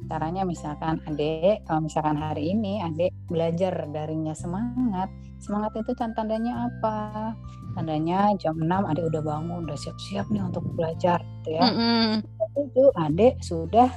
Caranya 0.09 0.43
misalkan 0.45 1.01
adik, 1.09 1.61
kalau 1.65 1.85
misalkan 1.85 2.17
hari 2.17 2.53
ini 2.53 2.81
adik 2.81 3.13
belajar 3.29 3.73
darinya 3.89 4.33
semangat. 4.33 5.09
Semangat 5.41 5.73
itu 5.77 5.91
tandanya 5.97 6.69
apa? 6.69 7.33
Tandanya 7.73 8.33
jam 8.37 8.57
6 8.57 8.69
adik 8.69 9.09
udah 9.09 9.21
bangun, 9.21 9.65
udah 9.65 9.77
siap-siap 9.77 10.29
nih 10.29 10.41
untuk 10.41 10.65
belajar 10.77 11.21
gitu 11.41 11.57
ya. 11.57 11.61
Mm 11.65 11.75
-hmm. 11.77 12.89
adik 13.09 13.33
sudah 13.41 13.89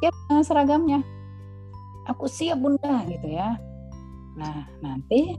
siap 0.00 0.14
dengan 0.26 0.44
seragamnya. 0.44 1.00
Aku 2.08 2.24
siap 2.26 2.58
bunda 2.58 3.04
gitu 3.06 3.28
ya. 3.28 3.54
Nah, 4.38 4.64
nanti 4.80 5.36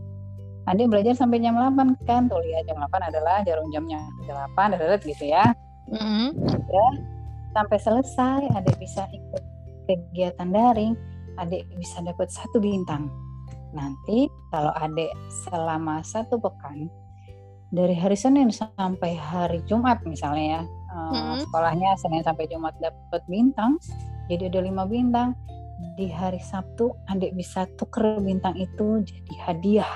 adik 0.69 0.87
belajar 0.93 1.13
sampai 1.17 1.41
jam 1.41 1.57
8 1.57 1.97
kan 2.05 2.29
tuh 2.29 2.37
lihat 2.45 2.69
jam 2.69 2.77
8 2.77 3.09
adalah 3.09 3.41
jarum 3.41 3.65
jamnya 3.73 3.97
8 4.29 4.77
adalah 4.77 5.01
gitu 5.01 5.25
ya 5.25 5.49
mm-hmm. 5.89 6.27
ya 6.69 6.87
sampai 7.57 7.77
selesai 7.81 8.41
adik 8.53 8.77
bisa 8.77 9.09
ikut 9.09 9.43
kegiatan 9.89 10.53
daring 10.53 10.93
adik 11.41 11.65
bisa 11.81 12.05
dapat 12.05 12.29
satu 12.29 12.61
bintang. 12.61 13.09
Nanti 13.73 14.29
kalau 14.53 14.73
adik 14.77 15.09
selama 15.49 16.05
satu 16.05 16.37
pekan 16.37 16.89
dari 17.73 17.97
hari 17.97 18.17
Senin 18.17 18.53
sampai 18.53 19.17
hari 19.17 19.61
Jumat 19.65 20.01
misalnya 20.05 20.45
ya 20.45 20.61
mm-hmm. 20.65 21.45
sekolahnya 21.45 21.89
Senin 22.01 22.21
sampai 22.25 22.49
Jumat 22.49 22.73
dapat 22.81 23.21
bintang 23.29 23.77
jadi 24.29 24.45
ada 24.45 24.61
lima 24.61 24.85
bintang. 24.85 25.33
Di 25.97 26.07
hari 26.11 26.39
Sabtu 26.39 26.93
adik 27.09 27.33
bisa 27.35 27.65
tuker 27.75 28.21
bintang 28.21 28.55
itu 28.55 29.01
jadi 29.03 29.33
hadiah. 29.49 29.95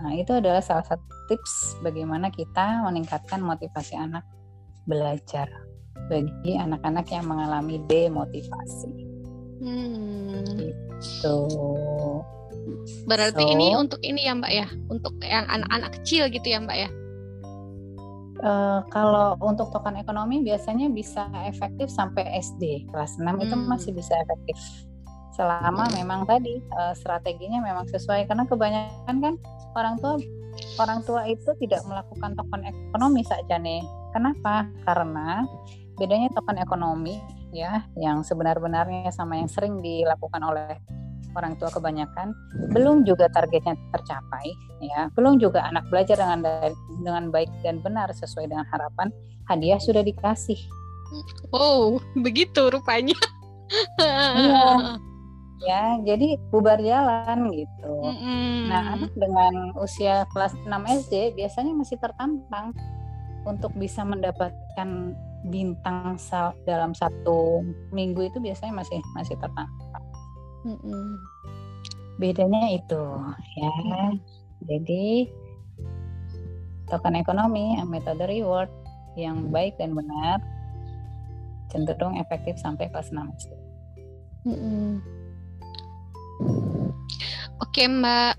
Nah, 0.00 0.12
itu 0.12 0.36
adalah 0.36 0.60
salah 0.60 0.84
satu 0.84 1.04
tips 1.28 1.80
bagaimana 1.80 2.28
kita 2.28 2.84
meningkatkan 2.84 3.40
motivasi 3.40 3.96
anak 3.96 4.22
belajar 4.84 5.48
bagi 6.08 6.52
anak-anak 6.58 7.06
yang 7.08 7.24
mengalami 7.24 7.80
demotivasi. 7.88 8.92
Hmm. 9.64 10.44
Gitu. 10.60 11.38
Berarti 13.04 13.44
so, 13.44 13.50
ini 13.50 13.76
untuk 13.76 14.00
ini 14.00 14.28
ya 14.28 14.32
Mbak 14.36 14.52
ya, 14.52 14.66
untuk 14.88 15.14
yang 15.20 15.44
anak-anak 15.48 15.90
kecil 16.00 16.28
gitu 16.32 16.46
ya 16.48 16.58
Mbak 16.60 16.78
ya? 16.78 16.90
Uh, 18.44 18.80
kalau 18.92 19.38
untuk 19.40 19.72
token 19.72 19.96
ekonomi 19.96 20.44
biasanya 20.44 20.92
bisa 20.92 21.30
efektif 21.48 21.88
sampai 21.88 22.28
SD 22.44 22.84
kelas 22.92 23.16
6 23.16 23.24
hmm. 23.24 23.40
itu 23.40 23.54
masih 23.56 23.90
bisa 23.96 24.12
efektif 24.20 24.58
selama 25.34 25.90
memang 25.96 26.28
tadi 26.28 26.62
uh, 26.78 26.94
strateginya 26.94 27.58
memang 27.58 27.88
sesuai 27.90 28.30
karena 28.30 28.44
kebanyakan 28.46 29.16
kan 29.18 29.34
orang 29.74 29.96
tua 29.98 30.14
orang 30.78 31.00
tua 31.02 31.26
itu 31.26 31.50
tidak 31.58 31.82
melakukan 31.86 32.38
token 32.38 32.62
ekonomi 32.62 33.22
saja 33.26 33.58
nih. 33.58 33.82
Kenapa? 34.14 34.70
Karena 34.86 35.42
bedanya 35.98 36.30
token 36.34 36.58
ekonomi 36.58 37.18
ya 37.54 37.86
yang 37.94 38.26
sebenar-benarnya 38.26 39.14
sama 39.14 39.38
yang 39.38 39.46
sering 39.46 39.78
dilakukan 39.78 40.42
oleh 40.42 40.78
orang 41.34 41.58
tua 41.58 41.70
kebanyakan 41.70 42.30
belum 42.70 43.02
juga 43.02 43.26
targetnya 43.30 43.74
tercapai 43.90 44.54
ya. 44.82 45.10
Belum 45.18 45.36
juga 45.38 45.66
anak 45.66 45.86
belajar 45.90 46.18
dengan 46.18 46.40
dengan 47.02 47.24
baik 47.34 47.50
dan 47.66 47.82
benar 47.82 48.10
sesuai 48.14 48.46
dengan 48.50 48.66
harapan 48.70 49.10
hadiah 49.50 49.78
sudah 49.82 50.00
dikasih. 50.00 50.58
Oh 51.54 51.98
begitu 52.18 52.70
rupanya. 52.70 53.18
Iya. 53.98 55.00
Ya 55.64 55.96
jadi 56.04 56.36
bubar 56.52 56.76
jalan 56.82 57.48
gitu. 57.54 57.92
Mm-hmm. 58.04 58.68
nah 58.68 58.82
anak 58.98 59.12
dengan 59.16 59.72
usia 59.80 60.28
kelas 60.36 60.52
6 60.66 60.68
SD 61.06 61.38
biasanya 61.38 61.72
masih 61.72 61.96
tertantang 61.96 62.76
untuk 63.48 63.72
bisa 63.76 64.04
mendapatkan 64.04 65.16
bintang 65.44 66.16
dalam 66.64 66.96
satu 66.96 67.60
minggu 67.92 68.32
itu 68.32 68.38
biasanya 68.40 68.80
masih 68.80 69.00
masih 69.12 69.36
tertantang 69.36 70.04
mm-hmm. 70.64 71.06
bedanya 72.16 72.72
itu 72.72 73.04
ya 73.60 73.72
jadi 74.64 75.28
token 76.88 77.16
ekonomi 77.16 77.76
metode 77.88 78.24
reward 78.24 78.70
yang 79.14 79.52
baik 79.52 79.76
dan 79.76 79.92
benar 79.92 80.40
cenderung 81.74 82.14
efektif 82.22 82.54
sampai 82.62 82.86
kelas 82.86 83.10
6 83.10 83.18
SD. 83.34 83.52
Mm-hmm. 84.46 84.90
Oke 87.58 87.82
Mbak, 87.90 88.34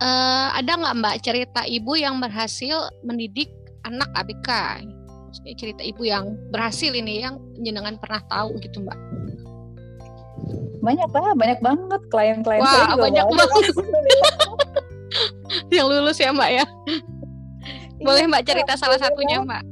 uh, 0.00 0.48
ada 0.56 0.72
nggak 0.72 0.96
Mbak 1.04 1.16
cerita 1.20 1.60
ibu 1.68 1.92
yang 2.00 2.16
berhasil 2.24 2.88
mendidik 3.04 3.52
anak 3.84 4.08
ABK? 4.16 4.48
Maksudnya 5.28 5.54
cerita 5.60 5.82
ibu 5.84 6.02
yang 6.08 6.40
berhasil 6.48 6.88
ini 6.88 7.20
yang 7.20 7.36
jenengan 7.60 8.00
pernah 8.00 8.24
tahu 8.32 8.56
gitu 8.64 8.80
Mbak? 8.80 8.98
Banyak 10.80 11.10
lah, 11.12 11.36
banyak 11.36 11.60
banget 11.60 12.00
klien-klien 12.08 12.64
Wah, 12.64 12.72
saya 12.72 12.96
banyak 12.96 13.26
banget. 13.28 13.64
yang 15.76 15.84
lulus 15.84 16.16
ya 16.16 16.32
Mbak 16.32 16.50
ya? 16.56 16.64
Boleh 18.00 18.24
Mbak 18.24 18.42
cerita 18.48 18.72
iya, 18.72 18.80
salah 18.80 18.96
satunya 18.96 19.44
Mbak? 19.44 19.62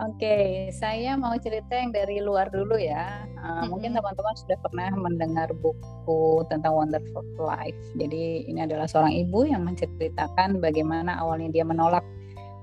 Oke, 0.00 0.24
okay, 0.24 0.48
saya 0.72 1.12
mau 1.16 1.32
cerita 1.36 1.76
yang 1.76 1.92
dari 1.92 2.24
luar 2.24 2.48
dulu 2.48 2.76
ya. 2.76 3.24
Uh, 3.36 3.44
mm-hmm. 3.44 3.64
Mungkin 3.68 3.90
teman-teman 3.96 4.34
sudah 4.36 4.56
pernah 4.64 4.88
mendengar 4.96 5.48
buku 5.64 6.44
tentang 6.48 6.76
Wonderful 6.76 7.24
Life. 7.40 7.76
Jadi 7.96 8.48
ini 8.48 8.64
adalah 8.64 8.88
seorang 8.88 9.12
ibu 9.12 9.44
yang 9.44 9.64
menceritakan 9.64 10.60
bagaimana 10.60 11.20
awalnya 11.20 11.52
dia 11.52 11.64
menolak 11.68 12.04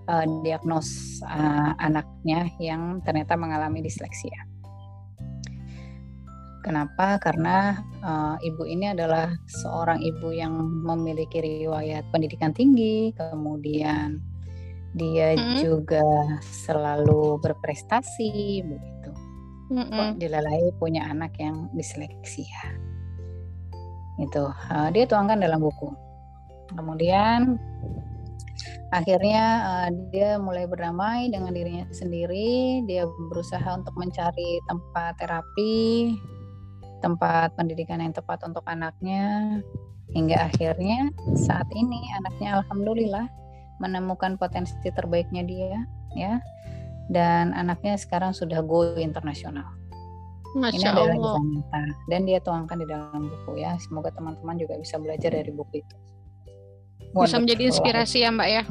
uh, 0.07 0.25
diagnos 0.41 1.19
uh, 1.23 1.75
anaknya 1.77 2.49
yang 2.57 3.03
ternyata 3.03 3.35
mengalami 3.35 3.83
disleksia. 3.83 4.47
Kenapa? 6.67 7.15
Karena 7.23 7.79
uh, 8.03 8.35
ibu 8.43 8.67
ini 8.67 8.91
adalah 8.91 9.31
seorang 9.47 10.03
ibu 10.03 10.35
yang 10.35 10.51
memiliki 10.83 11.39
riwayat 11.39 12.03
pendidikan 12.11 12.51
tinggi, 12.51 13.15
kemudian 13.15 14.19
dia 14.91 15.31
hmm. 15.37 15.63
juga 15.63 16.03
selalu 16.43 17.39
berprestasi 17.39 18.63
begitu. 18.67 19.11
Hmm. 19.71 19.87
Kok 19.87 20.11
dilalai 20.19 20.67
punya 20.75 21.07
anak 21.07 21.39
yang 21.39 21.71
disleksia. 21.71 22.75
Itu 24.19 24.51
uh, 24.51 24.89
dia 24.91 25.07
tuangkan 25.07 25.39
dalam 25.39 25.63
buku. 25.63 25.87
Kemudian 26.75 27.55
akhirnya 28.91 29.43
uh, 29.65 29.89
dia 30.11 30.39
mulai 30.39 30.63
berdamai 30.65 31.27
dengan 31.31 31.51
dirinya 31.51 31.85
sendiri. 31.91 32.83
Dia 32.87 33.07
berusaha 33.31 33.67
untuk 33.75 33.93
mencari 33.99 34.61
tempat 34.67 35.19
terapi 35.19 36.15
tempat 36.97 37.53
pendidikan 37.53 38.01
yang 38.01 38.13
tepat 38.13 38.41
untuk 38.41 38.65
anaknya 38.65 39.61
hingga 40.17 40.49
akhirnya 40.49 41.13
saat 41.37 41.67
ini 41.75 41.99
anaknya 42.17 42.57
alhamdulillah 42.63 43.29
menemukan 43.77 44.39
potensi 44.39 44.73
terbaiknya 44.81 45.45
dia 45.45 45.77
ya 46.17 46.33
dan 47.13 47.53
anaknya 47.53 47.95
sekarang 47.95 48.33
sudah 48.35 48.59
go 48.65 48.97
internasional. 48.97 49.67
Masya 50.55 50.79
ini 50.79 50.83
adalah 50.89 51.15
kisah 51.19 51.43
nyata 51.43 51.81
dan 52.09 52.21
dia 52.25 52.39
tuangkan 52.41 52.77
di 52.81 52.87
dalam 52.87 53.21
buku 53.29 53.61
ya. 53.61 53.77
Semoga 53.77 54.09
teman-teman 54.15 54.57
juga 54.57 54.79
bisa 54.79 54.97
belajar 54.97 55.31
dari 55.31 55.51
buku 55.53 55.85
itu. 55.85 55.95
Bisa 57.15 57.37
menjadi 57.39 57.63
inspirasi 57.71 58.23
ya 58.25 58.29
Mbak 58.33 58.49
ya. 58.49 58.63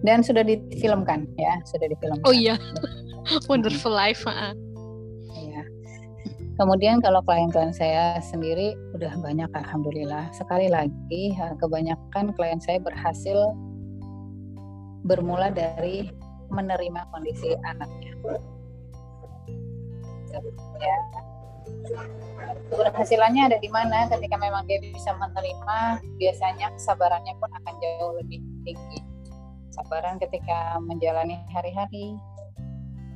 Dan 0.00 0.24
sudah 0.24 0.40
difilmkan 0.46 1.28
ya, 1.36 1.60
sudah 1.68 1.86
difilmkan. 1.90 2.24
Oh 2.24 2.32
iya, 2.32 2.56
Wonderful 3.50 3.92
Life. 3.92 4.24
Kemudian 6.58 6.98
kalau 6.98 7.22
klien-klien 7.22 7.70
saya 7.70 8.18
sendiri 8.18 8.74
udah 8.90 9.14
banyak 9.22 9.46
alhamdulillah. 9.54 10.26
Sekali 10.34 10.66
lagi 10.66 11.30
kebanyakan 11.62 12.34
klien 12.34 12.58
saya 12.58 12.82
berhasil 12.82 13.54
bermula 15.06 15.54
dari 15.54 16.10
menerima 16.50 17.06
kondisi 17.14 17.54
anaknya. 17.62 18.10
Ya. 20.82 20.98
Keberhasilannya 22.68 23.42
ada 23.48 23.58
di 23.58 23.70
mana 23.72 24.04
ketika 24.12 24.36
memang 24.36 24.68
dia 24.68 24.76
bisa 24.84 25.16
menerima, 25.16 26.04
biasanya 26.20 26.68
kesabarannya 26.76 27.32
pun 27.40 27.48
akan 27.48 27.74
jauh 27.80 28.12
lebih 28.20 28.44
tinggi. 28.64 29.00
Sabaran 29.72 30.20
ketika 30.20 30.76
menjalani 30.84 31.40
hari-hari, 31.48 32.12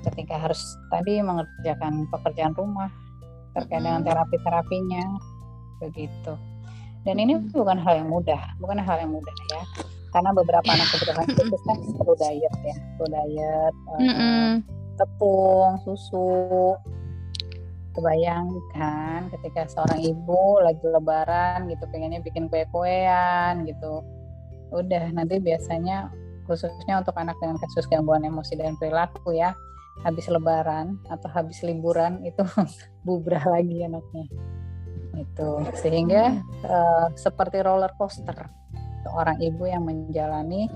ketika 0.09 0.41
harus 0.41 0.61
tadi 0.89 1.21
mengerjakan 1.21 2.09
pekerjaan 2.09 2.57
rumah, 2.57 2.89
terkait 3.53 3.85
dengan 3.85 4.01
terapi-terapinya 4.01 5.05
begitu. 5.85 6.33
Dan 7.03 7.19
ini 7.19 7.35
bukan 7.51 7.77
hal 7.83 8.07
yang 8.07 8.09
mudah, 8.09 8.57
bukan 8.63 8.79
hal 8.79 8.97
yang 9.03 9.13
mudah 9.13 9.35
ya. 9.53 9.63
Karena 10.13 10.31
beberapa 10.33 10.69
anak 10.69 10.89
kebutuhan 10.93 11.27
khusus 11.35 11.63
kan 11.65 11.77
perlu 11.99 12.15
diet 12.21 12.55
ya, 12.63 12.77
perlu 12.97 13.09
diet, 13.11 13.75
uh, 13.91 14.55
tepung, 14.97 15.73
susu. 15.83 16.77
Kebayangkan 17.93 19.29
ketika 19.39 19.69
seorang 19.69 20.01
ibu 20.01 20.61
lagi 20.65 20.85
lebaran 20.85 21.69
gitu 21.69 21.85
pengennya 21.93 22.25
bikin 22.25 22.49
kue-kuean 22.49 23.69
gitu. 23.69 24.01
Udah 24.73 25.13
nanti 25.13 25.37
biasanya 25.37 26.09
khususnya 26.49 27.05
untuk 27.05 27.15
anak 27.21 27.37
dengan 27.39 27.61
kasus 27.61 27.87
gangguan 27.87 28.25
emosi 28.25 28.59
dan 28.59 28.75
perilaku 28.81 29.37
ya 29.37 29.55
habis 30.01 30.27
lebaran 30.27 30.97
atau 31.13 31.29
habis 31.29 31.61
liburan 31.61 32.21
itu 32.29 32.43
bubrah 33.05 33.45
lagi 33.45 33.85
anaknya. 33.85 34.25
Itu 35.13 35.61
sehingga 35.77 36.41
uh, 36.65 37.07
seperti 37.13 37.61
roller 37.61 37.93
coaster. 38.01 38.49
Seorang 39.03 39.43
ibu 39.43 39.67
yang 39.67 39.83
menjalani 39.83 40.71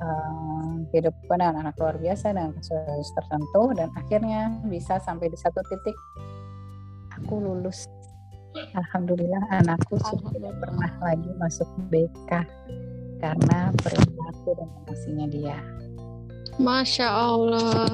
uh, 0.00 0.80
kehidupan 0.90 1.38
dengan 1.38 1.60
anak 1.66 1.76
luar 1.76 2.00
biasa 2.00 2.32
dengan 2.32 2.56
kasus 2.56 3.10
tertentu 3.12 3.76
dan 3.76 3.92
akhirnya 3.94 4.48
bisa 4.64 4.96
sampai 5.04 5.28
di 5.28 5.36
satu 5.36 5.60
titik 5.60 5.96
aku 7.26 7.42
lulus. 7.42 7.90
Alhamdulillah 8.54 9.42
anakku 9.50 9.98
sudah 9.98 10.30
tidak 10.30 10.54
pernah 10.62 10.92
lagi 11.02 11.30
masuk 11.42 11.66
BK 11.90 12.46
karena 13.18 13.74
perilaku 13.82 14.54
dan 14.54 14.68
emosinya 14.86 15.26
dia. 15.26 15.58
Masya 16.62 17.08
Allah. 17.10 17.90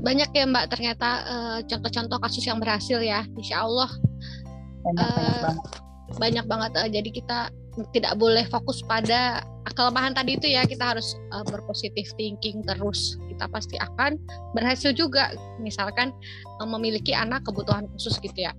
Banyak 0.00 0.30
ya 0.32 0.44
Mbak 0.48 0.66
ternyata 0.72 1.08
uh, 1.28 1.58
contoh-contoh 1.68 2.18
kasus 2.24 2.48
yang 2.48 2.56
berhasil 2.56 3.04
ya, 3.04 3.28
Insya 3.36 3.68
Allah. 3.68 3.92
Banyak, 4.80 4.96
uh, 4.96 5.12
banyak 5.12 5.36
banget. 5.44 5.64
Banyak 6.16 6.44
banget. 6.48 6.70
Uh, 6.72 6.88
jadi 6.88 7.10
kita 7.12 7.38
tidak 7.92 8.16
boleh 8.16 8.48
fokus 8.48 8.80
pada 8.82 9.44
kelemahan 9.80 10.12
tadi 10.12 10.36
itu 10.36 10.44
ya 10.44 10.68
kita 10.68 10.92
harus 10.92 11.16
uh, 11.32 11.40
berpositif 11.48 12.12
thinking 12.20 12.60
terus 12.68 13.16
kita 13.32 13.48
pasti 13.48 13.80
akan 13.80 14.20
berhasil 14.52 14.92
juga 14.92 15.32
misalkan 15.56 16.12
uh, 16.60 16.68
memiliki 16.68 17.16
anak 17.16 17.48
kebutuhan 17.48 17.88
khusus 17.96 18.20
gitu 18.20 18.44
ya 18.44 18.52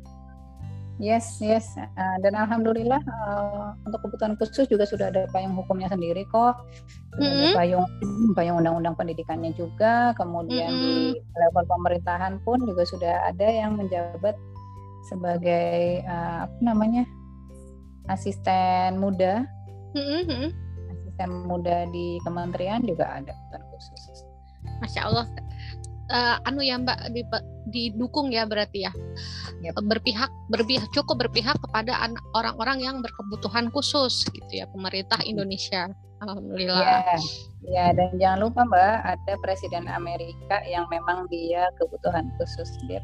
Yes, 1.02 1.42
yes. 1.42 1.66
Uh, 1.82 2.18
dan 2.22 2.38
alhamdulillah 2.38 3.02
uh, 3.26 3.74
untuk 3.90 4.06
kebutuhan 4.06 4.38
khusus 4.38 4.70
juga 4.70 4.86
sudah 4.86 5.10
ada 5.10 5.26
payung 5.34 5.58
hukumnya 5.58 5.90
sendiri 5.90 6.30
kok. 6.30 6.62
mm-hmm. 7.18 7.26
ada 7.26 7.58
payung 7.58 7.86
payung 8.38 8.62
undang-undang 8.62 8.94
pendidikannya 8.94 9.50
juga. 9.58 10.14
Kemudian 10.14 10.70
mm-hmm. 10.70 11.18
di 11.18 11.34
level 11.42 11.66
pemerintahan 11.66 12.38
pun 12.46 12.62
juga 12.70 12.86
sudah 12.86 13.34
ada 13.34 13.48
yang 13.50 13.82
menjabat 13.82 14.38
sebagai 15.10 16.06
uh, 16.06 16.46
apa 16.46 16.60
namanya 16.62 17.02
asisten 18.06 19.02
muda. 19.02 19.50
Asisten 21.22 21.46
muda 21.46 21.86
di 21.94 22.18
kementerian 22.26 22.82
juga 22.82 23.22
ada 23.22 23.34
khusus. 23.70 24.26
Masya 24.82 25.02
Allah. 25.06 25.30
Uh, 26.12 26.36
anu 26.50 26.66
ya 26.66 26.76
Mbak 26.82 27.14
didukung 27.70 28.34
ya 28.34 28.50
berarti 28.50 28.90
ya? 28.90 28.92
Yep. 29.62 29.86
berpihak 29.86 30.34
berpihak 30.50 30.90
cukup 30.98 31.24
berpihak 31.24 31.56
kepada 31.62 31.94
orang-orang 32.34 32.82
yang 32.82 32.96
berkebutuhan 33.06 33.70
khusus 33.70 34.26
gitu 34.34 34.52
ya 34.52 34.66
pemerintah 34.74 35.22
Indonesia. 35.22 35.94
Alhamdulillah. 36.26 36.82
Ya, 36.82 37.18
ya 37.70 37.86
dan 37.94 38.18
jangan 38.18 38.50
lupa 38.50 38.66
Mbak 38.66 38.98
ada 39.14 39.34
presiden 39.46 39.86
Amerika 39.94 40.58
yang 40.66 40.90
memang 40.90 41.30
dia 41.30 41.70
kebutuhan 41.78 42.34
khusus. 42.42 42.70
Dia 42.90 42.98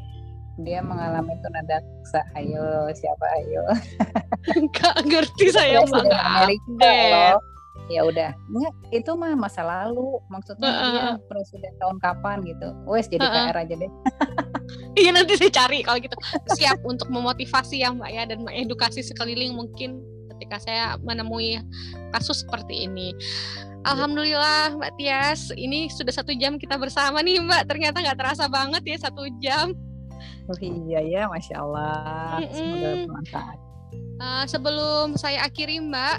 dia 0.66 0.82
mengalami 0.82 1.38
tunadaksa. 1.38 2.26
Ayo 2.34 2.90
siapa? 2.98 3.26
Ayo. 3.38 3.62
Nggak 4.66 4.96
ngerti 5.06 5.54
saya 5.54 5.86
Amerika 5.86 5.94
loh 5.94 7.38
ya 7.88 8.04
udah 8.04 8.36
enggak 8.52 8.74
itu 8.92 9.10
mah 9.16 9.32
masa 9.32 9.64
lalu 9.64 10.20
maksudnya 10.28 10.68
uh, 10.68 10.82
dia 10.92 11.04
presiden 11.30 11.72
tahun 11.80 11.96
kapan 12.04 12.44
gitu 12.44 12.68
wes 12.84 13.08
jadi 13.08 13.24
uh, 13.24 13.32
PR 13.48 13.56
aja 13.64 13.74
deh 13.78 13.92
iya 15.00 15.10
nanti 15.14 15.40
saya 15.40 15.52
cari 15.54 15.80
kalau 15.80 15.96
gitu 16.02 16.16
siap 16.58 16.82
untuk 16.84 17.08
memotivasi 17.08 17.80
ya 17.80 17.94
mbak 17.94 18.10
ya 18.12 18.28
dan 18.28 18.44
mengedukasi 18.44 19.00
sekeliling 19.00 19.56
mungkin 19.56 20.04
ketika 20.38 20.62
saya 20.62 20.94
menemui 21.02 21.58
kasus 22.14 22.46
seperti 22.46 22.86
ini. 22.86 23.10
Alhamdulillah 23.82 24.78
Mbak 24.78 24.94
Tias, 24.94 25.50
ini 25.58 25.90
sudah 25.90 26.14
satu 26.14 26.30
jam 26.38 26.62
kita 26.62 26.78
bersama 26.78 27.18
nih 27.26 27.42
Mbak. 27.42 27.66
Ternyata 27.66 27.98
nggak 27.98 28.18
terasa 28.22 28.46
banget 28.46 28.86
ya 28.86 28.96
satu 29.02 29.26
jam. 29.42 29.74
Oh 30.46 30.58
iya 30.62 31.02
ya, 31.02 31.22
masya 31.26 31.58
Allah. 31.58 32.38
Mm 32.38 32.46
-mm. 32.46 32.54
Semoga 32.54 32.88
bermanfaat. 33.02 33.67
Uh, 34.18 34.42
sebelum 34.50 35.14
saya 35.14 35.46
akhiri 35.46 35.78
Mbak, 35.78 36.16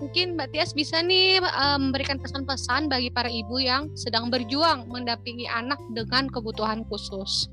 mungkin 0.00 0.40
Mbak 0.40 0.56
Tias 0.56 0.72
bisa 0.72 1.04
nih 1.04 1.36
uh, 1.44 1.76
memberikan 1.76 2.16
pesan-pesan 2.16 2.88
bagi 2.88 3.12
para 3.12 3.28
ibu 3.28 3.60
yang 3.60 3.92
sedang 3.92 4.32
berjuang 4.32 4.88
mendampingi 4.88 5.44
anak 5.52 5.76
dengan 5.92 6.32
kebutuhan 6.32 6.80
khusus. 6.88 7.52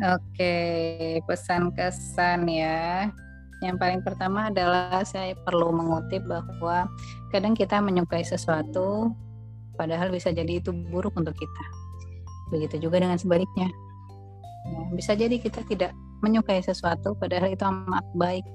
Oke, 0.00 0.56
pesan 1.28 1.68
kesan 1.76 2.48
ya. 2.48 3.12
Yang 3.60 3.76
paling 3.76 4.00
pertama 4.00 4.48
adalah 4.48 5.04
saya 5.04 5.36
perlu 5.44 5.70
mengutip 5.70 6.24
bahwa 6.24 6.88
kadang 7.30 7.52
kita 7.52 7.78
menyukai 7.78 8.24
sesuatu 8.24 9.12
padahal 9.76 10.08
bisa 10.08 10.32
jadi 10.32 10.58
itu 10.58 10.72
buruk 10.72 11.12
untuk 11.14 11.36
kita. 11.36 11.64
Begitu 12.50 12.88
juga 12.88 13.04
dengan 13.04 13.20
sebaliknya. 13.20 13.68
Ya, 14.66 14.80
bisa 14.96 15.12
jadi 15.12 15.36
kita 15.36 15.60
tidak 15.68 15.92
menyukai 16.22 16.62
sesuatu 16.62 17.18
padahal 17.18 17.50
itu 17.50 17.62
amat 17.66 18.06
baik 18.14 18.46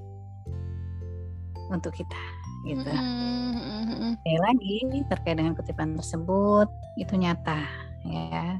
untuk 1.68 1.92
kita 1.92 2.22
gitu. 2.64 2.88
Mm-hmm. 2.88 4.18
Sekali 4.18 4.38
lagi 4.40 4.76
terkait 5.06 5.36
dengan 5.36 5.52
kutipan 5.54 5.94
tersebut 5.94 6.68
itu 6.96 7.14
nyata 7.14 7.60
ya 8.08 8.58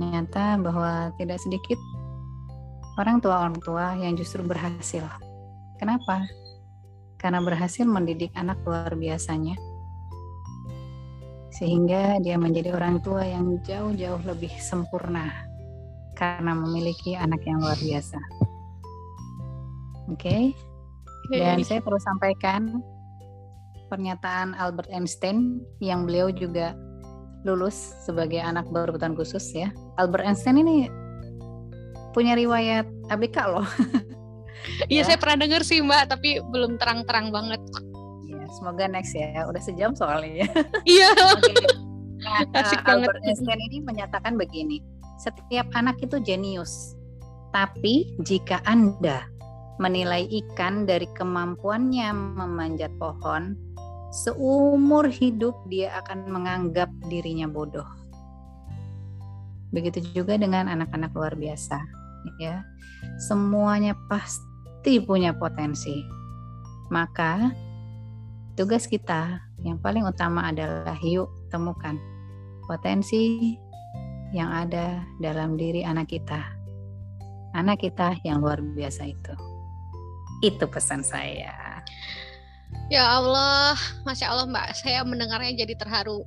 nyata 0.00 0.58
bahwa 0.58 1.12
tidak 1.20 1.38
sedikit 1.38 1.78
orang 2.96 3.20
tua 3.20 3.44
orang 3.44 3.58
tua 3.60 3.94
yang 4.00 4.16
justru 4.16 4.40
berhasil. 4.40 5.04
Kenapa? 5.76 6.24
Karena 7.20 7.44
berhasil 7.44 7.84
mendidik 7.84 8.32
anak 8.34 8.58
luar 8.64 8.96
biasanya 8.96 9.54
sehingga 11.54 12.18
dia 12.18 12.34
menjadi 12.34 12.74
orang 12.74 12.98
tua 12.98 13.22
yang 13.22 13.62
jauh-jauh 13.62 14.18
lebih 14.26 14.50
sempurna 14.58 15.43
karena 16.14 16.54
memiliki 16.54 17.18
anak 17.18 17.42
yang 17.46 17.58
luar 17.62 17.78
biasa. 17.78 18.18
Oke. 20.10 20.18
Okay? 20.18 20.44
Dan 21.32 21.64
saya 21.64 21.80
perlu 21.80 21.96
sampaikan 22.00 22.84
pernyataan 23.88 24.52
Albert 24.58 24.90
Einstein 24.92 25.62
yang 25.80 26.04
beliau 26.04 26.28
juga 26.28 26.76
lulus 27.44 27.76
sebagai 28.04 28.40
anak 28.40 28.68
berkebutuhan 28.72 29.16
khusus 29.16 29.44
ya. 29.52 29.68
Albert 30.00 30.24
Einstein 30.24 30.60
ini 30.60 30.88
punya 32.16 32.34
riwayat 32.38 32.88
ABK 33.12 33.38
loh. 33.50 33.68
Iya, 34.88 35.04
ya. 35.04 35.12
saya 35.12 35.18
pernah 35.20 35.44
dengar 35.44 35.60
sih 35.60 35.84
Mbak, 35.84 36.16
tapi 36.16 36.40
belum 36.48 36.80
terang-terang 36.80 37.28
banget. 37.28 37.60
Ya, 38.24 38.48
semoga 38.56 38.88
next 38.88 39.12
ya. 39.12 39.44
Udah 39.44 39.60
sejam 39.60 39.92
soalnya. 39.92 40.48
Iya. 40.88 41.12
nah, 42.24 42.48
Asik 42.64 42.80
Albert 42.88 43.20
banget. 43.20 43.28
Einstein 43.28 43.60
ini 43.60 43.84
menyatakan 43.84 44.40
begini, 44.40 44.80
setiap 45.18 45.66
anak 45.74 46.00
itu 46.02 46.18
jenius. 46.22 46.94
Tapi 47.54 48.18
jika 48.26 48.58
Anda 48.66 49.22
menilai 49.78 50.26
ikan 50.26 50.86
dari 50.86 51.06
kemampuannya 51.14 52.10
memanjat 52.14 52.90
pohon, 52.98 53.54
seumur 54.14 55.10
hidup 55.10 55.54
dia 55.70 55.94
akan 56.02 56.30
menganggap 56.30 56.90
dirinya 57.10 57.50
bodoh. 57.50 57.86
Begitu 59.74 60.02
juga 60.14 60.38
dengan 60.38 60.70
anak-anak 60.70 61.10
luar 61.14 61.34
biasa, 61.34 61.82
ya. 62.38 62.62
Semuanya 63.26 63.98
pasti 64.06 65.02
punya 65.02 65.34
potensi. 65.34 65.98
Maka 66.94 67.50
tugas 68.54 68.86
kita 68.86 69.42
yang 69.66 69.82
paling 69.82 70.06
utama 70.06 70.46
adalah 70.46 70.94
yuk 71.02 71.26
temukan 71.50 71.98
potensi 72.70 73.54
yang 74.34 74.50
ada 74.50 75.06
dalam 75.22 75.54
diri 75.54 75.86
anak 75.86 76.10
kita. 76.10 76.42
Anak 77.54 77.86
kita 77.86 78.18
yang 78.26 78.42
luar 78.42 78.58
biasa 78.58 79.06
itu. 79.06 79.34
Itu 80.42 80.66
pesan 80.66 81.06
saya. 81.06 81.54
Ya 82.90 83.06
Allah, 83.06 83.78
masya 84.02 84.34
Allah 84.34 84.50
Mbak, 84.50 84.74
saya 84.74 85.06
mendengarnya 85.06 85.54
jadi 85.54 85.78
terharu, 85.78 86.26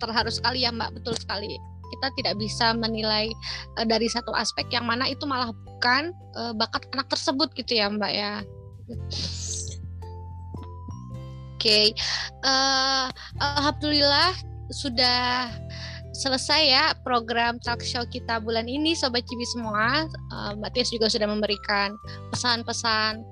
terharu 0.00 0.32
sekali 0.32 0.64
ya 0.64 0.72
Mbak, 0.72 0.96
betul 0.96 1.14
sekali. 1.20 1.60
Kita 1.92 2.08
tidak 2.16 2.40
bisa 2.40 2.72
menilai 2.72 3.28
uh, 3.76 3.84
dari 3.84 4.08
satu 4.08 4.32
aspek 4.32 4.64
yang 4.72 4.88
mana 4.88 5.12
itu 5.12 5.28
malah 5.28 5.52
bukan 5.52 6.16
uh, 6.40 6.56
bakat 6.56 6.88
anak 6.96 7.12
tersebut 7.12 7.52
gitu 7.52 7.76
ya 7.76 7.92
Mbak 7.92 8.12
ya. 8.16 8.32
Oke, 11.52 11.68
okay. 11.70 11.86
uh, 12.42 13.06
eh, 13.06 13.06
alhamdulillah 13.38 14.34
sudah 14.72 15.52
selesai 16.12 16.62
ya 16.68 16.84
program 17.04 17.56
talk 17.60 17.80
show 17.80 18.04
kita 18.08 18.40
bulan 18.40 18.68
ini 18.68 18.92
Sobat 18.92 19.24
Cibi 19.24 19.46
semua. 19.48 20.04
Uh, 20.32 20.52
Mbak 20.60 20.70
Tias 20.76 20.92
juga 20.92 21.08
sudah 21.08 21.28
memberikan 21.28 21.96
pesan-pesan 22.30 23.24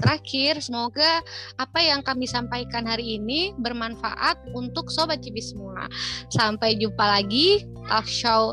Terakhir, 0.00 0.60
semoga 0.60 1.24
apa 1.56 1.78
yang 1.80 2.04
kami 2.04 2.28
sampaikan 2.28 2.84
hari 2.84 3.16
ini 3.20 3.56
bermanfaat 3.60 4.36
untuk 4.52 4.92
Sobat 4.92 5.24
Cibi 5.24 5.40
semua. 5.40 5.88
Sampai 6.28 6.76
jumpa 6.76 7.00
lagi 7.00 7.64
talk 7.88 8.06
show 8.08 8.52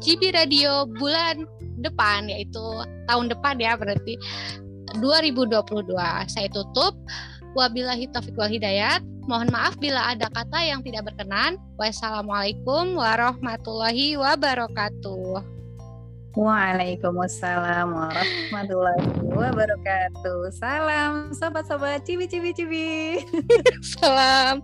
Cibi 0.00 0.32
Radio 0.32 0.86
bulan 0.96 1.44
depan, 1.80 2.28
yaitu 2.30 2.62
tahun 3.08 3.32
depan 3.32 3.58
ya 3.58 3.74
berarti 3.76 4.16
2022. 5.00 5.90
Saya 6.28 6.48
tutup. 6.50 6.96
Wabillahi 7.54 8.06
taufiq 8.14 8.38
wal 8.38 8.50
hidayat. 8.50 9.02
Mohon 9.26 9.48
maaf 9.54 9.74
bila 9.78 10.14
ada 10.14 10.26
kata 10.30 10.58
yang 10.62 10.80
tidak 10.82 11.10
berkenan. 11.10 11.58
Wassalamualaikum 11.78 12.94
warahmatullahi 12.98 14.18
wabarakatuh. 14.18 15.42
Waalaikumsalam 16.38 17.90
warahmatullahi 17.90 19.06
wabarakatuh. 19.34 20.54
Salam 20.54 21.34
sobat-sobat 21.34 22.06
cibi 22.06 22.30
cibi 22.30 22.54
cibi. 22.54 22.88
Salam. 23.98 24.62